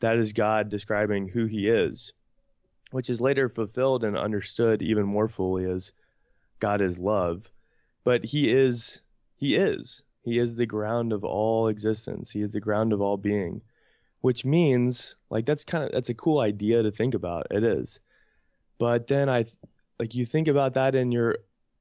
that 0.01 0.17
is 0.17 0.33
God 0.33 0.69
describing 0.69 1.29
who 1.29 1.47
he 1.47 1.69
is, 1.69 2.13
which 2.91 3.09
is 3.09 3.21
later 3.21 3.49
fulfilled 3.49 4.05
and 4.05 4.17
understood 4.17 4.83
even 4.83 5.07
more 5.07 5.29
fully 5.29 5.65
as 5.65 5.93
God 6.59 6.81
is 6.81 6.99
love. 6.99 7.51
But 8.05 8.27
he 8.27 8.51
is 8.51 9.01
he 9.37 9.57
is. 9.57 10.03
He 10.23 10.39
is 10.39 10.57
the 10.57 10.67
ground 10.67 11.13
of 11.13 11.23
all 11.23 11.69
existence. 11.69 12.31
He 12.31 12.41
is 12.41 12.53
the 12.53 12.61
ground 12.61 12.95
of 12.95 13.01
all 13.01 13.19
being. 13.19 13.61
Which 14.23 14.43
means 14.43 15.17
like 15.29 15.45
that's 15.45 15.65
kind 15.65 15.85
of 15.85 15.93
that's 15.93 16.09
a 16.09 16.15
cool 16.15 16.41
idea 16.41 16.83
to 16.83 16.91
think 16.91 17.15
about. 17.15 17.47
It 17.51 17.63
is. 17.63 18.01
But 18.85 19.07
then 19.07 19.31
I 19.31 19.47
like 19.99 20.15
you 20.15 20.27
think 20.27 20.47
about 20.47 20.75
that 20.75 20.95
in 20.95 21.11
your 21.11 21.39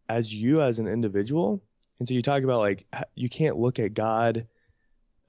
as 0.07 0.33
you 0.33 0.61
as 0.61 0.79
an 0.79 0.87
individual. 0.87 1.61
And 1.99 2.07
so 2.07 2.13
you 2.13 2.21
talk 2.21 2.43
about 2.43 2.61
like 2.61 2.85
you 3.13 3.27
can't 3.27 3.59
look 3.59 3.77
at 3.77 3.93
God 3.93 4.47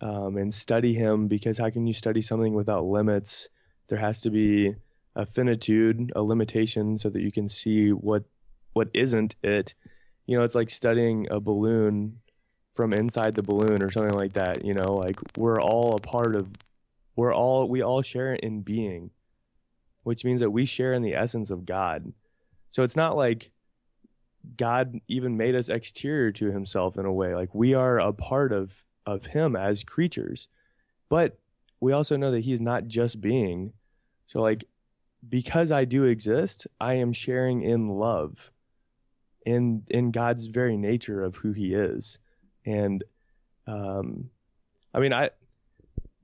um, 0.01 0.37
and 0.37 0.55
study 0.55 0.95
Him 0.95 1.27
because 1.27 1.59
how 1.59 1.71
can 1.71 1.85
you 1.89 1.93
study 1.93 2.23
something 2.23 2.55
without 2.55 2.85
limits? 2.85 3.49
There 3.89 3.99
has 3.99 4.21
to 4.21 4.31
be 4.31 4.77
a 5.17 5.27
finitude, 5.27 6.13
a 6.15 6.23
limitation, 6.23 6.97
so 6.97 7.11
that 7.11 7.23
you 7.23 7.33
can 7.33 7.49
see 7.49 7.91
what 7.91 8.23
what 8.75 8.89
isn't 8.95 9.35
it. 9.43 9.75
You 10.27 10.39
know, 10.39 10.45
it's 10.45 10.55
like 10.55 10.71
studying 10.71 11.27
a 11.29 11.41
balloon 11.41 12.21
from 12.77 12.93
inside 12.93 13.35
the 13.35 13.43
balloon 13.43 13.83
or 13.83 13.91
something 13.91 14.17
like 14.17 14.35
that. 14.35 14.65
You 14.65 14.75
know, 14.75 14.95
like 14.95 15.19
we're 15.37 15.61
all 15.61 15.97
a 15.97 16.01
part 16.01 16.37
of, 16.37 16.51
we're 17.17 17.35
all 17.35 17.69
we 17.69 17.83
all 17.83 18.03
share 18.03 18.33
in 18.33 18.61
being, 18.61 19.11
which 20.05 20.25
means 20.25 20.41
that 20.41 20.51
we 20.51 20.65
share 20.65 20.95
in 20.95 21.03
the 21.03 21.15
essence 21.15 21.51
of 21.51 21.67
God. 21.67 22.13
So 22.71 22.83
it's 22.83 22.97
not 22.97 23.17
like 23.17 23.51
God 24.57 25.01
even 25.09 25.37
made 25.37 25.55
us 25.55 25.69
exterior 25.69 26.31
to 26.33 26.53
himself 26.53 26.97
in 26.97 27.07
a 27.07 27.13
way. 27.13 27.35
Like 27.35 27.55
we 27.55 27.75
are 27.75 27.99
a 27.99 28.13
part 28.13 28.53
of 28.53 28.85
of 29.07 29.27
him 29.27 29.57
as 29.57 29.85
creatures. 29.85 30.49
But 31.09 31.39
we 31.81 31.93
also 31.93 32.17
know 32.17 32.31
that 32.31 32.41
he's 32.41 32.61
not 32.61 32.87
just 32.87 33.21
being. 33.21 33.73
So 34.27 34.41
like 34.41 34.65
because 35.27 35.73
I 35.73 35.85
do 35.85 36.05
exist, 36.05 36.67
I 36.81 36.95
am 36.95 37.13
sharing 37.13 37.63
in 37.63 37.89
love 37.89 38.51
in 39.45 39.85
in 39.91 40.11
God's 40.11 40.47
very 40.47 40.77
nature 40.77 41.23
of 41.23 41.37
who 41.37 41.53
he 41.53 41.75
is. 41.75 42.19
And 42.67 43.05
um 43.67 44.31
I 44.93 45.01
mean 45.01 45.13
I 45.13 45.31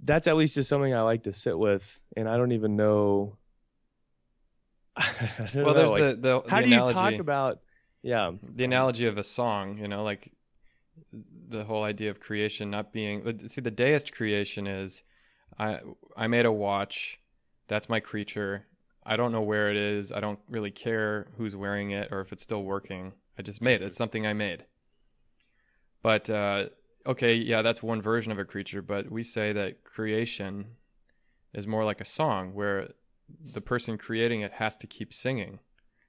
that's 0.03 0.27
at 0.27 0.37
least 0.37 0.55
just 0.55 0.69
something 0.69 0.95
I 0.95 1.03
like 1.03 1.25
to 1.25 1.33
sit 1.33 1.59
with 1.59 2.01
and 2.17 2.29
I 2.29 2.37
don't 2.37 2.53
even 2.53 2.77
know 2.77 3.37
well, 4.97 5.65
know, 5.67 5.73
there's 5.73 5.91
like, 5.91 6.01
the, 6.01 6.17
the 6.21 6.43
how 6.49 6.59
the 6.59 6.65
do 6.65 6.69
you 6.69 6.75
analogy, 6.77 6.95
talk 6.95 7.15
about 7.15 7.61
yeah 8.03 8.33
the 8.43 8.65
analogy 8.65 9.07
of 9.07 9.19
a 9.19 9.23
song. 9.23 9.79
You 9.79 9.89
know, 9.89 10.03
like 10.03 10.33
the 11.49 11.65
whole 11.65 11.85
idea 11.85 12.11
of 12.11 12.21
creation 12.21 12.71
not 12.71 12.93
being. 12.93 13.39
See, 13.47 13.61
the 13.61 13.71
deist 13.71 14.13
creation 14.13 14.67
is, 14.67 15.03
I 15.59 15.81
I 16.17 16.27
made 16.27 16.47
a 16.47 16.53
watch. 16.53 17.21
That's 17.69 17.89
my 17.89 18.01
creature. 18.01 18.67
I 19.05 19.17
don't 19.17 19.33
know 19.33 19.41
where 19.41 19.71
it 19.71 19.77
is. 19.77 20.13
I 20.13 20.21
don't 20.21 20.41
really 20.49 20.71
care 20.71 21.29
who's 21.37 21.57
wearing 21.57 21.91
it 21.93 22.09
or 22.11 22.21
if 22.21 22.33
it's 22.33 22.43
still 22.43 22.63
working. 22.63 23.13
I 23.39 23.43
just 23.43 23.63
made 23.63 23.81
it. 23.81 23.87
It's 23.87 23.97
something 23.97 24.27
I 24.27 24.35
made. 24.35 24.67
But 26.03 26.29
uh, 26.29 26.67
okay, 27.07 27.35
yeah, 27.35 27.63
that's 27.63 27.83
one 27.83 28.03
version 28.03 28.33
of 28.33 28.39
a 28.39 28.45
creature. 28.45 28.83
But 28.83 29.11
we 29.11 29.23
say 29.23 29.53
that 29.53 29.85
creation 29.85 30.77
is 31.55 31.67
more 31.67 31.85
like 31.85 32.01
a 32.01 32.05
song 32.05 32.55
where 32.55 32.91
the 33.53 33.61
person 33.61 33.99
creating 33.99 34.41
it 34.41 34.55
has 34.55 34.77
to 34.79 34.87
keep 34.87 35.13
singing, 35.13 35.61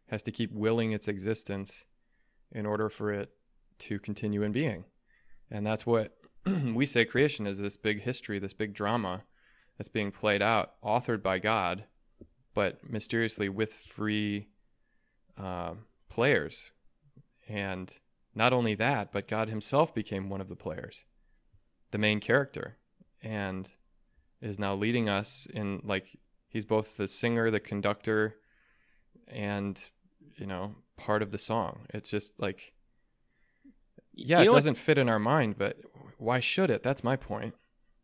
has 0.07 0.23
to 0.23 0.31
keep 0.31 0.51
willing 0.51 0.91
its 0.91 1.07
existence 1.07 1.85
in 2.51 2.65
order 2.65 2.89
for 2.89 3.11
it 3.11 3.31
to 3.79 3.99
continue 3.99 4.43
in 4.43 4.51
being. 4.51 4.85
And 5.49 5.65
that's 5.65 5.85
what 5.85 6.17
we 6.45 6.85
say 6.85 7.05
creation 7.05 7.47
is 7.47 7.59
this 7.59 7.77
big 7.77 8.01
history, 8.01 8.39
this 8.39 8.53
big 8.53 8.73
drama 8.73 9.23
that's 9.77 9.89
being 9.89 10.11
played 10.11 10.41
out, 10.41 10.73
authored 10.83 11.23
by 11.23 11.39
God, 11.39 11.85
but 12.53 12.89
mysteriously 12.89 13.49
with 13.49 13.73
free 13.73 14.47
uh, 15.37 15.73
players. 16.09 16.71
And 17.47 17.91
not 18.35 18.53
only 18.53 18.75
that, 18.75 19.11
but 19.11 19.27
God 19.27 19.49
Himself 19.49 19.93
became 19.93 20.29
one 20.29 20.41
of 20.41 20.49
the 20.49 20.55
players, 20.55 21.03
the 21.91 21.97
main 21.97 22.19
character, 22.19 22.77
and 23.21 23.69
is 24.41 24.57
now 24.57 24.75
leading 24.75 25.07
us 25.09 25.47
in 25.53 25.81
like 25.83 26.17
he's 26.51 26.65
both 26.65 26.97
the 26.97 27.07
singer, 27.07 27.49
the 27.49 27.59
conductor, 27.59 28.35
and 29.27 29.87
you 30.35 30.45
know 30.45 30.75
part 30.97 31.21
of 31.23 31.31
the 31.31 31.37
song. 31.37 31.87
It's 31.93 32.09
just 32.09 32.39
like 32.39 32.73
yeah, 34.13 34.37
You 34.37 34.43
it 34.43 34.45
know 34.45 34.51
what's- 34.51 34.65
doesn't 34.65 34.75
fit 34.75 34.97
in 34.97 35.09
our 35.09 35.19
mind, 35.19 35.57
but 35.57 35.77
why 36.17 36.39
should 36.39 36.69
it? 36.69 36.83
That's 36.83 37.03
my 37.03 37.15
point. 37.15 37.55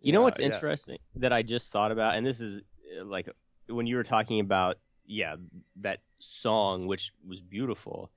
You 0.02 0.14
know 0.14 0.20
Yeah, 0.22 0.24
what's 0.24 0.40
yeah. 0.40 0.46
interesting 0.48 0.98
that 1.16 1.34
I 1.34 1.42
just 1.44 1.72
thought 1.72 1.92
about, 1.92 2.16
and 2.16 2.26
this 2.26 2.40
is 2.42 2.62
uh, 3.00 3.04
like 3.06 3.30
when 3.68 3.86
you 3.88 3.96
were 3.98 4.04
talking 4.04 4.40
about, 4.40 4.78
yeah, 5.06 5.36
that 5.78 6.00
song, 6.20 6.88
which 6.88 7.12
was 7.28 7.42
beautiful, 7.42 8.12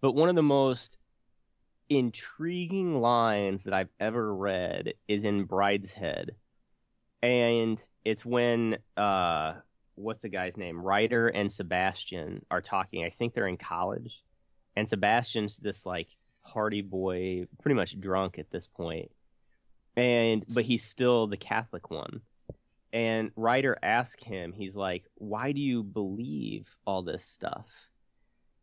but 0.00 0.12
one 0.12 0.28
of 0.28 0.34
the 0.34 0.42
most 0.42 0.98
intriguing 1.88 3.00
lines 3.00 3.64
that 3.64 3.72
I've 3.74 3.88
ever 4.00 4.34
read 4.34 4.94
is 5.06 5.24
in 5.24 5.46
Brideshead, 5.46 6.30
and 7.22 7.78
it's 8.04 8.24
when 8.24 8.78
uh, 8.96 9.54
what's 9.98 10.20
the 10.20 10.28
guy's 10.28 10.56
name? 10.56 10.80
Ryder 10.80 11.28
and 11.28 11.50
Sebastian 11.50 12.44
are 12.50 12.62
talking. 12.62 13.04
I 13.04 13.10
think 13.10 13.34
they're 13.34 13.48
in 13.48 13.56
college, 13.56 14.22
and 14.76 14.88
Sebastian's 14.88 15.58
this 15.58 15.84
like 15.84 16.08
party 16.44 16.82
boy, 16.82 17.46
pretty 17.60 17.74
much 17.74 18.00
drunk 18.00 18.38
at 18.38 18.50
this 18.50 18.66
point 18.66 19.10
and 19.98 20.44
but 20.54 20.64
he's 20.64 20.84
still 20.84 21.26
the 21.26 21.36
Catholic 21.36 21.90
one. 21.90 22.20
And 22.92 23.32
Ryder 23.36 23.76
asked 23.82 24.24
him, 24.24 24.52
he's 24.52 24.76
like, 24.76 25.04
"Why 25.16 25.52
do 25.52 25.60
you 25.60 25.82
believe 25.82 26.68
all 26.86 27.02
this 27.02 27.24
stuff?" 27.24 27.66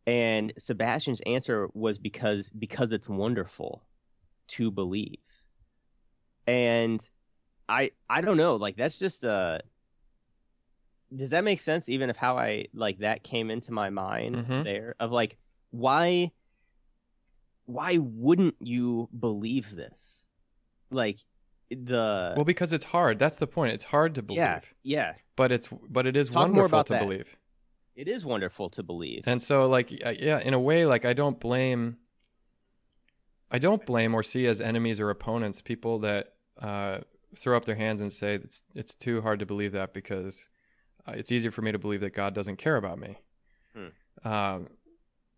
And 0.06 0.52
Sebastian's 0.56 1.20
answer 1.26 1.68
was 1.74 1.98
because 1.98 2.48
because 2.50 2.90
it's 2.90 3.08
wonderful 3.08 3.82
to 4.48 4.70
believe. 4.70 5.18
And 6.46 7.06
I 7.68 7.90
I 8.08 8.22
don't 8.22 8.38
know, 8.38 8.56
like 8.56 8.76
that's 8.76 8.98
just 8.98 9.22
uh 9.24 9.58
does 11.14 11.30
that 11.30 11.44
make 11.44 11.60
sense 11.60 11.88
even 11.88 12.10
if 12.10 12.16
how 12.16 12.36
I 12.36 12.66
like 12.74 12.98
that 12.98 13.22
came 13.22 13.50
into 13.50 13.72
my 13.72 13.90
mind 13.90 14.34
Mhm. 14.36 14.64
there 14.64 14.94
of 14.98 15.12
like 15.12 15.36
why 15.70 16.32
why 17.66 17.98
wouldn't 18.00 18.54
you 18.60 19.08
believe 19.18 19.74
this? 19.74 20.26
Like 20.90 21.18
the 21.70 22.32
Well, 22.36 22.44
because 22.44 22.72
it's 22.72 22.84
hard. 22.86 23.18
That's 23.18 23.38
the 23.38 23.46
point. 23.46 23.72
It's 23.72 23.84
hard 23.84 24.14
to 24.14 24.22
believe, 24.22 24.38
yeah, 24.38 24.60
yeah. 24.84 25.14
but 25.34 25.50
it's 25.50 25.68
but 25.88 26.06
it 26.06 26.16
is 26.16 26.28
Talk 26.28 26.34
more 26.34 26.42
wonderful 26.62 26.66
about 26.68 26.86
to 26.86 26.92
that. 26.94 27.02
believe. 27.02 27.36
It 27.96 28.08
is 28.08 28.24
wonderful 28.24 28.68
to 28.70 28.82
believe. 28.82 29.24
And 29.26 29.42
so, 29.42 29.66
like, 29.66 29.90
yeah, 29.90 30.38
in 30.38 30.52
a 30.52 30.60
way, 30.60 30.84
like, 30.84 31.04
I 31.06 31.12
don't 31.14 31.40
blame. 31.40 31.96
I 33.50 33.58
don't 33.58 33.86
blame 33.86 34.12
or 34.14 34.22
see 34.22 34.46
as 34.46 34.60
enemies 34.60 35.00
or 35.00 35.08
opponents 35.08 35.60
people 35.62 35.98
that 36.00 36.34
uh, 36.60 36.98
throw 37.34 37.56
up 37.56 37.64
their 37.64 37.74
hands 37.76 38.00
and 38.00 38.12
say 38.12 38.34
it's 38.34 38.62
it's 38.74 38.94
too 38.94 39.22
hard 39.22 39.38
to 39.40 39.46
believe 39.46 39.72
that 39.72 39.92
because 39.94 40.48
it's 41.08 41.30
easier 41.32 41.50
for 41.50 41.62
me 41.62 41.72
to 41.72 41.78
believe 41.78 42.00
that 42.00 42.14
God 42.14 42.34
doesn't 42.34 42.56
care 42.56 42.76
about 42.76 42.98
me. 42.98 43.18
Hmm. 43.74 44.28
Um, 44.28 44.68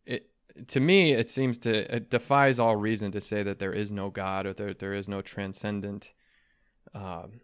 it 0.06 0.30
to 0.68 0.80
me, 0.80 1.12
it 1.12 1.28
seems 1.28 1.58
to 1.58 1.94
it 1.94 2.10
defies 2.10 2.58
all 2.58 2.76
reason 2.76 3.10
to 3.12 3.20
say 3.20 3.42
that 3.42 3.58
there 3.58 3.72
is 3.72 3.92
no 3.92 4.10
God 4.10 4.46
or 4.46 4.52
there 4.52 4.74
there 4.74 4.94
is 4.94 5.08
no 5.08 5.20
transcendent 5.22 6.12
um, 6.94 7.40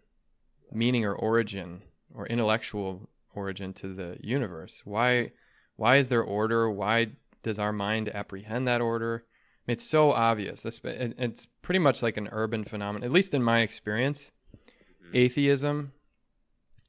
meaning 0.71 1.05
or 1.05 1.13
origin 1.13 1.81
or 2.13 2.25
intellectual 2.27 3.09
origin 3.33 3.73
to 3.73 3.93
the 3.93 4.17
universe. 4.21 4.81
Why 4.85 5.31
why 5.75 5.97
is 5.97 6.07
there 6.07 6.23
order? 6.23 6.69
Why 6.69 7.09
does 7.43 7.59
our 7.59 7.73
mind 7.73 8.09
apprehend 8.09 8.67
that 8.67 8.81
order? 8.81 9.25
I 9.27 9.71
mean, 9.71 9.73
it's 9.73 9.83
so 9.83 10.11
obvious. 10.11 10.65
It's, 10.65 10.79
it- 10.83 11.15
it's 11.17 11.45
pretty 11.61 11.79
much 11.79 12.01
like 12.01 12.17
an 12.17 12.29
urban 12.31 12.63
phenomenon, 12.63 13.03
at 13.05 13.11
least 13.11 13.33
in 13.33 13.43
my 13.43 13.59
experience. 13.61 14.31
Atheism, 15.13 15.91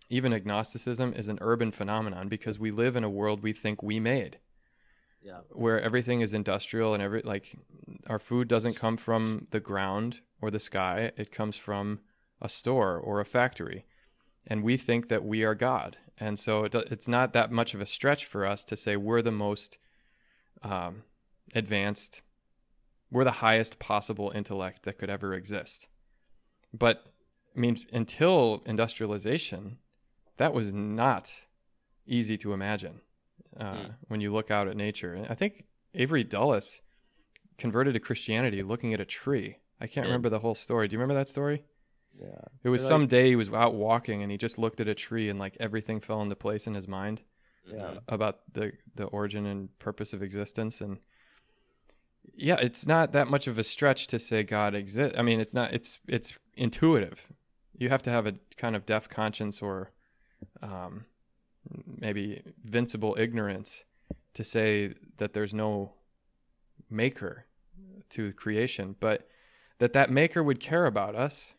even 0.09 0.33
agnosticism, 0.33 1.13
is 1.15 1.29
an 1.29 1.39
urban 1.41 1.71
phenomenon 1.71 2.29
because 2.29 2.59
we 2.59 2.71
live 2.71 2.97
in 2.97 3.05
a 3.05 3.11
world 3.11 3.43
we 3.43 3.53
think 3.53 3.83
we 3.83 4.01
made. 4.01 4.39
Yeah. 5.23 5.41
where 5.51 5.81
everything 5.81 6.21
is 6.21 6.35
industrial 6.35 6.95
and 6.95 7.03
every 7.03 7.21
like 7.23 7.59
our 8.07 8.21
food 8.21 8.47
doesn't 8.47 8.77
come 8.77 8.97
from 8.97 9.49
the 9.51 9.59
ground 9.59 10.21
or 10.41 10.53
the 10.53 10.61
sky. 10.61 11.11
It 11.17 11.33
comes 11.33 11.57
from 11.57 11.99
a 12.41 12.49
store 12.49 12.97
or 12.97 13.19
a 13.19 13.25
factory. 13.25 13.87
And 14.47 14.63
we 14.63 14.77
think 14.77 15.09
that 15.09 15.25
we 15.25 15.43
are 15.43 15.57
god. 15.57 15.97
And 16.19 16.39
so 16.39 16.63
it, 16.63 16.77
it's 16.77 17.09
not 17.09 17.33
that 17.33 17.51
much 17.51 17.75
of 17.75 17.81
a 17.81 17.87
stretch 17.87 18.25
for 18.25 18.47
us 18.47 18.65
to 18.67 18.77
say 18.77 18.97
we're 18.97 19.21
the 19.21 19.33
most 19.33 19.79
um, 20.63 21.03
advanced 21.57 22.23
we're 23.11 23.25
the 23.25 23.33
highest 23.33 23.79
possible 23.79 24.33
intellect 24.35 24.83
that 24.83 24.99
could 24.99 25.11
ever 25.11 25.35
exist. 25.35 25.89
But 26.73 27.05
i 27.57 27.59
mean 27.59 27.79
until 27.93 28.63
industrialization 28.67 29.79
that 30.37 30.53
was 30.55 30.73
not 30.73 31.35
easy 32.07 32.37
to 32.39 32.53
imagine 32.53 33.01
uh, 33.59 33.77
Hmm. 33.85 33.91
when 34.09 34.21
you 34.21 34.33
look 34.33 34.51
out 34.51 34.69
at 34.69 34.77
nature. 34.77 35.15
And 35.15 35.27
I 35.29 35.35
think 35.35 35.65
Avery 35.95 36.23
Dulles 36.25 36.83
converted 37.59 37.95
to 37.95 38.01
Christianity 38.01 38.63
looking 38.63 38.93
at 38.93 39.01
a 39.01 39.05
tree. 39.07 39.59
I 39.81 39.87
can't 39.87 40.05
Yeah. 40.07 40.11
remember 40.13 40.29
the 40.29 40.41
whole 40.41 40.55
story. 40.55 40.89
Do 40.89 40.95
you 40.95 40.99
remember 41.01 41.19
that 41.19 41.29
story? 41.29 41.65
Yeah. 42.21 42.41
It 42.65 42.69
was 42.69 42.83
Like- 42.83 42.89
some 42.89 43.07
day 43.07 43.29
he 43.29 43.37
was 43.37 43.51
out 43.53 43.75
walking 43.75 44.23
and 44.23 44.31
he 44.31 44.37
just 44.39 44.59
looked 44.59 44.81
at 44.81 44.89
a 44.89 44.95
tree 44.95 45.29
and 45.31 45.39
like 45.39 45.57
everything 45.59 46.01
fell 46.01 46.21
into 46.23 46.37
place 46.37 46.67
in 46.67 46.75
his 46.75 46.87
mind 46.87 47.23
Yeah. 47.67 47.99
about 48.09 48.53
the 48.53 48.73
the 48.95 49.05
origin 49.07 49.47
and 49.47 49.77
purpose 49.79 50.13
of 50.13 50.23
existence 50.23 50.81
and 50.81 50.99
yeah, 52.35 52.57
it's 52.61 52.87
not 52.87 53.13
that 53.13 53.29
much 53.29 53.47
of 53.47 53.59
a 53.59 53.65
stretch 53.65 54.07
to 54.09 54.19
say 54.19 54.43
God 54.43 54.75
exists. 54.75 55.17
I 55.17 55.23
mean, 55.23 55.41
it's 55.41 55.55
not. 55.55 55.73
It's 55.73 55.99
it's 56.07 56.35
intuitive. 56.57 57.33
You 57.79 57.89
have 57.89 58.03
to 58.03 58.11
have 58.11 58.27
a 58.27 58.35
kind 58.57 58.75
of 58.77 58.85
deaf 58.85 59.09
conscience 59.09 59.63
or 59.63 59.93
um, 60.63 61.07
maybe 61.87 62.43
vincible 62.69 63.19
ignorance 63.19 63.85
to 64.35 64.45
say 64.45 64.95
that 65.17 65.33
there's 65.33 65.55
no 65.55 65.95
maker 66.91 67.47
to 68.11 68.33
creation, 68.33 68.97
but 69.01 69.29
that 69.79 69.93
that 69.93 70.11
maker 70.11 70.43
would 70.43 70.61
care 70.61 70.87
about 70.87 71.15
us 71.15 71.55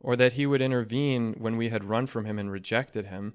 or 0.00 0.16
that 0.16 0.34
he 0.34 0.46
would 0.46 0.60
intervene 0.60 1.34
when 1.38 1.56
we 1.56 1.70
had 1.70 1.84
run 1.84 2.06
from 2.06 2.24
him 2.24 2.38
and 2.38 2.50
rejected 2.50 3.06
him, 3.06 3.34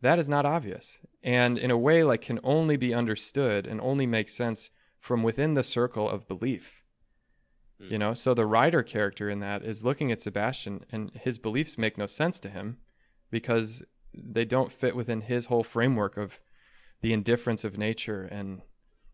that 0.00 0.18
is 0.18 0.28
not 0.28 0.46
obvious. 0.46 0.98
And 1.22 1.58
in 1.58 1.70
a 1.70 1.78
way, 1.78 2.02
like, 2.02 2.22
can 2.22 2.40
only 2.42 2.76
be 2.76 2.94
understood 2.94 3.66
and 3.66 3.80
only 3.80 4.06
make 4.06 4.28
sense 4.28 4.70
from 4.98 5.22
within 5.22 5.54
the 5.54 5.62
circle 5.62 6.08
of 6.08 6.26
belief. 6.28 6.82
You 7.90 7.98
know, 7.98 8.14
so 8.14 8.32
the 8.32 8.46
Ryder 8.46 8.84
character 8.84 9.28
in 9.28 9.40
that 9.40 9.64
is 9.64 9.84
looking 9.84 10.12
at 10.12 10.20
Sebastian, 10.20 10.84
and 10.92 11.10
his 11.14 11.38
beliefs 11.38 11.76
make 11.76 11.98
no 11.98 12.06
sense 12.06 12.38
to 12.40 12.48
him 12.48 12.78
because 13.32 13.82
they 14.14 14.44
don't 14.44 14.70
fit 14.70 14.94
within 14.94 15.22
his 15.22 15.46
whole 15.46 15.64
framework 15.64 16.16
of 16.16 16.38
the 17.00 17.12
indifference 17.12 17.64
of 17.64 17.76
nature. 17.76 18.22
And 18.22 18.62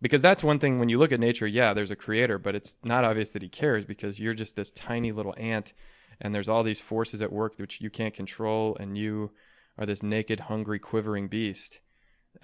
because 0.02 0.20
that's 0.20 0.44
one 0.44 0.58
thing 0.58 0.78
when 0.78 0.90
you 0.90 0.98
look 0.98 1.10
at 1.10 1.18
nature 1.18 1.46
yeah 1.46 1.74
there's 1.74 1.90
a 1.90 1.96
creator 1.96 2.38
but 2.38 2.54
it's 2.54 2.76
not 2.84 3.02
obvious 3.02 3.32
that 3.32 3.42
he 3.42 3.48
cares 3.48 3.84
because 3.84 4.20
you're 4.20 4.32
just 4.32 4.54
this 4.54 4.70
tiny 4.70 5.10
little 5.10 5.34
ant 5.36 5.72
and 6.20 6.32
there's 6.32 6.48
all 6.48 6.62
these 6.62 6.80
forces 6.80 7.20
at 7.20 7.32
work 7.32 7.54
which 7.56 7.80
you 7.80 7.90
can't 7.90 8.14
control 8.14 8.76
and 8.78 8.96
you 8.96 9.32
are 9.78 9.86
this 9.86 10.02
naked 10.02 10.40
hungry 10.40 10.78
quivering 10.78 11.28
beast 11.28 11.80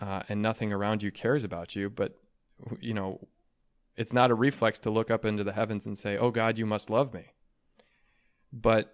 uh, 0.01 0.23
and 0.29 0.41
nothing 0.41 0.73
around 0.73 1.03
you 1.03 1.11
cares 1.11 1.45
about 1.45 1.77
you. 1.77 1.91
But 1.91 2.17
you 2.81 2.95
know 2.95 3.27
it's 3.97 4.13
not 4.13 4.31
a 4.31 4.35
reflex 4.35 4.79
to 4.81 4.91
look 4.91 5.11
up 5.11 5.25
into 5.25 5.45
the 5.45 5.53
heavens 5.53 5.87
and 5.87 5.97
say 5.99 6.17
oh 6.17 6.31
god 6.31 6.57
you 6.57 6.67
must 6.67 6.89
love 6.89 7.13
me. 7.13 7.33
But 8.53 8.94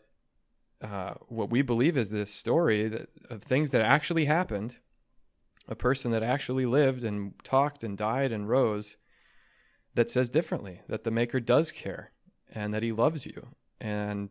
uh, 0.83 1.14
what 1.29 1.51
we 1.51 1.62
believe 1.62 1.97
is 1.97 2.11
this 2.11 2.33
story 2.33 2.88
that, 2.88 3.09
of 3.29 3.43
things 3.43 3.71
that 3.71 3.83
actually 3.83 4.25
happened 4.25 4.79
a 5.69 5.75
person 5.77 6.11
that 6.11 6.23
actually 6.23 6.66
lived 6.66 7.05
and 7.05 7.33
talked 7.45 7.85
and 7.85 7.97
died 7.97 8.33
and 8.33 8.49
rose 8.49 8.97
that 9.95 10.11
says 10.11 10.29
differently 10.29 10.81
that 10.88 11.05
the 11.05 11.11
maker 11.12 11.38
does 11.38 11.71
care 11.71 12.11
and 12.51 12.75
that 12.75 12.83
he 12.83 12.90
loves 12.90 13.25
you 13.25 13.49
and 13.81 14.31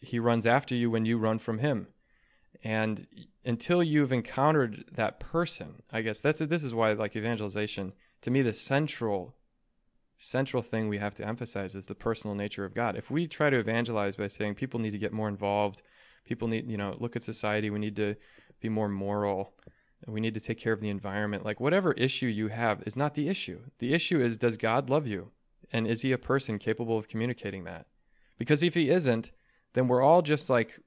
he 0.00 0.18
runs 0.18 0.46
after 0.46 0.74
you 0.74 0.90
when 0.90 1.04
you 1.04 1.16
run 1.16 1.38
from 1.38 1.58
him. 1.58 1.86
And 2.64 3.06
until 3.44 3.82
you've 3.82 4.12
encountered 4.12 4.84
that 4.92 5.20
person 5.20 5.82
i 5.92 6.00
guess 6.00 6.20
that's 6.20 6.38
this 6.38 6.64
is 6.64 6.74
why 6.74 6.92
like 6.92 7.14
evangelization 7.16 7.92
to 8.22 8.30
me 8.30 8.42
the 8.42 8.54
central 8.54 9.36
central 10.16 10.62
thing 10.62 10.88
we 10.88 10.98
have 10.98 11.14
to 11.14 11.26
emphasize 11.26 11.74
is 11.74 11.86
the 11.86 11.94
personal 11.94 12.34
nature 12.34 12.64
of 12.64 12.74
god 12.74 12.96
if 12.96 13.10
we 13.10 13.26
try 13.26 13.50
to 13.50 13.58
evangelize 13.58 14.16
by 14.16 14.28
saying 14.28 14.54
people 14.54 14.80
need 14.80 14.92
to 14.92 14.98
get 14.98 15.12
more 15.12 15.28
involved 15.28 15.82
people 16.24 16.48
need 16.48 16.70
you 16.70 16.76
know 16.76 16.96
look 16.98 17.16
at 17.16 17.22
society 17.22 17.68
we 17.68 17.78
need 17.78 17.96
to 17.96 18.14
be 18.60 18.68
more 18.68 18.88
moral 18.88 19.54
we 20.06 20.20
need 20.20 20.34
to 20.34 20.40
take 20.40 20.58
care 20.58 20.72
of 20.72 20.80
the 20.80 20.88
environment. 20.88 21.44
Like 21.44 21.60
whatever 21.60 21.92
issue 21.92 22.26
you 22.26 22.48
have 22.48 22.82
is 22.86 22.96
not 22.96 23.14
the 23.14 23.28
issue. 23.28 23.60
The 23.78 23.94
issue 23.94 24.20
is 24.20 24.36
does 24.36 24.56
God 24.56 24.90
love 24.90 25.06
you? 25.06 25.30
And 25.72 25.86
is 25.86 26.02
he 26.02 26.12
a 26.12 26.18
person 26.18 26.58
capable 26.58 26.98
of 26.98 27.08
communicating 27.08 27.64
that? 27.64 27.86
Because 28.38 28.62
if 28.62 28.74
he 28.74 28.90
isn't, 28.90 29.32
then 29.72 29.88
we're 29.88 30.02
all 30.02 30.22
just 30.22 30.50
like 30.50 30.78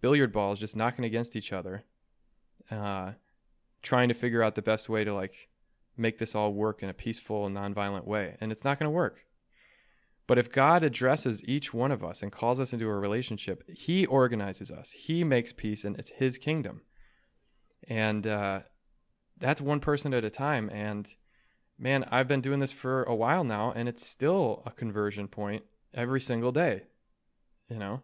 billiard 0.00 0.32
balls 0.32 0.58
just 0.58 0.76
knocking 0.76 1.04
against 1.04 1.36
each 1.36 1.52
other, 1.52 1.84
uh, 2.70 3.12
trying 3.82 4.08
to 4.08 4.14
figure 4.14 4.42
out 4.42 4.54
the 4.54 4.62
best 4.62 4.88
way 4.88 5.04
to 5.04 5.12
like 5.14 5.48
make 5.96 6.18
this 6.18 6.34
all 6.34 6.52
work 6.52 6.82
in 6.82 6.88
a 6.88 6.94
peaceful 6.94 7.46
and 7.46 7.56
nonviolent 7.56 8.06
way. 8.06 8.36
And 8.40 8.50
it's 8.50 8.64
not 8.64 8.78
going 8.78 8.86
to 8.86 8.94
work. 8.94 9.24
But 10.26 10.38
if 10.38 10.50
God 10.50 10.82
addresses 10.84 11.44
each 11.44 11.74
one 11.74 11.90
of 11.90 12.02
us 12.04 12.22
and 12.22 12.30
calls 12.32 12.60
us 12.60 12.72
into 12.72 12.88
a 12.88 12.94
relationship, 12.96 13.64
he 13.68 14.06
organizes 14.06 14.70
us. 14.70 14.92
He 14.92 15.24
makes 15.24 15.52
peace 15.52 15.84
and 15.84 15.98
it's 15.98 16.10
his 16.10 16.38
kingdom 16.38 16.82
and 17.88 18.26
uh, 18.26 18.60
that's 19.38 19.60
one 19.60 19.80
person 19.80 20.14
at 20.14 20.24
a 20.24 20.30
time 20.30 20.70
and 20.72 21.14
man 21.78 22.04
i've 22.12 22.28
been 22.28 22.40
doing 22.40 22.60
this 22.60 22.70
for 22.72 23.02
a 23.04 23.14
while 23.14 23.42
now 23.44 23.72
and 23.74 23.88
it's 23.88 24.06
still 24.06 24.62
a 24.66 24.70
conversion 24.70 25.26
point 25.26 25.64
every 25.94 26.20
single 26.20 26.52
day 26.52 26.82
you 27.68 27.78
know 27.78 28.02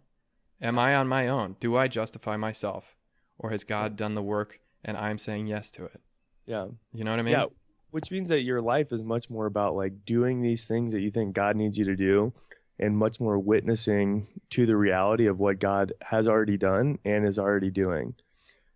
am 0.60 0.78
i 0.78 0.94
on 0.96 1.06
my 1.06 1.28
own 1.28 1.54
do 1.60 1.76
i 1.76 1.86
justify 1.86 2.36
myself 2.36 2.96
or 3.38 3.50
has 3.50 3.62
god 3.62 3.94
done 3.94 4.14
the 4.14 4.22
work 4.22 4.58
and 4.84 4.96
i'm 4.96 5.18
saying 5.18 5.46
yes 5.46 5.70
to 5.70 5.84
it 5.84 6.00
Yeah. 6.46 6.66
you 6.92 7.04
know 7.04 7.12
what 7.12 7.20
i 7.20 7.22
mean 7.22 7.32
yeah. 7.34 7.44
Which 7.90 8.10
means 8.10 8.28
that 8.28 8.42
your 8.42 8.60
life 8.60 8.92
is 8.92 9.02
much 9.02 9.30
more 9.30 9.46
about 9.46 9.74
like 9.74 10.04
doing 10.04 10.42
these 10.42 10.66
things 10.66 10.92
that 10.92 11.00
you 11.00 11.10
think 11.10 11.34
God 11.34 11.56
needs 11.56 11.78
you 11.78 11.84
to 11.86 11.96
do 11.96 12.32
and 12.78 12.96
much 12.96 13.18
more 13.18 13.38
witnessing 13.38 14.28
to 14.50 14.66
the 14.66 14.76
reality 14.76 15.26
of 15.26 15.38
what 15.38 15.58
God 15.58 15.92
has 16.02 16.28
already 16.28 16.56
done 16.56 16.98
and 17.04 17.26
is 17.26 17.38
already 17.38 17.70
doing. 17.70 18.14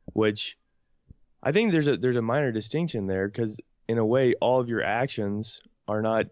Which 0.07 0.59
I 1.43 1.53
think 1.53 1.73
there's 1.73 1.89
a 1.89 1.97
there's 1.97 2.17
a 2.17 2.23
minor 2.23 2.53
distinction 2.53 3.07
there 3.07 3.29
because 3.29 3.61
in 3.89 3.99
a 3.99 4.07
way 4.07 4.35
all 4.41 4.61
of 4.61 4.69
your 4.69 4.83
actions 4.83 5.61
are 5.87 6.03
not 6.03 6.27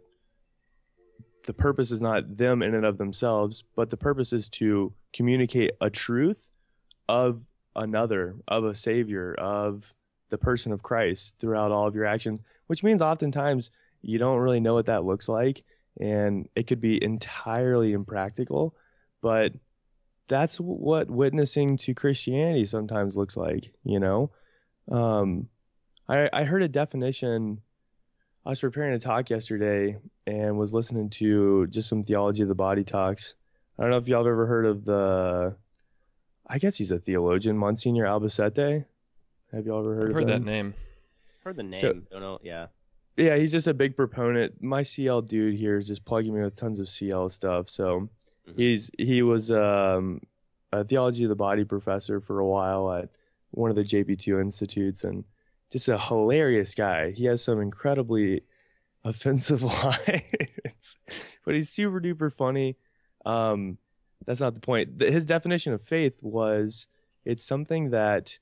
the 1.45 1.55
purpose 1.55 1.91
is 1.91 2.03
not 2.03 2.37
them 2.37 2.63
in 2.63 2.75
and 2.75 2.85
of 2.85 2.99
themselves, 2.99 3.65
but 3.75 3.91
the 3.91 3.97
purpose 3.97 4.33
is 4.33 4.49
to 4.49 4.93
communicate 5.13 5.73
a 5.81 5.91
truth 5.91 6.49
of 7.09 7.43
another, 7.75 8.37
of 8.47 8.65
a 8.65 8.75
savior, 8.75 9.35
of 9.35 9.95
the 10.29 10.39
person 10.39 10.71
of 10.71 10.83
Christ 10.83 11.35
throughout 11.39 11.73
all 11.73 11.87
of 11.87 11.95
your 11.95 12.05
actions, 12.05 12.41
which 12.71 12.85
means 12.85 13.03
oftentimes 13.03 13.73
you 14.01 14.17
don't 14.17 14.39
really 14.39 14.61
know 14.61 14.75
what 14.75 14.87
that 14.87 15.05
looks 15.05 15.29
like 15.29 15.65
and 16.01 16.49
it 16.55 16.69
could 16.69 16.81
be 16.81 17.03
entirely 17.03 17.93
impractical, 17.93 18.77
but 19.21 19.53
that's 20.29 20.59
what 20.59 21.11
witnessing 21.11 21.77
to 21.79 21.95
Christianity 21.95 22.65
sometimes 22.65 23.17
looks 23.17 23.37
like, 23.37 23.73
you 23.83 23.99
know? 23.99 24.31
Um, 24.89 25.49
I, 26.09 26.31
I 26.33 26.45
heard 26.45 26.63
a 26.63 26.69
definition. 26.69 27.61
I 28.47 28.51
was 28.51 28.61
preparing 28.61 28.95
a 28.95 29.01
talk 29.01 29.31
yesterday 29.31 29.99
and 30.29 30.57
was 30.57 30.73
listening 30.73 31.11
to 31.11 31.67
just 31.67 31.89
some 31.89 32.05
theology 32.05 32.43
of 32.43 32.49
the 32.49 32.55
body 32.55 32.85
talks. 32.85 33.35
I 33.81 33.83
don't 33.83 33.91
know 33.91 33.97
if 33.97 34.07
y'all 34.07 34.21
have 34.21 34.31
ever 34.31 34.47
heard 34.47 34.67
of 34.67 34.85
the, 34.85 35.57
I 36.47 36.59
guess 36.59 36.77
he's 36.77 36.93
a 36.93 37.01
theologian, 37.01 37.59
Monsignor 37.59 38.07
Albacete. 38.07 38.85
Have 39.51 39.67
y'all 39.67 39.81
ever 39.81 39.97
heard 39.97 40.05
i've 40.05 40.11
of 40.11 40.15
heard 40.15 40.29
that 40.29 40.45
name 40.45 40.73
Heard 41.45 41.57
the 41.57 41.63
name. 41.63 41.81
So- 41.81 41.93
don't 42.11 42.21
know. 42.21 42.39
Yeah. 42.43 42.67
Yeah, 43.17 43.37
he's 43.37 43.53
just 43.53 43.67
a 43.67 43.75
big 43.75 43.97
proponent. 43.97 44.63
My 44.63 44.83
CL 44.83 45.23
dude 45.23 45.55
here 45.57 45.77
is 45.77 45.89
just 45.89 46.05
plugging 46.05 46.33
me 46.35 46.41
with 46.43 46.55
tons 46.57 46.81
of 46.81 46.89
CL 46.89 47.29
stuff. 47.29 47.69
So 47.69 48.09
Mhm. 48.49 48.57
he's 48.57 48.91
he 48.97 49.21
was 49.23 49.51
um, 49.51 50.23
a 50.73 50.85
theology 50.85 51.25
of 51.25 51.29
the 51.29 51.37
body 51.37 51.65
professor 51.65 52.21
for 52.21 52.39
a 52.39 52.47
while 52.47 52.91
at 52.93 53.11
one 53.51 53.69
of 53.69 53.77
the 53.77 53.83
JP2 53.85 54.41
institutes, 54.41 55.03
and 55.05 55.25
just 55.71 55.89
a 55.89 55.99
hilarious 55.99 56.75
guy. 56.75 57.11
He 57.11 57.25
has 57.27 57.43
some 57.43 57.61
incredibly 57.61 58.43
offensive 59.05 59.63
lines, 59.85 60.97
but 61.45 61.55
he's 61.55 61.69
super 61.69 62.01
duper 62.01 62.33
funny. 62.33 62.77
Um, 63.27 63.77
that's 64.25 64.41
not 64.41 64.55
the 64.55 64.61
point. 64.61 65.01
His 65.01 65.27
definition 65.27 65.73
of 65.73 65.83
faith 65.83 66.23
was 66.23 66.87
it's 67.25 67.45
something 67.45 67.91
that 67.91 68.39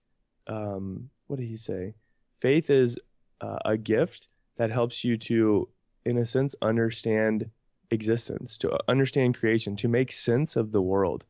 um, 0.47 1.11
what 1.27 1.39
did 1.41 1.47
he 1.47 1.57
say? 1.57 1.95
Faith 2.41 2.71
is 2.71 2.99
uh, 3.41 3.59
a 3.65 3.77
gift 3.77 4.29
that 4.57 4.71
helps 4.71 5.05
you 5.05 5.17
to, 5.17 5.69
in 6.05 6.17
a 6.17 6.27
sense, 6.27 6.55
understand 6.63 7.51
existence, 7.91 8.59
to 8.59 8.79
understand 8.89 9.37
creation, 9.37 9.77
to 9.77 9.89
make 9.89 10.13
sense 10.13 10.57
of 10.57 10.73
the 10.73 10.83
world. 10.83 11.25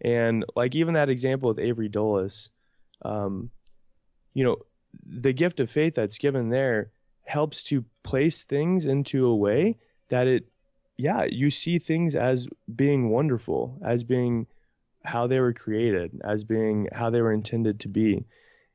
And 0.00 0.44
like 0.54 0.74
even 0.74 0.94
that 0.94 1.08
example 1.08 1.48
with 1.48 1.58
Avery 1.58 1.88
Dulles, 1.88 2.50
um, 3.02 3.50
you 4.34 4.44
know, 4.44 4.58
the 5.04 5.32
gift 5.32 5.60
of 5.60 5.70
faith 5.70 5.94
that's 5.94 6.18
given 6.18 6.50
there 6.50 6.90
helps 7.24 7.62
to 7.64 7.84
place 8.02 8.44
things 8.44 8.86
into 8.86 9.26
a 9.26 9.34
way 9.34 9.78
that 10.08 10.26
it, 10.26 10.46
yeah, 10.96 11.24
you 11.24 11.50
see 11.50 11.78
things 11.78 12.14
as 12.14 12.48
being 12.74 13.10
wonderful, 13.10 13.78
as 13.82 14.04
being 14.04 14.46
how 15.04 15.26
they 15.26 15.40
were 15.40 15.52
created, 15.52 16.20
as 16.22 16.44
being 16.44 16.88
how 16.92 17.10
they 17.10 17.22
were 17.22 17.32
intended 17.32 17.80
to 17.80 17.88
be. 17.88 18.24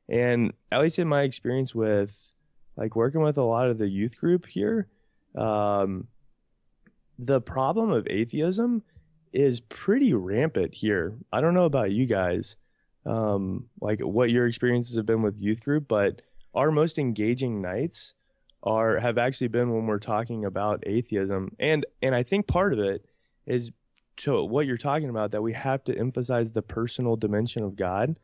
And 0.09 0.53
at 0.71 0.81
least 0.81 0.99
in 0.99 1.07
my 1.07 1.21
experience 1.21 1.75
with 1.75 2.31
like 2.75 2.95
working 2.95 3.21
with 3.21 3.37
a 3.37 3.43
lot 3.43 3.69
of 3.69 3.77
the 3.77 3.87
youth 3.87 4.17
group 4.17 4.47
here, 4.47 4.87
um, 5.35 6.07
the 7.17 7.41
problem 7.41 7.91
of 7.91 8.07
atheism 8.09 8.83
is 9.33 9.59
pretty 9.59 10.13
rampant 10.13 10.73
here. 10.73 11.13
I 11.31 11.41
don't 11.41 11.53
know 11.53 11.65
about 11.65 11.91
you 11.91 12.05
guys, 12.05 12.55
um, 13.05 13.65
like 13.79 13.99
what 13.99 14.31
your 14.31 14.47
experiences 14.47 14.95
have 14.95 15.05
been 15.05 15.21
with 15.21 15.41
youth 15.41 15.63
group, 15.63 15.87
but 15.87 16.21
our 16.55 16.71
most 16.71 16.97
engaging 16.97 17.61
nights 17.61 18.15
are 18.63 18.97
have 18.99 19.17
actually 19.17 19.47
been 19.47 19.71
when 19.71 19.85
we're 19.85 19.99
talking 19.99 20.43
about 20.43 20.83
atheism, 20.85 21.55
and 21.59 21.85
and 22.01 22.15
I 22.15 22.23
think 22.23 22.47
part 22.47 22.73
of 22.73 22.79
it 22.79 23.05
is 23.45 23.71
to 24.17 24.43
what 24.43 24.65
you're 24.65 24.77
talking 24.77 25.09
about 25.09 25.31
that 25.31 25.41
we 25.41 25.53
have 25.53 25.83
to 25.85 25.97
emphasize 25.97 26.51
the 26.51 26.61
personal 26.61 27.15
dimension 27.15 27.63
of 27.63 27.75
God. 27.75 28.19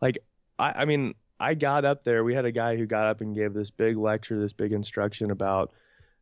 Like 0.00 0.18
I, 0.58 0.72
I 0.82 0.84
mean, 0.84 1.14
I 1.44 1.52
got 1.52 1.84
up 1.84 2.04
there. 2.04 2.24
We 2.24 2.34
had 2.34 2.46
a 2.46 2.52
guy 2.52 2.76
who 2.76 2.86
got 2.86 3.04
up 3.04 3.20
and 3.20 3.34
gave 3.34 3.52
this 3.52 3.70
big 3.70 3.98
lecture, 3.98 4.40
this 4.40 4.54
big 4.54 4.72
instruction 4.72 5.30
about, 5.30 5.72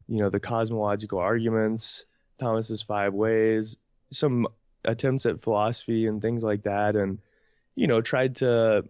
you 0.08 0.18
know, 0.18 0.28
the 0.28 0.40
cosmological 0.40 1.20
arguments, 1.20 2.06
Thomas's 2.40 2.82
five 2.82 3.14
ways, 3.14 3.76
some 4.12 4.48
attempts 4.84 5.24
at 5.24 5.40
philosophy 5.40 6.06
and 6.08 6.20
things 6.20 6.42
like 6.42 6.64
that, 6.64 6.96
and 6.96 7.20
you 7.76 7.86
know, 7.86 8.00
tried 8.00 8.34
to 8.36 8.84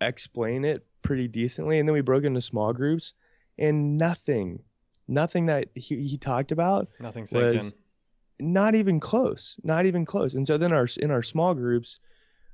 explain 0.00 0.64
it 0.64 0.84
pretty 1.02 1.28
decently. 1.28 1.78
And 1.78 1.88
then 1.88 1.94
we 1.94 2.00
broke 2.00 2.24
into 2.24 2.40
small 2.40 2.72
groups, 2.72 3.14
and 3.56 3.96
nothing, 3.96 4.64
nothing 5.06 5.46
that 5.46 5.68
he, 5.76 6.02
he 6.02 6.18
talked 6.18 6.50
about 6.50 6.88
nothing 6.98 7.24
was 7.30 7.72
in 8.40 8.52
not 8.52 8.74
even 8.74 8.98
close 8.98 9.56
not 9.62 9.86
even 9.86 10.04
close 10.04 10.34
and 10.34 10.48
so 10.48 10.58
then 10.58 10.72
our 10.72 10.88
in 10.98 11.12
our 11.12 11.22
small 11.22 11.54
groups 11.54 12.00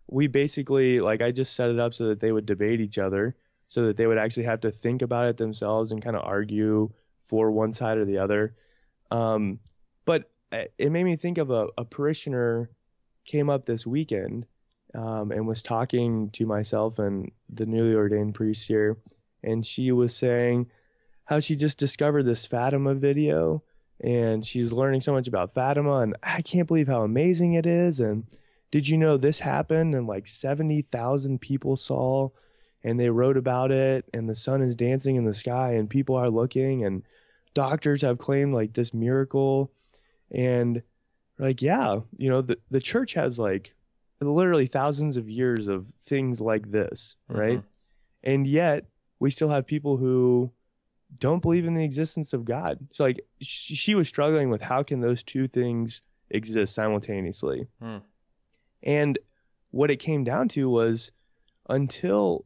we 0.08 0.26
basically 0.26 1.00
like 1.00 1.22
I 1.22 1.30
just 1.30 1.54
set 1.54 1.70
it 1.70 1.78
up 1.78 1.94
so 1.94 2.08
that 2.08 2.20
they 2.20 2.32
would 2.32 2.46
debate 2.46 2.80
each 2.80 2.98
other, 2.98 3.36
so 3.68 3.86
that 3.86 3.96
they 3.96 4.06
would 4.06 4.18
actually 4.18 4.44
have 4.44 4.60
to 4.62 4.70
think 4.70 5.02
about 5.02 5.28
it 5.28 5.36
themselves 5.36 5.92
and 5.92 6.02
kind 6.02 6.16
of 6.16 6.24
argue 6.24 6.90
for 7.20 7.50
one 7.50 7.72
side 7.72 7.98
or 7.98 8.04
the 8.04 8.18
other. 8.18 8.54
Um, 9.10 9.60
but 10.04 10.30
it 10.50 10.72
it 10.78 10.90
made 10.90 11.04
me 11.04 11.16
think 11.16 11.38
of 11.38 11.50
a, 11.50 11.68
a 11.76 11.84
parishioner 11.84 12.70
came 13.26 13.50
up 13.50 13.66
this 13.66 13.86
weekend 13.86 14.46
um, 14.94 15.30
and 15.30 15.46
was 15.46 15.62
talking 15.62 16.30
to 16.30 16.46
myself 16.46 16.98
and 16.98 17.30
the 17.50 17.66
newly 17.66 17.94
ordained 17.94 18.34
priest 18.34 18.66
here, 18.66 18.96
and 19.42 19.66
she 19.66 19.92
was 19.92 20.16
saying 20.16 20.70
how 21.26 21.40
she 21.40 21.54
just 21.54 21.78
discovered 21.78 22.22
this 22.22 22.46
Fatima 22.46 22.94
video 22.94 23.62
and 24.00 24.46
she's 24.46 24.72
learning 24.72 25.02
so 25.02 25.12
much 25.12 25.28
about 25.28 25.52
Fatima 25.52 25.96
and 25.96 26.16
I 26.22 26.40
can't 26.40 26.66
believe 26.66 26.86
how 26.86 27.02
amazing 27.02 27.52
it 27.52 27.66
is 27.66 28.00
and 28.00 28.24
did 28.70 28.88
you 28.88 28.98
know 28.98 29.16
this 29.16 29.40
happened 29.40 29.94
and 29.94 30.06
like 30.06 30.26
70,000 30.26 31.40
people 31.40 31.76
saw 31.76 32.28
and 32.84 32.98
they 33.00 33.10
wrote 33.10 33.36
about 33.36 33.70
it 33.72 34.04
and 34.12 34.28
the 34.28 34.34
sun 34.34 34.60
is 34.62 34.76
dancing 34.76 35.16
in 35.16 35.24
the 35.24 35.34
sky 35.34 35.72
and 35.72 35.88
people 35.90 36.14
are 36.14 36.30
looking 36.30 36.84
and 36.84 37.02
doctors 37.54 38.02
have 38.02 38.18
claimed 38.18 38.54
like 38.54 38.74
this 38.74 38.92
miracle 38.94 39.70
and 40.30 40.82
like 41.38 41.62
yeah 41.62 42.00
you 42.16 42.28
know 42.30 42.42
the 42.42 42.58
the 42.70 42.80
church 42.80 43.14
has 43.14 43.38
like 43.38 43.74
literally 44.20 44.66
thousands 44.66 45.16
of 45.16 45.28
years 45.28 45.66
of 45.68 45.92
things 46.04 46.40
like 46.40 46.70
this 46.70 47.16
right 47.28 47.58
Mhm. 47.60 47.64
and 48.24 48.46
yet 48.46 48.86
we 49.18 49.30
still 49.30 49.48
have 49.48 49.66
people 49.66 49.96
who 49.96 50.52
don't 51.18 51.40
believe 51.40 51.64
in 51.64 51.72
the 51.74 51.82
existence 51.84 52.32
of 52.34 52.44
God. 52.44 52.86
So 52.92 53.02
like 53.02 53.20
she, 53.40 53.74
she 53.74 53.94
was 53.94 54.08
struggling 54.08 54.50
with 54.50 54.60
how 54.60 54.82
can 54.82 55.00
those 55.00 55.22
two 55.22 55.48
things 55.48 56.02
exist 56.30 56.74
simultaneously. 56.74 57.66
Hmm. 57.80 57.96
And 58.82 59.18
what 59.70 59.90
it 59.90 59.96
came 59.96 60.24
down 60.24 60.48
to 60.48 60.68
was 60.68 61.12
until 61.68 62.44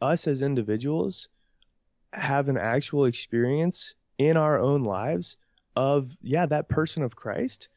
us 0.00 0.26
as 0.26 0.42
individuals 0.42 1.28
have 2.12 2.48
an 2.48 2.56
actual 2.56 3.04
experience 3.04 3.94
in 4.18 4.36
our 4.36 4.58
own 4.58 4.84
lives 4.84 5.36
of 5.74 6.16
yeah, 6.22 6.46
that 6.46 6.68
person 6.68 7.02
of 7.02 7.16
Christ, 7.16 7.68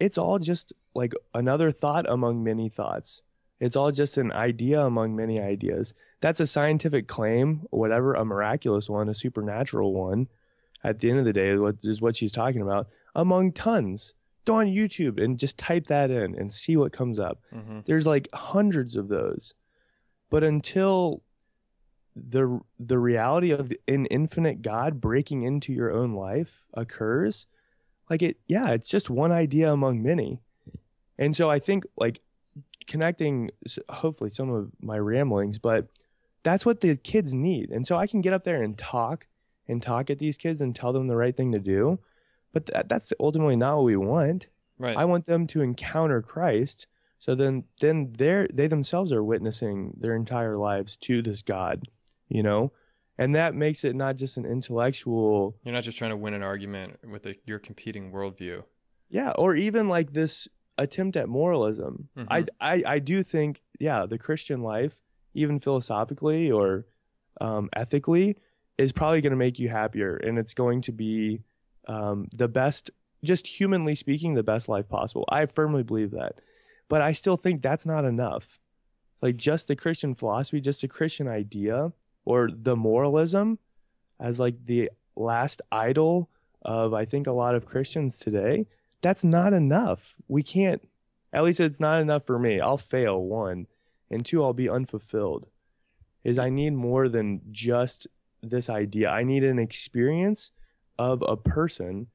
it's 0.00 0.16
all 0.16 0.38
just 0.38 0.72
like 0.94 1.12
another 1.34 1.70
thought 1.70 2.08
among 2.08 2.42
many 2.42 2.68
thoughts. 2.68 3.22
It's 3.60 3.76
all 3.76 3.92
just 3.92 4.16
an 4.16 4.32
idea 4.32 4.84
among 4.84 5.14
many 5.14 5.40
ideas 5.40 5.94
that's 6.22 6.40
a 6.40 6.46
scientific 6.46 7.08
claim, 7.08 7.66
whatever, 7.70 8.14
a 8.14 8.24
miraculous 8.24 8.88
one, 8.88 9.08
a 9.08 9.14
supernatural 9.14 9.92
one. 9.92 10.28
At 10.84 11.00
the 11.00 11.10
end 11.10 11.18
of 11.18 11.24
the 11.24 11.32
day, 11.32 11.56
what 11.56 11.76
is 11.82 12.00
what 12.00 12.16
she's 12.16 12.32
talking 12.32 12.62
about 12.62 12.88
among 13.14 13.52
tons. 13.52 14.14
Go 14.44 14.54
on 14.56 14.66
YouTube 14.66 15.22
and 15.22 15.38
just 15.38 15.56
type 15.58 15.86
that 15.86 16.10
in 16.10 16.34
and 16.34 16.52
see 16.52 16.76
what 16.76 16.92
comes 16.92 17.20
up. 17.20 17.40
Mhm. 17.54 17.84
There's 17.84 18.06
like 18.06 18.28
hundreds 18.34 18.96
of 18.96 19.08
those, 19.08 19.54
but 20.30 20.42
until 20.42 21.22
the 22.14 22.60
the 22.78 22.98
reality 22.98 23.52
of 23.52 23.72
an 23.88 24.06
infinite 24.06 24.60
God 24.62 25.00
breaking 25.00 25.42
into 25.42 25.72
your 25.72 25.90
own 25.92 26.12
life 26.14 26.64
occurs, 26.74 27.46
like 28.10 28.20
it, 28.22 28.36
yeah, 28.46 28.72
it's 28.72 28.88
just 28.90 29.08
one 29.08 29.32
idea 29.32 29.72
among 29.72 30.02
many. 30.02 30.40
And 31.18 31.34
so 31.36 31.48
I 31.48 31.58
think 31.58 31.84
like 31.96 32.20
connecting 32.86 33.50
hopefully 33.88 34.28
some 34.30 34.50
of 34.50 34.72
my 34.80 34.98
ramblings, 34.98 35.58
but 35.58 35.86
that's 36.42 36.66
what 36.66 36.80
the 36.80 36.96
kids 36.96 37.32
need. 37.32 37.70
And 37.70 37.86
so 37.86 37.96
I 37.96 38.06
can 38.08 38.20
get 38.20 38.32
up 38.32 38.44
there 38.44 38.62
and 38.62 38.76
talk 38.76 39.28
and 39.68 39.80
talk 39.80 40.10
at 40.10 40.18
these 40.18 40.36
kids 40.36 40.60
and 40.60 40.74
tell 40.74 40.92
them 40.92 41.06
the 41.06 41.16
right 41.16 41.36
thing 41.36 41.52
to 41.52 41.60
do. 41.60 42.00
But 42.52 42.66
that, 42.66 42.88
that's 42.88 43.12
ultimately 43.18 43.56
not 43.56 43.76
what 43.76 43.84
we 43.84 43.96
want. 43.96 44.46
Right. 44.78 44.96
I 44.96 45.04
want 45.04 45.26
them 45.26 45.46
to 45.48 45.60
encounter 45.62 46.22
Christ. 46.22 46.86
So 47.18 47.34
then, 47.34 47.64
then 47.80 48.12
they're, 48.18 48.48
they 48.52 48.66
themselves 48.66 49.12
are 49.12 49.22
witnessing 49.22 49.94
their 49.98 50.14
entire 50.16 50.56
lives 50.58 50.96
to 50.98 51.22
this 51.22 51.42
God, 51.42 51.84
you 52.28 52.42
know? 52.42 52.72
And 53.18 53.36
that 53.36 53.54
makes 53.54 53.84
it 53.84 53.94
not 53.94 54.16
just 54.16 54.36
an 54.36 54.44
intellectual, 54.44 55.56
You're 55.64 55.74
not 55.74 55.84
just 55.84 55.98
trying 55.98 56.10
to 56.10 56.16
win 56.16 56.34
an 56.34 56.42
argument 56.42 56.98
with 57.08 57.26
a, 57.26 57.36
your 57.46 57.58
competing 57.58 58.10
worldview. 58.10 58.64
yeah, 59.08 59.30
or 59.38 59.54
even 59.54 59.88
like 59.88 60.12
this 60.14 60.48
attempt 60.78 61.16
at 61.16 61.28
moralism. 61.28 62.08
I, 62.16 62.42
Mhm. 62.42 62.48
I, 62.60 62.82
I 62.86 62.98
do 62.98 63.22
think, 63.22 63.62
yeah, 63.78 64.06
the 64.06 64.18
Christian 64.18 64.62
life, 64.62 64.94
even 65.34 65.60
philosophically 65.60 66.50
or 66.50 66.86
um, 67.40 67.68
ethically, 67.74 68.36
is 68.78 68.90
probably 68.92 69.20
going 69.20 69.30
to 69.32 69.36
make 69.36 69.58
you 69.58 69.68
happier, 69.68 70.16
and 70.16 70.38
it's 70.38 70.54
going 70.54 70.80
to 70.82 70.92
be 70.92 71.42
um, 71.88 72.28
the 72.32 72.48
best, 72.48 72.90
just 73.24 73.46
humanly 73.46 73.94
speaking, 73.94 74.34
the 74.34 74.42
best 74.42 74.68
life 74.68 74.88
possible. 74.88 75.24
I 75.28 75.46
firmly 75.46 75.82
believe 75.82 76.12
that, 76.12 76.36
but 76.88 77.02
I 77.02 77.12
still 77.12 77.36
think 77.36 77.62
that's 77.62 77.86
not 77.86 78.04
enough. 78.04 78.58
Like 79.20 79.36
just 79.36 79.68
the 79.68 79.76
Christian 79.76 80.14
philosophy, 80.14 80.60
just 80.60 80.82
a 80.82 80.88
Christian 80.88 81.28
idea, 81.28 81.92
or 82.24 82.48
the 82.52 82.76
moralism, 82.76 83.58
as 84.20 84.40
like 84.40 84.64
the 84.64 84.90
last 85.16 85.62
idol 85.70 86.28
of 86.62 86.94
I 86.94 87.04
think 87.04 87.26
a 87.26 87.32
lot 87.32 87.54
of 87.54 87.66
Christians 87.66 88.18
today. 88.18 88.66
That's 89.00 89.24
not 89.24 89.52
enough. 89.52 90.14
We 90.28 90.42
can't. 90.42 90.88
At 91.32 91.44
least 91.44 91.60
it's 91.60 91.80
not 91.80 92.00
enough 92.00 92.24
for 92.24 92.38
me. 92.38 92.60
I'll 92.60 92.78
fail 92.78 93.20
one, 93.20 93.66
and 94.10 94.24
two, 94.24 94.42
I'll 94.44 94.52
be 94.52 94.68
unfulfilled. 94.68 95.48
Is 96.24 96.38
I 96.38 96.50
need 96.50 96.74
more 96.74 97.08
than 97.08 97.40
just 97.50 98.06
this 98.42 98.70
idea. 98.70 99.10
I 99.10 99.24
need 99.24 99.42
an 99.42 99.58
experience 99.58 100.52
of 100.98 101.22
a 101.26 101.36
person, 101.36 102.08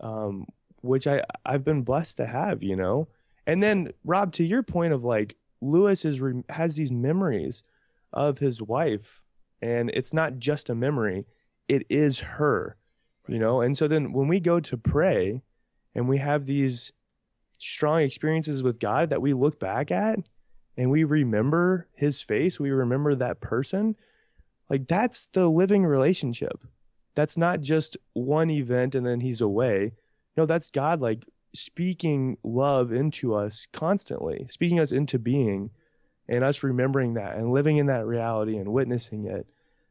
um, 0.00 0.46
which 0.80 1.06
I 1.06 1.22
I've 1.44 1.64
been 1.64 1.82
blessed 1.82 2.16
to 2.18 2.26
have. 2.26 2.62
You 2.62 2.76
know, 2.76 3.08
and 3.46 3.62
then 3.62 3.92
Rob, 4.04 4.32
to 4.34 4.44
your 4.44 4.62
point 4.62 4.92
of 4.92 5.04
like 5.04 5.36
Lewis 5.60 6.04
is 6.04 6.20
re- 6.20 6.44
has 6.48 6.76
these 6.76 6.92
memories 6.92 7.64
of 8.12 8.38
his 8.38 8.62
wife, 8.62 9.22
and 9.60 9.90
it's 9.90 10.12
not 10.12 10.38
just 10.38 10.70
a 10.70 10.74
memory; 10.74 11.26
it 11.68 11.84
is 11.88 12.20
her. 12.20 12.76
You 13.26 13.38
know, 13.38 13.60
and 13.60 13.76
so 13.76 13.88
then 13.88 14.12
when 14.12 14.28
we 14.28 14.40
go 14.40 14.58
to 14.60 14.76
pray, 14.76 15.42
and 15.94 16.08
we 16.08 16.18
have 16.18 16.46
these 16.46 16.92
strong 17.58 18.02
experiences 18.02 18.62
with 18.62 18.78
God 18.78 19.10
that 19.10 19.20
we 19.20 19.32
look 19.32 19.58
back 19.58 19.90
at 19.90 20.20
and 20.76 20.90
we 20.90 21.02
remember 21.02 21.88
his 21.94 22.22
face, 22.22 22.60
we 22.60 22.70
remember 22.70 23.14
that 23.16 23.40
person, 23.40 23.96
like 24.70 24.86
that's 24.86 25.26
the 25.32 25.48
living 25.48 25.84
relationship. 25.84 26.64
That's 27.18 27.36
not 27.36 27.62
just 27.62 27.96
one 28.12 28.48
event 28.48 28.94
and 28.94 29.04
then 29.04 29.18
he's 29.18 29.40
away. 29.40 29.94
No, 30.36 30.46
that's 30.46 30.70
God 30.70 31.00
like 31.00 31.24
speaking 31.52 32.36
love 32.44 32.92
into 32.92 33.34
us 33.34 33.66
constantly, 33.72 34.46
speaking 34.48 34.78
us 34.78 34.92
into 34.92 35.18
being 35.18 35.70
and 36.28 36.44
us 36.44 36.62
remembering 36.62 37.14
that 37.14 37.36
and 37.36 37.50
living 37.50 37.78
in 37.78 37.86
that 37.86 38.06
reality 38.06 38.56
and 38.56 38.72
witnessing 38.72 39.24
it. 39.24 39.48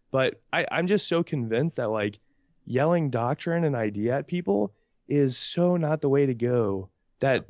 But 0.10 0.40
I, 0.54 0.68
I'm 0.72 0.88
just 0.88 1.06
so 1.10 1.22
convinced 1.22 1.76
that 1.76 1.90
like 1.90 2.20
yelling 2.66 3.10
doctrine 3.10 3.66
and 3.66 3.76
idea 3.76 4.20
at 4.20 4.28
people 4.28 4.72
is 5.10 5.38
so 5.38 5.76
not 5.76 6.00
the 6.00 6.08
way 6.08 6.28
to 6.28 6.34
go 6.34 6.88
that 7.20 7.44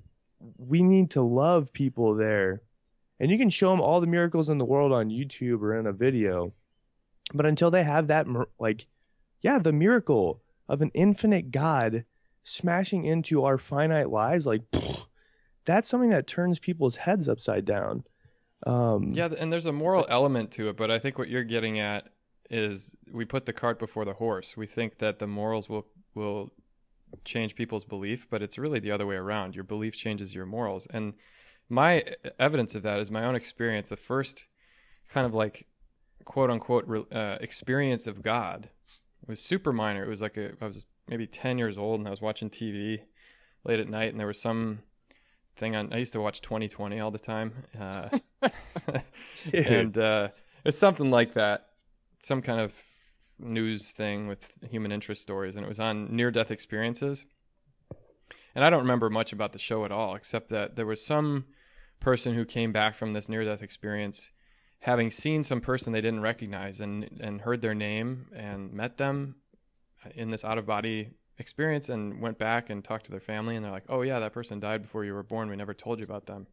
we 0.57 0.81
need 0.81 1.11
to 1.11 1.21
love 1.21 1.71
people 1.71 2.15
there 2.15 2.63
and 3.19 3.29
you 3.29 3.37
can 3.37 3.51
show 3.51 3.69
them 3.69 3.81
all 3.81 4.01
the 4.01 4.07
miracles 4.07 4.49
in 4.49 4.57
the 4.57 4.65
world 4.65 4.91
on 4.91 5.09
youtube 5.09 5.61
or 5.61 5.75
in 5.75 5.87
a 5.87 5.91
video 5.91 6.53
but 7.33 7.47
until 7.47 7.71
they 7.71 7.83
have 7.83 8.07
that 8.07 8.27
like 8.59 8.85
yeah 9.41 9.59
the 9.59 9.73
miracle 9.73 10.41
of 10.67 10.81
an 10.81 10.91
infinite 10.93 11.51
god 11.51 12.05
smashing 12.43 13.05
into 13.05 13.43
our 13.43 13.57
finite 13.57 14.09
lives 14.09 14.45
like 14.45 14.61
that's 15.65 15.89
something 15.89 16.09
that 16.09 16.27
turns 16.27 16.59
people's 16.59 16.97
heads 16.97 17.27
upside 17.27 17.65
down 17.65 18.03
um 18.65 19.11
Yeah, 19.11 19.29
and 19.37 19.51
there's 19.51 19.65
a 19.65 19.71
moral 19.71 20.05
element 20.09 20.51
to 20.51 20.69
it, 20.69 20.77
but 20.77 20.89
I 20.89 20.97
think 20.97 21.17
what 21.17 21.29
you're 21.29 21.43
getting 21.43 21.79
at 21.79 22.09
is 22.49 22.95
we 23.11 23.25
put 23.25 23.45
the 23.45 23.53
cart 23.53 23.77
before 23.77 24.05
the 24.05 24.13
horse. 24.13 24.57
We 24.57 24.65
think 24.65 24.97
that 24.97 25.19
the 25.19 25.27
morals 25.27 25.69
will 25.69 25.85
will 26.15 26.51
change 27.23 27.55
people's 27.55 27.85
belief, 27.85 28.27
but 28.29 28.41
it's 28.41 28.57
really 28.57 28.79
the 28.79 28.91
other 28.91 29.05
way 29.05 29.15
around. 29.15 29.53
Your 29.53 29.63
belief 29.63 29.95
changes 29.95 30.33
your 30.33 30.45
morals. 30.45 30.87
And 30.87 31.13
my 31.69 32.03
evidence 32.39 32.73
of 32.75 32.83
that 32.83 32.99
is 32.99 33.11
my 33.11 33.23
own 33.23 33.35
experience. 33.35 33.89
The 33.89 33.97
first 33.97 34.45
kind 35.09 35.25
of 35.25 35.35
like 35.35 35.67
quote 36.25 36.49
unquote 36.49 37.13
uh, 37.13 37.37
experience 37.39 38.07
of 38.07 38.21
God 38.21 38.69
was 39.27 39.41
super 39.41 39.73
minor. 39.73 40.03
It 40.03 40.09
was 40.09 40.21
like 40.21 40.37
a, 40.37 40.51
I 40.61 40.65
was 40.65 40.85
maybe 41.07 41.27
10 41.27 41.57
years 41.57 41.77
old 41.77 41.99
and 41.99 42.07
I 42.07 42.11
was 42.11 42.21
watching 42.21 42.49
TV 42.49 43.01
late 43.63 43.79
at 43.79 43.89
night 43.89 44.11
and 44.11 44.19
there 44.19 44.27
was 44.27 44.41
some 44.41 44.79
thing 45.57 45.75
on 45.75 45.91
I 45.91 45.97
used 45.97 46.13
to 46.13 46.21
watch 46.21 46.41
2020 46.41 46.99
all 46.99 47.11
the 47.11 47.19
time. 47.19 47.53
Uh, 47.79 48.09
and 49.53 49.97
uh, 49.97 50.29
it's 50.63 50.77
something 50.77 51.11
like 51.11 51.33
that, 51.33 51.67
some 52.23 52.41
kind 52.41 52.61
of 52.61 52.73
news 53.39 53.91
thing 53.91 54.27
with 54.27 54.57
human 54.69 54.91
interest 54.91 55.21
stories, 55.21 55.55
and 55.55 55.65
it 55.65 55.67
was 55.67 55.79
on 55.79 56.15
near-death 56.15 56.51
experiences. 56.51 57.25
And 58.55 58.63
I 58.65 58.69
don't 58.69 58.81
remember 58.81 59.09
much 59.09 59.33
about 59.33 59.53
the 59.53 59.59
show 59.59 59.85
at 59.85 59.91
all, 59.91 60.15
except 60.15 60.49
that 60.49 60.75
there 60.75 60.85
was 60.85 61.05
some 61.05 61.45
person 61.99 62.33
who 62.33 62.45
came 62.45 62.71
back 62.71 62.95
from 62.95 63.13
this 63.13 63.29
near-death 63.29 63.61
experience, 63.61 64.31
having 64.79 65.11
seen 65.11 65.43
some 65.43 65.61
person 65.61 65.93
they 65.93 66.01
didn't 66.01 66.21
recognize 66.21 66.79
and 66.79 67.09
and 67.19 67.41
heard 67.41 67.61
their 67.61 67.75
name 67.75 68.27
and 68.35 68.71
met 68.71 68.97
them 68.97 69.35
in 70.15 70.29
this 70.31 70.45
out-of-body 70.45 71.09
experience, 71.39 71.89
and 71.89 72.21
went 72.21 72.37
back 72.37 72.69
and 72.69 72.83
talked 72.83 73.05
to 73.05 73.11
their 73.11 73.19
family, 73.19 73.55
and 73.55 73.63
they're 73.63 73.71
like, 73.71 73.85
"Oh 73.89 74.01
yeah, 74.01 74.19
that 74.19 74.33
person 74.33 74.59
died 74.59 74.81
before 74.81 75.05
you 75.05 75.13
were 75.13 75.23
born. 75.23 75.49
We 75.49 75.55
never 75.55 75.73
told 75.73 75.99
you 75.99 76.03
about 76.03 76.25
them." 76.25 76.47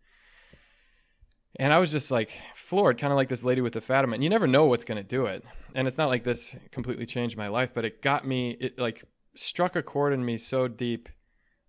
And 1.56 1.72
I 1.72 1.78
was 1.78 1.92
just 1.92 2.10
like 2.10 2.30
floored, 2.54 2.98
kind 2.98 3.12
of 3.12 3.16
like 3.16 3.28
this 3.28 3.44
lady 3.44 3.60
with 3.60 3.74
the 3.74 3.80
fatima. 3.80 4.14
And 4.14 4.24
you 4.24 4.30
never 4.30 4.46
know 4.46 4.64
what's 4.64 4.84
going 4.84 4.98
to 4.98 5.08
do 5.08 5.26
it. 5.26 5.44
And 5.74 5.86
it's 5.86 5.98
not 5.98 6.08
like 6.08 6.24
this 6.24 6.56
completely 6.72 7.06
changed 7.06 7.36
my 7.36 7.46
life, 7.46 7.72
but 7.72 7.84
it 7.84 8.02
got 8.02 8.26
me, 8.26 8.56
it 8.60 8.76
like 8.76 9.04
struck 9.36 9.76
a 9.76 9.82
chord 9.82 10.12
in 10.12 10.24
me 10.24 10.36
so 10.36 10.66
deep 10.66 11.08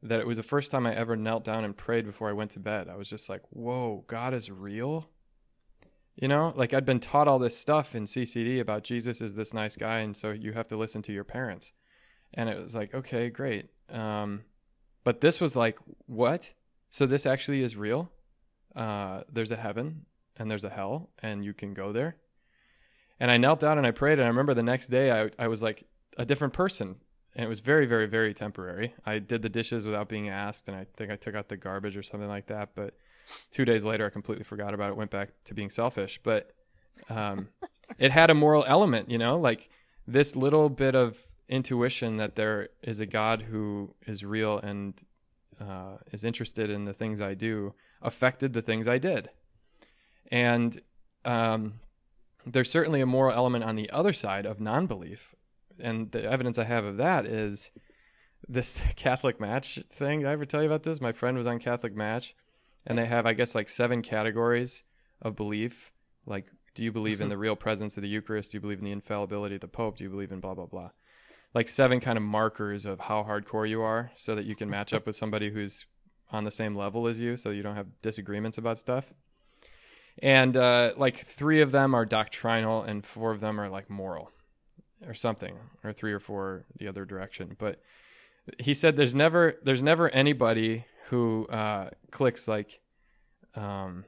that 0.02 0.20
it 0.20 0.26
was 0.26 0.38
the 0.38 0.44
first 0.44 0.72
time 0.72 0.88
I 0.88 0.96
ever 0.96 1.16
knelt 1.16 1.44
down 1.44 1.64
and 1.64 1.78
prayed 1.78 2.06
before 2.06 2.30
I 2.30 2.34
went 2.34 2.52
to 2.52 2.60
bed. 2.60 2.90
I 2.90 2.96
was 2.96 3.10
just 3.10 3.30
like, 3.30 3.42
whoa, 3.52 4.06
God 4.08 4.34
is 4.34 4.50
real. 4.50 5.08
You 6.16 6.30
know, 6.30 6.54
like 6.56 6.74
I'd 6.74 6.86
been 6.86 7.02
taught 7.02 7.28
all 7.28 7.40
this 7.40 7.58
stuff 7.58 7.94
in 7.94 8.06
CCD 8.06 8.60
about 8.60 8.84
Jesus 8.84 9.20
is 9.20 9.36
this 9.36 9.54
nice 9.54 9.76
guy, 9.76 10.00
and 10.00 10.16
so 10.16 10.32
you 10.32 10.54
have 10.54 10.68
to 10.70 10.78
listen 10.78 11.02
to 11.04 11.14
your 11.14 11.26
parents. 11.26 11.74
And 12.34 12.50
it 12.50 12.62
was 12.62 12.76
like, 12.76 12.94
okay, 12.94 13.30
great. 13.30 13.70
Um, 13.90 14.44
but 15.04 15.22
this 15.22 15.42
was 15.42 15.56
like, 15.56 15.78
what? 16.06 16.54
So 16.90 17.06
this 17.06 17.26
actually 17.26 17.62
is 17.62 17.76
real? 17.76 18.12
Uh, 18.76 19.22
there's 19.32 19.52
a 19.52 19.56
heaven 19.56 20.06
and 20.38 20.52
there's 20.52 20.64
a 20.64 20.70
hell, 20.70 21.10
and 21.22 21.46
you 21.46 21.54
can 21.54 21.74
go 21.74 21.92
there. 21.92 22.18
And 23.20 23.32
I 23.32 23.38
knelt 23.38 23.62
down 23.62 23.78
and 23.78 23.88
I 23.88 23.92
prayed, 23.92 24.20
and 24.20 24.24
I 24.24 24.28
remember 24.28 24.54
the 24.54 24.64
next 24.64 24.88
day 24.88 25.12
I, 25.12 25.30
I 25.40 25.48
was 25.48 25.64
like 25.64 25.86
a 26.18 26.26
different 26.26 26.54
person. 26.54 26.96
And 27.36 27.46
it 27.46 27.50
was 27.50 27.60
very, 27.60 27.86
very, 27.86 28.06
very 28.06 28.34
temporary. 28.34 28.94
I 29.06 29.20
did 29.20 29.42
the 29.42 29.50
dishes 29.50 29.86
without 29.86 30.08
being 30.08 30.30
asked, 30.30 30.70
and 30.70 30.78
I 30.78 30.88
think 30.96 31.12
I 31.12 31.18
took 31.18 31.36
out 31.36 31.50
the 31.50 31.58
garbage 31.58 31.98
or 31.98 32.04
something 32.04 32.30
like 32.30 32.48
that. 32.48 32.70
But 32.76 32.96
two 33.52 33.66
days 33.66 33.86
later, 33.86 34.06
I 34.06 34.10
completely 34.10 34.44
forgot 34.44 34.74
about 34.74 34.90
it, 34.90 34.96
went 34.96 35.12
back 35.12 35.30
to 35.46 35.54
being 35.54 35.70
selfish. 35.70 36.20
But 36.24 36.52
um, 37.10 37.50
it 37.98 38.12
had 38.12 38.30
a 38.30 38.34
moral 38.34 38.64
element, 38.68 39.10
you 39.10 39.18
know, 39.18 39.40
like 39.40 39.70
this 40.08 40.36
little 40.36 40.70
bit 40.70 40.96
of 40.96 41.28
intuition 41.48 42.18
that 42.18 42.36
there 42.36 42.70
is 42.82 43.00
a 43.00 43.06
God 43.06 43.44
who 43.44 43.94
is 44.06 44.24
real 44.24 44.58
and 44.60 44.94
uh, 45.60 45.98
is 46.12 46.24
interested 46.24 46.70
in 46.70 46.86
the 46.86 46.94
things 46.94 47.22
I 47.22 47.34
do 47.34 47.74
affected 48.02 48.54
the 48.54 48.62
things 48.62 48.88
I 48.88 48.98
did. 48.98 49.30
And 50.32 50.82
um, 51.24 51.80
there's 52.46 52.70
certainly 52.70 53.02
a 53.02 53.06
moral 53.06 53.34
element 53.34 53.64
on 53.64 53.76
the 53.76 53.90
other 53.90 54.14
side 54.14 54.46
of 54.46 54.60
non 54.60 54.88
belief. 54.88 55.36
And 55.80 56.12
the 56.12 56.24
evidence 56.24 56.58
I 56.58 56.64
have 56.64 56.86
of 56.86 56.98
that 56.98 57.26
is 57.26 57.72
this 58.48 58.82
Catholic 58.96 59.40
match 59.40 59.80
thing. 59.90 60.20
Did 60.22 60.30
I 60.30 60.34
ever 60.34 60.46
tell 60.46 60.62
you 60.62 60.68
about 60.68 60.84
this? 60.84 61.02
My 61.02 61.12
friend 61.12 61.38
was 61.38 61.48
on 61.48 61.60
Catholic 61.60 61.96
match, 61.96 62.36
and 62.86 62.98
they 62.98 63.06
have, 63.06 63.26
I 63.26 63.34
guess, 63.34 63.56
like 63.56 63.70
seven 63.70 64.02
categories 64.02 64.84
of 65.22 65.36
belief. 65.36 65.92
Like, 66.26 66.48
do 66.74 66.84
you 66.84 66.92
believe 66.92 67.22
in 67.22 67.30
the 67.30 67.38
real 67.38 67.56
presence 67.56 67.98
of 67.98 68.04
the 68.04 68.10
Eucharist? 68.10 68.52
Do 68.52 68.58
you 68.58 68.62
believe 68.62 68.80
in 68.80 68.86
the 68.86 68.92
infallibility 68.92 69.56
of 69.56 69.62
the 69.62 69.68
Pope? 69.68 69.98
Do 69.98 70.04
you 70.04 70.10
believe 70.10 70.32
in 70.32 70.40
blah, 70.40 70.54
blah, 70.54 70.66
blah? 70.66 70.92
Like 71.54 71.70
seven 71.70 72.00
kind 72.00 72.18
of 72.18 72.24
markers 72.24 72.86
of 72.86 73.00
how 73.00 73.24
hardcore 73.24 73.68
you 73.68 73.82
are 73.82 74.12
so 74.16 74.36
that 74.36 74.46
you 74.46 74.56
can 74.56 74.70
match 74.70 74.94
up 74.94 75.06
with 75.06 75.16
somebody 75.16 75.52
who's 75.52 75.86
on 76.32 76.44
the 76.44 76.52
same 76.52 76.76
level 76.76 77.08
as 77.08 77.20
you 77.20 77.38
so 77.38 77.50
you 77.50 77.64
don't 77.64 77.76
have 77.76 77.88
disagreements 78.02 78.58
about 78.58 78.78
stuff. 78.78 79.14
And 80.22 80.56
uh, 80.58 80.94
like 80.98 81.18
three 81.18 81.62
of 81.62 81.72
them 81.72 81.94
are 81.94 82.06
doctrinal 82.06 82.84
and 82.84 83.06
four 83.06 83.32
of 83.32 83.40
them 83.40 83.60
are 83.60 83.70
like 83.70 83.90
moral 83.90 84.32
or 85.06 85.14
something, 85.14 85.56
or 85.84 85.94
three 85.94 86.14
or 86.14 86.20
four 86.20 86.66
the 86.78 86.88
other 86.88 87.06
direction. 87.06 87.56
But 87.58 87.82
he 88.60 88.74
said 88.74 88.96
there's 88.96 89.16
never 89.16 89.58
there's 89.64 89.84
never 89.84 90.10
anybody 90.10 90.86
who 91.10 91.46
uh, 91.48 91.90
clicks 92.12 92.48
like 92.48 92.80
um, 93.56 94.06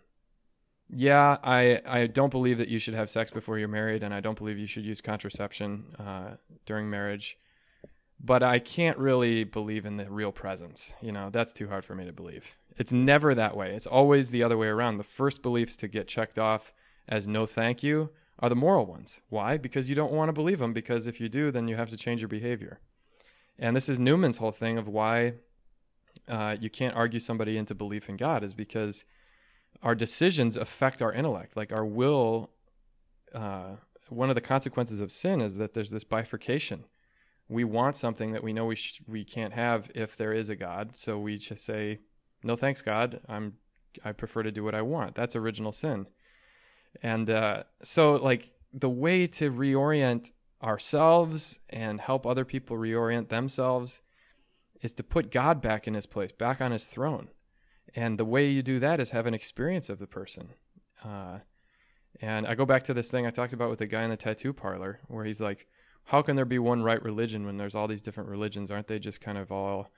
yeah, 0.89 1.37
I 1.43 1.81
I 1.85 2.07
don't 2.07 2.29
believe 2.29 2.57
that 2.59 2.69
you 2.69 2.79
should 2.79 2.93
have 2.93 3.09
sex 3.09 3.31
before 3.31 3.57
you're 3.57 3.67
married, 3.67 4.03
and 4.03 4.13
I 4.13 4.19
don't 4.19 4.37
believe 4.37 4.57
you 4.57 4.67
should 4.67 4.85
use 4.85 5.01
contraception 5.01 5.95
uh, 5.99 6.35
during 6.65 6.89
marriage. 6.89 7.37
But 8.19 8.41
I 8.41 8.57
can't 8.57 8.97
really 8.97 9.43
believe 9.43 9.85
in 9.85 9.97
the 9.97 10.09
real 10.09 10.31
presence. 10.31 10.93
You 11.01 11.11
know, 11.11 11.29
that's 11.29 11.53
too 11.53 11.67
hard 11.67 11.85
for 11.85 11.93
me 11.93 12.05
to 12.05 12.13
believe. 12.13 12.55
It's 12.75 12.91
never 12.91 13.35
that 13.35 13.55
way. 13.55 13.75
It's 13.75 13.85
always 13.85 14.31
the 14.31 14.41
other 14.41 14.57
way 14.57 14.67
around. 14.67 14.97
The 14.97 15.03
first 15.03 15.43
beliefs 15.43 15.75
to 15.77 15.87
get 15.87 16.07
checked 16.07 16.39
off 16.39 16.73
as 17.07 17.27
no 17.27 17.45
thank 17.45 17.83
you 17.83 18.09
are 18.39 18.49
the 18.49 18.55
moral 18.55 18.87
ones. 18.87 19.21
Why? 19.29 19.57
Because 19.57 19.87
you 19.89 19.95
don't 19.95 20.11
want 20.11 20.29
to 20.29 20.33
believe 20.33 20.59
them. 20.59 20.73
Because 20.73 21.05
if 21.05 21.21
you 21.21 21.29
do, 21.29 21.51
then 21.51 21.67
you 21.67 21.75
have 21.75 21.91
to 21.91 21.97
change 21.97 22.21
your 22.21 22.27
behavior. 22.27 22.79
And 23.59 23.75
this 23.75 23.89
is 23.89 23.99
Newman's 23.99 24.37
whole 24.37 24.51
thing 24.51 24.79
of 24.79 24.87
why 24.87 25.35
uh, 26.27 26.57
you 26.59 26.69
can't 26.69 26.95
argue 26.95 27.19
somebody 27.19 27.57
into 27.57 27.73
belief 27.73 28.09
in 28.09 28.17
God 28.17 28.43
is 28.43 28.53
because 28.53 29.05
our 29.81 29.95
decisions 29.95 30.57
affect 30.57 31.01
our 31.01 31.13
intellect. 31.13 31.55
Like 31.55 31.71
our 31.71 31.85
will, 31.85 32.49
uh, 33.33 33.75
one 34.09 34.29
of 34.29 34.35
the 34.35 34.41
consequences 34.41 34.99
of 34.99 35.11
sin 35.11 35.41
is 35.41 35.57
that 35.57 35.73
there's 35.73 35.91
this 35.91 36.03
bifurcation. 36.03 36.85
We 37.49 37.63
want 37.63 37.95
something 37.95 38.33
that 38.33 38.43
we 38.43 38.53
know 38.53 38.65
we 38.65 38.75
sh- 38.75 39.01
we 39.07 39.23
can't 39.23 39.53
have 39.53 39.89
if 39.95 40.17
there 40.17 40.33
is 40.33 40.49
a 40.49 40.55
God, 40.55 40.97
so 40.97 41.17
we 41.17 41.37
just 41.37 41.63
say, 41.63 41.99
"No 42.43 42.55
thanks, 42.55 42.81
God. 42.81 43.21
I'm 43.27 43.53
I 44.03 44.11
prefer 44.11 44.43
to 44.43 44.51
do 44.51 44.63
what 44.63 44.75
I 44.75 44.81
want." 44.81 45.15
That's 45.15 45.35
original 45.35 45.71
sin. 45.71 46.07
And 47.01 47.29
uh, 47.29 47.63
so, 47.83 48.15
like 48.15 48.51
the 48.73 48.89
way 48.89 49.27
to 49.27 49.51
reorient 49.51 50.31
ourselves 50.61 51.59
and 51.69 52.01
help 52.01 52.25
other 52.25 52.43
people 52.43 52.75
reorient 52.75 53.29
themselves 53.29 54.01
is 54.81 54.93
to 54.93 55.03
put 55.03 55.31
God 55.31 55.61
back 55.61 55.87
in 55.87 55.93
His 55.93 56.05
place, 56.05 56.31
back 56.31 56.61
on 56.61 56.71
His 56.71 56.87
throne 56.87 57.29
and 57.95 58.17
the 58.17 58.25
way 58.25 58.47
you 58.49 58.61
do 58.61 58.79
that 58.79 58.99
is 58.99 59.11
have 59.11 59.25
an 59.25 59.33
experience 59.33 59.89
of 59.89 59.99
the 59.99 60.07
person. 60.07 60.49
Uh, 61.03 61.39
and 62.21 62.47
I 62.47 62.55
go 62.55 62.65
back 62.65 62.83
to 62.83 62.93
this 62.93 63.09
thing 63.09 63.25
I 63.25 63.29
talked 63.29 63.53
about 63.53 63.69
with 63.69 63.79
the 63.79 63.87
guy 63.87 64.03
in 64.03 64.09
the 64.09 64.17
tattoo 64.17 64.53
parlor, 64.53 64.99
where 65.07 65.25
he's 65.25 65.41
like, 65.41 65.67
"How 66.05 66.21
can 66.21 66.35
there 66.35 66.45
be 66.45 66.59
one 66.59 66.83
right 66.83 67.01
religion 67.01 67.45
when 67.45 67.57
there's 67.57 67.75
all 67.75 67.87
these 67.87 68.01
different 68.01 68.29
religions? 68.29 68.71
Aren't 68.71 68.87
they 68.87 68.99
just 68.99 69.21
kind 69.21 69.37
of 69.37 69.51
all 69.51 69.89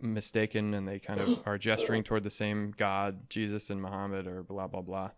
mistaken 0.00 0.72
and 0.72 0.88
they 0.88 0.98
kind 0.98 1.20
of 1.20 1.46
are 1.46 1.58
gesturing 1.58 2.02
toward 2.02 2.22
the 2.22 2.30
same 2.30 2.72
God, 2.76 3.28
Jesus 3.28 3.68
and 3.68 3.82
Muhammad, 3.82 4.26
or 4.26 4.42
blah 4.42 4.68
blah 4.68 4.82
blah?" 4.82 5.10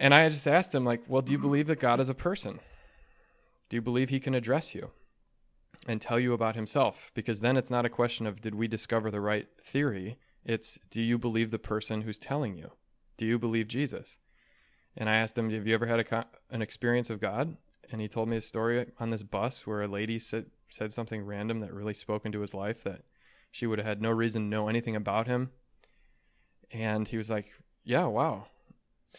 And 0.00 0.12
I 0.14 0.28
just 0.28 0.46
asked 0.46 0.74
him, 0.74 0.84
like, 0.84 1.02
"Well, 1.08 1.22
do 1.22 1.32
you 1.32 1.38
believe 1.38 1.66
that 1.66 1.80
God 1.80 2.00
is 2.00 2.08
a 2.08 2.14
person? 2.14 2.60
Do 3.68 3.76
you 3.76 3.82
believe 3.82 4.08
He 4.08 4.20
can 4.20 4.34
address 4.34 4.74
you?" 4.74 4.90
And 5.86 6.00
tell 6.00 6.18
you 6.18 6.32
about 6.32 6.56
himself 6.56 7.10
because 7.14 7.40
then 7.40 7.56
it's 7.56 7.70
not 7.70 7.84
a 7.84 7.90
question 7.90 8.26
of 8.26 8.40
did 8.40 8.54
we 8.54 8.68
discover 8.68 9.10
the 9.10 9.20
right 9.20 9.48
theory? 9.62 10.18
It's 10.44 10.78
do 10.90 11.02
you 11.02 11.18
believe 11.18 11.50
the 11.50 11.58
person 11.58 12.02
who's 12.02 12.18
telling 12.18 12.56
you? 12.56 12.72
Do 13.16 13.26
you 13.26 13.38
believe 13.38 13.68
jesus? 13.68 14.16
And 14.96 15.08
i 15.08 15.16
asked 15.16 15.36
him 15.36 15.50
have 15.50 15.66
you 15.66 15.74
ever 15.74 15.86
had 15.86 16.00
a, 16.00 16.26
an 16.50 16.62
experience 16.62 17.10
of 17.10 17.20
god? 17.20 17.56
And 17.90 18.00
he 18.00 18.08
told 18.08 18.28
me 18.28 18.38
a 18.38 18.40
story 18.40 18.86
on 18.98 19.10
this 19.10 19.22
bus 19.22 19.66
where 19.66 19.82
a 19.82 19.88
lady 19.88 20.18
said, 20.18 20.46
said 20.70 20.92
something 20.92 21.24
random 21.24 21.60
that 21.60 21.72
really 21.72 21.92
spoke 21.92 22.24
into 22.24 22.40
his 22.40 22.54
life 22.54 22.82
that 22.84 23.02
she 23.50 23.66
would 23.66 23.78
have 23.78 23.86
had 23.86 24.00
no 24.00 24.10
reason 24.10 24.42
to 24.42 24.48
know 24.48 24.68
anything 24.68 24.96
about 24.96 25.26
him. 25.26 25.50
And 26.72 27.06
he 27.06 27.18
was 27.18 27.30
like 27.30 27.46
yeah 27.84 28.06
wow. 28.06 28.46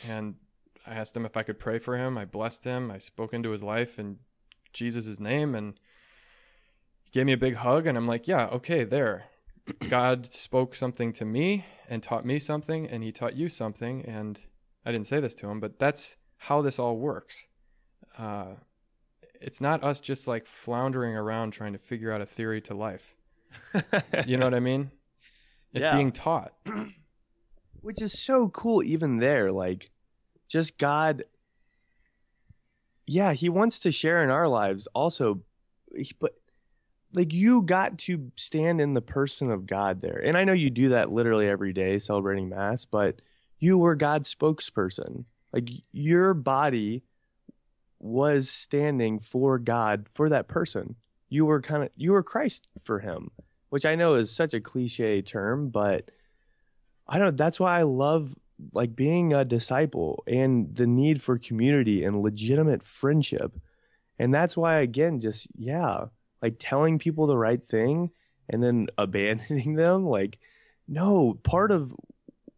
And 0.07 0.36
i 0.88 0.95
asked 0.95 1.16
him 1.16 1.26
if 1.26 1.38
i 1.38 1.43
could 1.43 1.59
pray 1.59 1.80
for 1.80 1.97
him. 1.97 2.18
I 2.18 2.26
blessed 2.26 2.63
him. 2.63 2.89
I 2.89 2.97
spoke 2.97 3.34
into 3.34 3.51
his 3.51 3.63
life 3.63 3.99
in 3.99 4.18
jesus' 4.74 5.20
name. 5.20 5.53
And 5.55 5.80
gave 7.16 7.26
me 7.26 7.32
a 7.32 7.38
big 7.38 7.55
hug 7.55 7.88
and 7.88 7.97
I'm 7.97 8.07
like, 8.07 8.28
yeah, 8.28 8.47
okay, 8.47 8.84
there. 8.84 9.28
God 9.88 10.32
spoke 10.34 10.76
something 10.76 11.13
to 11.13 11.24
me 11.24 11.66
and 11.88 12.03
taught 12.03 12.26
me 12.26 12.39
something 12.39 12.86
and 12.88 13.03
he 13.03 13.13
taught 13.13 13.38
you 13.38 13.47
something 13.47 14.03
and 14.03 14.38
I 14.86 14.91
didn't 14.91 15.07
say 15.07 15.22
this 15.22 15.34
to 15.36 15.47
him, 15.47 15.61
but 15.61 15.80
that's 15.80 16.18
how 16.38 16.61
this 16.61 16.78
all 16.78 16.97
works. 16.97 17.47
Uh, 18.18 18.55
it's 19.39 19.61
not 19.61 19.82
us 19.82 20.01
just 20.01 20.28
like 20.28 20.45
floundering 20.45 21.16
around 21.16 21.51
trying 21.51 21.72
to 21.72 21.80
figure 21.80 22.11
out 22.11 22.20
a 22.20 22.26
theory 22.26 22.59
to 22.61 22.74
life. 22.74 23.16
you 24.28 24.36
know 24.36 24.45
what 24.45 24.53
I 24.53 24.59
mean? 24.59 24.89
It's 25.74 25.86
Yeah. 25.86 25.95
being 25.95 26.11
taught. 26.11 26.51
which 27.80 28.01
is 28.01 28.22
so 28.26 28.49
cool 28.49 28.84
even 28.84 29.18
there 29.20 29.51
like 29.51 29.91
just 30.49 30.78
god 30.80 31.22
yeah 33.05 33.32
he 33.32 33.47
wants 33.47 33.80
to 33.80 33.91
share 33.91 34.24
in 34.24 34.32
our 34.32 34.47
lives 34.47 34.88
also 34.95 35.41
but 36.20 36.32
like 37.16 37.34
you 37.34 37.61
got 37.61 37.97
to 37.99 38.32
stand 38.36 38.82
in 38.82 38.93
the 38.93 39.01
person 39.01 39.51
of 39.51 39.66
god 39.66 40.01
there. 40.01 40.22
And 40.24 40.38
i 40.38 40.43
know 40.43 40.53
you 40.53 40.70
do 40.70 40.89
that 40.89 41.11
literally 41.11 41.47
every 41.47 41.74
day 41.74 41.99
celebrating 41.99 42.49
mass 42.49 42.86
but 42.86 43.22
you 43.59 43.78
were 43.78 43.95
god's 43.95 44.34
spokesperson. 44.34 45.26
Like 45.53 45.70
your 45.91 46.34
body 46.34 47.03
was 47.99 48.49
standing 48.49 49.20
for 49.20 49.57
god 49.57 50.07
for 50.13 50.30
that 50.30 50.47
person. 50.47 50.95
You 51.30 51.45
were 51.45 51.61
kind 51.61 51.84
of 51.84 51.89
you 51.95 52.11
were 52.11 52.24
christ 52.24 52.68
for 52.84 52.99
him 52.99 53.32
which 53.70 53.86
i 53.86 53.95
know 53.95 54.16
is 54.16 54.32
such 54.32 54.53
a 54.53 54.61
cliche 54.61 55.22
term 55.22 55.70
but 55.70 56.09
I 57.07 57.20
don't 57.20 57.38
that's 57.38 57.59
why 57.59 57.80
I 57.80 57.84
love 57.84 58.36
like 58.74 58.95
being 58.95 59.34
a 59.34 59.45
disciple 59.45 60.24
and 60.28 60.74
the 60.74 60.88
need 60.88 61.22
for 61.22 61.38
community 61.38 62.03
and 62.03 62.22
legitimate 62.22 62.84
friendship. 62.84 63.53
And 64.18 64.34
that's 64.34 64.55
why 64.57 64.78
again 64.78 65.20
just 65.20 65.47
yeah, 65.57 66.05
like 66.46 66.58
telling 66.60 67.00
people 67.00 67.28
the 67.28 67.38
right 67.38 67.64
thing 67.64 68.12
and 68.50 68.64
then 68.64 68.88
abandoning 68.98 69.76
them 69.76 70.06
like 70.06 70.39
no, 70.88 71.39
part 71.43 71.72
of 71.72 71.93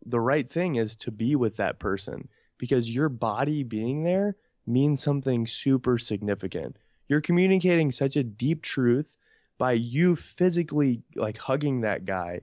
the 0.05 0.19
right 0.19 0.49
thing 0.49 0.75
is 0.75 0.95
to 0.97 1.11
be 1.11 1.35
with 1.35 1.57
that 1.57 1.79
person 1.79 2.27
because 2.57 2.93
your 2.93 3.09
body 3.09 3.63
being 3.63 4.03
there 4.03 4.35
means 4.65 5.01
something 5.01 5.47
super 5.47 5.97
significant. 5.97 6.77
You're 7.07 7.21
communicating 7.21 7.91
such 7.91 8.17
a 8.17 8.23
deep 8.23 8.61
truth 8.63 9.15
by 9.57 9.73
you 9.73 10.15
physically 10.17 11.03
like 11.15 11.37
hugging 11.37 11.81
that 11.81 12.05
guy 12.05 12.41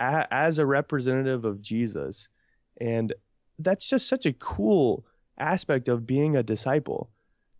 a- 0.00 0.28
as 0.32 0.58
a 0.58 0.66
representative 0.66 1.44
of 1.44 1.62
Jesus 1.62 2.30
And 2.80 3.14
that's 3.58 3.88
just 3.88 4.08
such 4.08 4.26
a 4.26 4.34
cool 4.34 5.06
aspect 5.38 5.88
of 5.88 6.06
being 6.06 6.36
a 6.36 6.42
disciple. 6.42 7.10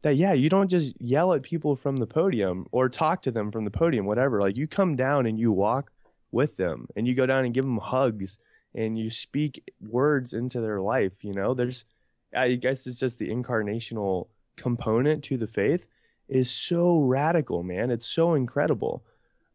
That 0.06 0.14
yeah, 0.14 0.34
you 0.34 0.48
don't 0.48 0.70
just 0.70 0.94
yell 1.00 1.32
at 1.32 1.42
people 1.42 1.74
from 1.74 1.96
the 1.96 2.06
podium 2.06 2.68
or 2.70 2.88
talk 2.88 3.22
to 3.22 3.32
them 3.32 3.50
from 3.50 3.64
the 3.64 3.72
podium, 3.72 4.06
whatever. 4.06 4.40
Like 4.40 4.56
you 4.56 4.68
come 4.68 4.94
down 4.94 5.26
and 5.26 5.36
you 5.36 5.50
walk 5.50 5.90
with 6.30 6.56
them 6.58 6.86
and 6.94 7.08
you 7.08 7.14
go 7.16 7.26
down 7.26 7.44
and 7.44 7.52
give 7.52 7.64
them 7.64 7.78
hugs 7.78 8.38
and 8.72 8.96
you 8.96 9.10
speak 9.10 9.68
words 9.80 10.32
into 10.32 10.60
their 10.60 10.80
life, 10.80 11.24
you 11.24 11.32
know? 11.32 11.54
There's 11.54 11.86
I 12.32 12.54
guess 12.54 12.86
it's 12.86 13.00
just 13.00 13.18
the 13.18 13.30
incarnational 13.30 14.28
component 14.54 15.24
to 15.24 15.36
the 15.36 15.48
faith 15.48 15.88
is 16.28 16.52
so 16.52 17.00
radical, 17.00 17.64
man. 17.64 17.90
It's 17.90 18.06
so 18.06 18.34
incredible. 18.34 19.02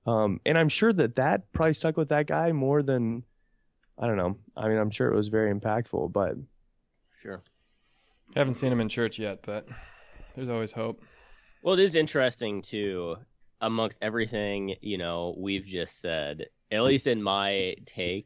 Um, 0.06 0.41
and 0.45 0.58
I'm 0.58 0.68
sure 0.68 0.91
that 0.91 1.16
that 1.16 1.49
probably 1.54 1.76
stuck 1.76 1.95
with 1.95 2.10
that 2.10 2.28
guy 2.28 2.52
more 2.52 2.84
than, 2.84 3.24
I 3.97 4.06
don't 4.06 4.18
know. 4.18 4.36
I 4.58 4.68
mean, 4.68 4.80
I'm 4.80 4.91
sure 4.91 5.10
it 5.10 5.16
was 5.16 5.30
very 5.30 5.54
impactful, 5.54 6.12
but 6.12 6.36
Sure. 7.22 7.41
Haven't 8.36 8.56
seen 8.56 8.74
him 8.74 8.82
in 8.82 8.89
church 8.89 9.18
yet, 9.18 9.43
but 9.43 9.66
there's 10.36 10.50
always 10.50 10.72
hope. 10.72 11.02
Well, 11.64 11.76
it 11.76 11.80
is 11.80 11.96
interesting 11.96 12.62
too. 12.62 13.18
Amongst 13.60 14.00
everything 14.02 14.76
you 14.82 14.98
know 14.98 15.36
we've 15.38 15.66
just 15.66 16.02
said, 16.02 16.48
at 16.72 16.82
least 16.82 17.06
in 17.06 17.22
my 17.22 17.76
take, 17.86 18.26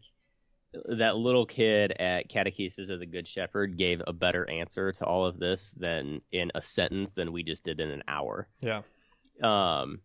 that 0.85 1.17
little 1.17 1.45
kid 1.45 1.93
at 1.99 2.29
Catechesis 2.29 2.89
of 2.89 2.99
the 2.99 3.05
Good 3.05 3.27
Shepherd 3.27 3.77
gave 3.77 4.01
a 4.07 4.13
better 4.13 4.49
answer 4.49 4.91
to 4.93 5.05
all 5.05 5.25
of 5.25 5.39
this 5.39 5.71
than 5.77 6.21
in 6.31 6.51
a 6.55 6.61
sentence 6.61 7.15
than 7.15 7.31
we 7.31 7.43
just 7.43 7.63
did 7.63 7.79
in 7.79 7.89
an 7.89 8.03
hour. 8.07 8.47
Yeah. 8.61 8.81
Um, 9.43 9.99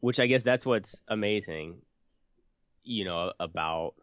which 0.00 0.18
I 0.18 0.26
guess 0.26 0.42
that's 0.42 0.66
what's 0.66 1.02
amazing, 1.06 1.82
you 2.82 3.04
know, 3.04 3.32
about 3.38 3.94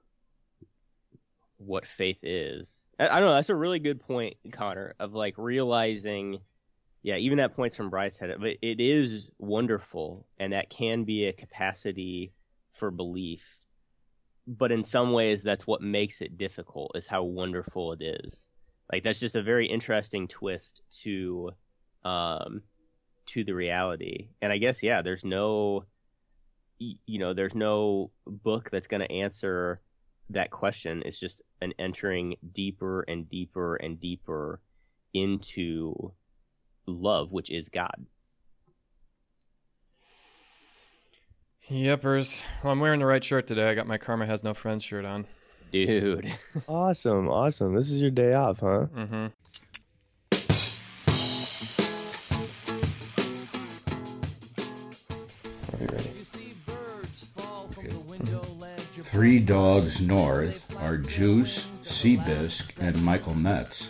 what 1.58 1.86
faith 1.86 2.20
is. 2.24 2.88
I, 2.98 3.08
I 3.08 3.20
don't 3.20 3.30
know. 3.30 3.36
That's 3.36 3.50
a 3.50 3.56
really 3.56 3.80
good 3.80 4.00
point, 4.00 4.38
Connor, 4.54 4.96
of 5.00 5.14
like 5.14 5.36
realizing, 5.38 6.40
yeah, 7.02 7.16
even 7.16 7.38
that 7.38 7.56
points 7.56 7.76
from 7.76 7.90
Bryce 7.90 8.18
head, 8.18 8.36
but 8.40 8.58
it 8.62 8.80
is 8.80 9.30
wonderful, 9.38 10.28
and 10.38 10.54
that 10.54 10.70
can 10.70 11.04
be 11.04 11.26
a 11.26 11.34
capacity 11.34 12.34
for 12.74 12.92
belief. 12.92 13.44
But 14.48 14.72
in 14.72 14.84
some 14.84 15.14
ways, 15.14 15.44
that's 15.44 15.68
what 15.68 15.82
makes 15.82 16.22
it 16.22 16.38
difficult. 16.38 16.92
Is 16.96 17.08
how 17.08 17.24
wonderful 17.24 17.94
it 17.94 18.02
is. 18.02 18.48
Like 18.92 19.04
that's 19.04 19.20
just 19.20 19.36
a 19.36 19.44
very 19.44 19.68
interesting 19.68 20.28
twist 20.28 20.82
to, 21.02 21.52
um, 22.04 22.64
to 23.28 23.44
the 23.44 23.54
reality. 23.54 24.30
And 24.42 24.52
I 24.52 24.58
guess 24.58 24.82
yeah, 24.82 25.04
there's 25.04 25.24
no, 25.24 25.86
you 26.80 27.20
know, 27.20 27.34
there's 27.34 27.54
no 27.54 28.12
book 28.26 28.72
that's 28.72 28.88
going 28.88 29.02
to 29.02 29.12
answer 29.12 29.82
that 30.30 30.52
question 30.52 31.02
It's 31.06 31.20
just 31.20 31.42
an 31.62 31.74
entering 31.80 32.36
deeper 32.52 33.02
and 33.02 33.30
deeper 33.30 33.76
and 33.76 34.00
deeper 34.00 34.62
into 35.14 36.14
love, 36.90 37.32
which 37.32 37.50
is 37.50 37.70
God. 37.70 38.06
Yepers. 41.70 42.44
Well, 42.64 42.74
I'm 42.74 42.80
wearing 42.80 43.00
the 43.00 43.06
right 43.06 43.24
shirt 43.24 43.46
today. 43.46 43.70
I 43.70 43.76
got 43.76 43.86
my 43.86 43.98
Karma 43.98 44.26
Has 44.26 44.44
No 44.44 44.54
Friends 44.54 44.84
shirt 44.84 45.06
on. 45.06 45.28
Dude. 45.72 46.32
awesome, 46.68 47.30
awesome. 47.30 47.76
This 47.76 47.92
is 47.92 48.02
your 48.02 48.10
day 48.10 48.34
off, 48.34 48.60
huh? 48.60 48.88
Mm-hmm. 48.96 49.28
Are 55.76 55.82
you 55.82 55.88
ready? 55.88 56.10
Three 59.02 59.40
Dogs 59.40 60.02
North 60.02 60.76
are 60.82 60.98
Juice, 60.98 61.68
Seabisc, 61.84 62.80
and 62.80 63.02
Michael 63.04 63.36
Metz. 63.36 63.90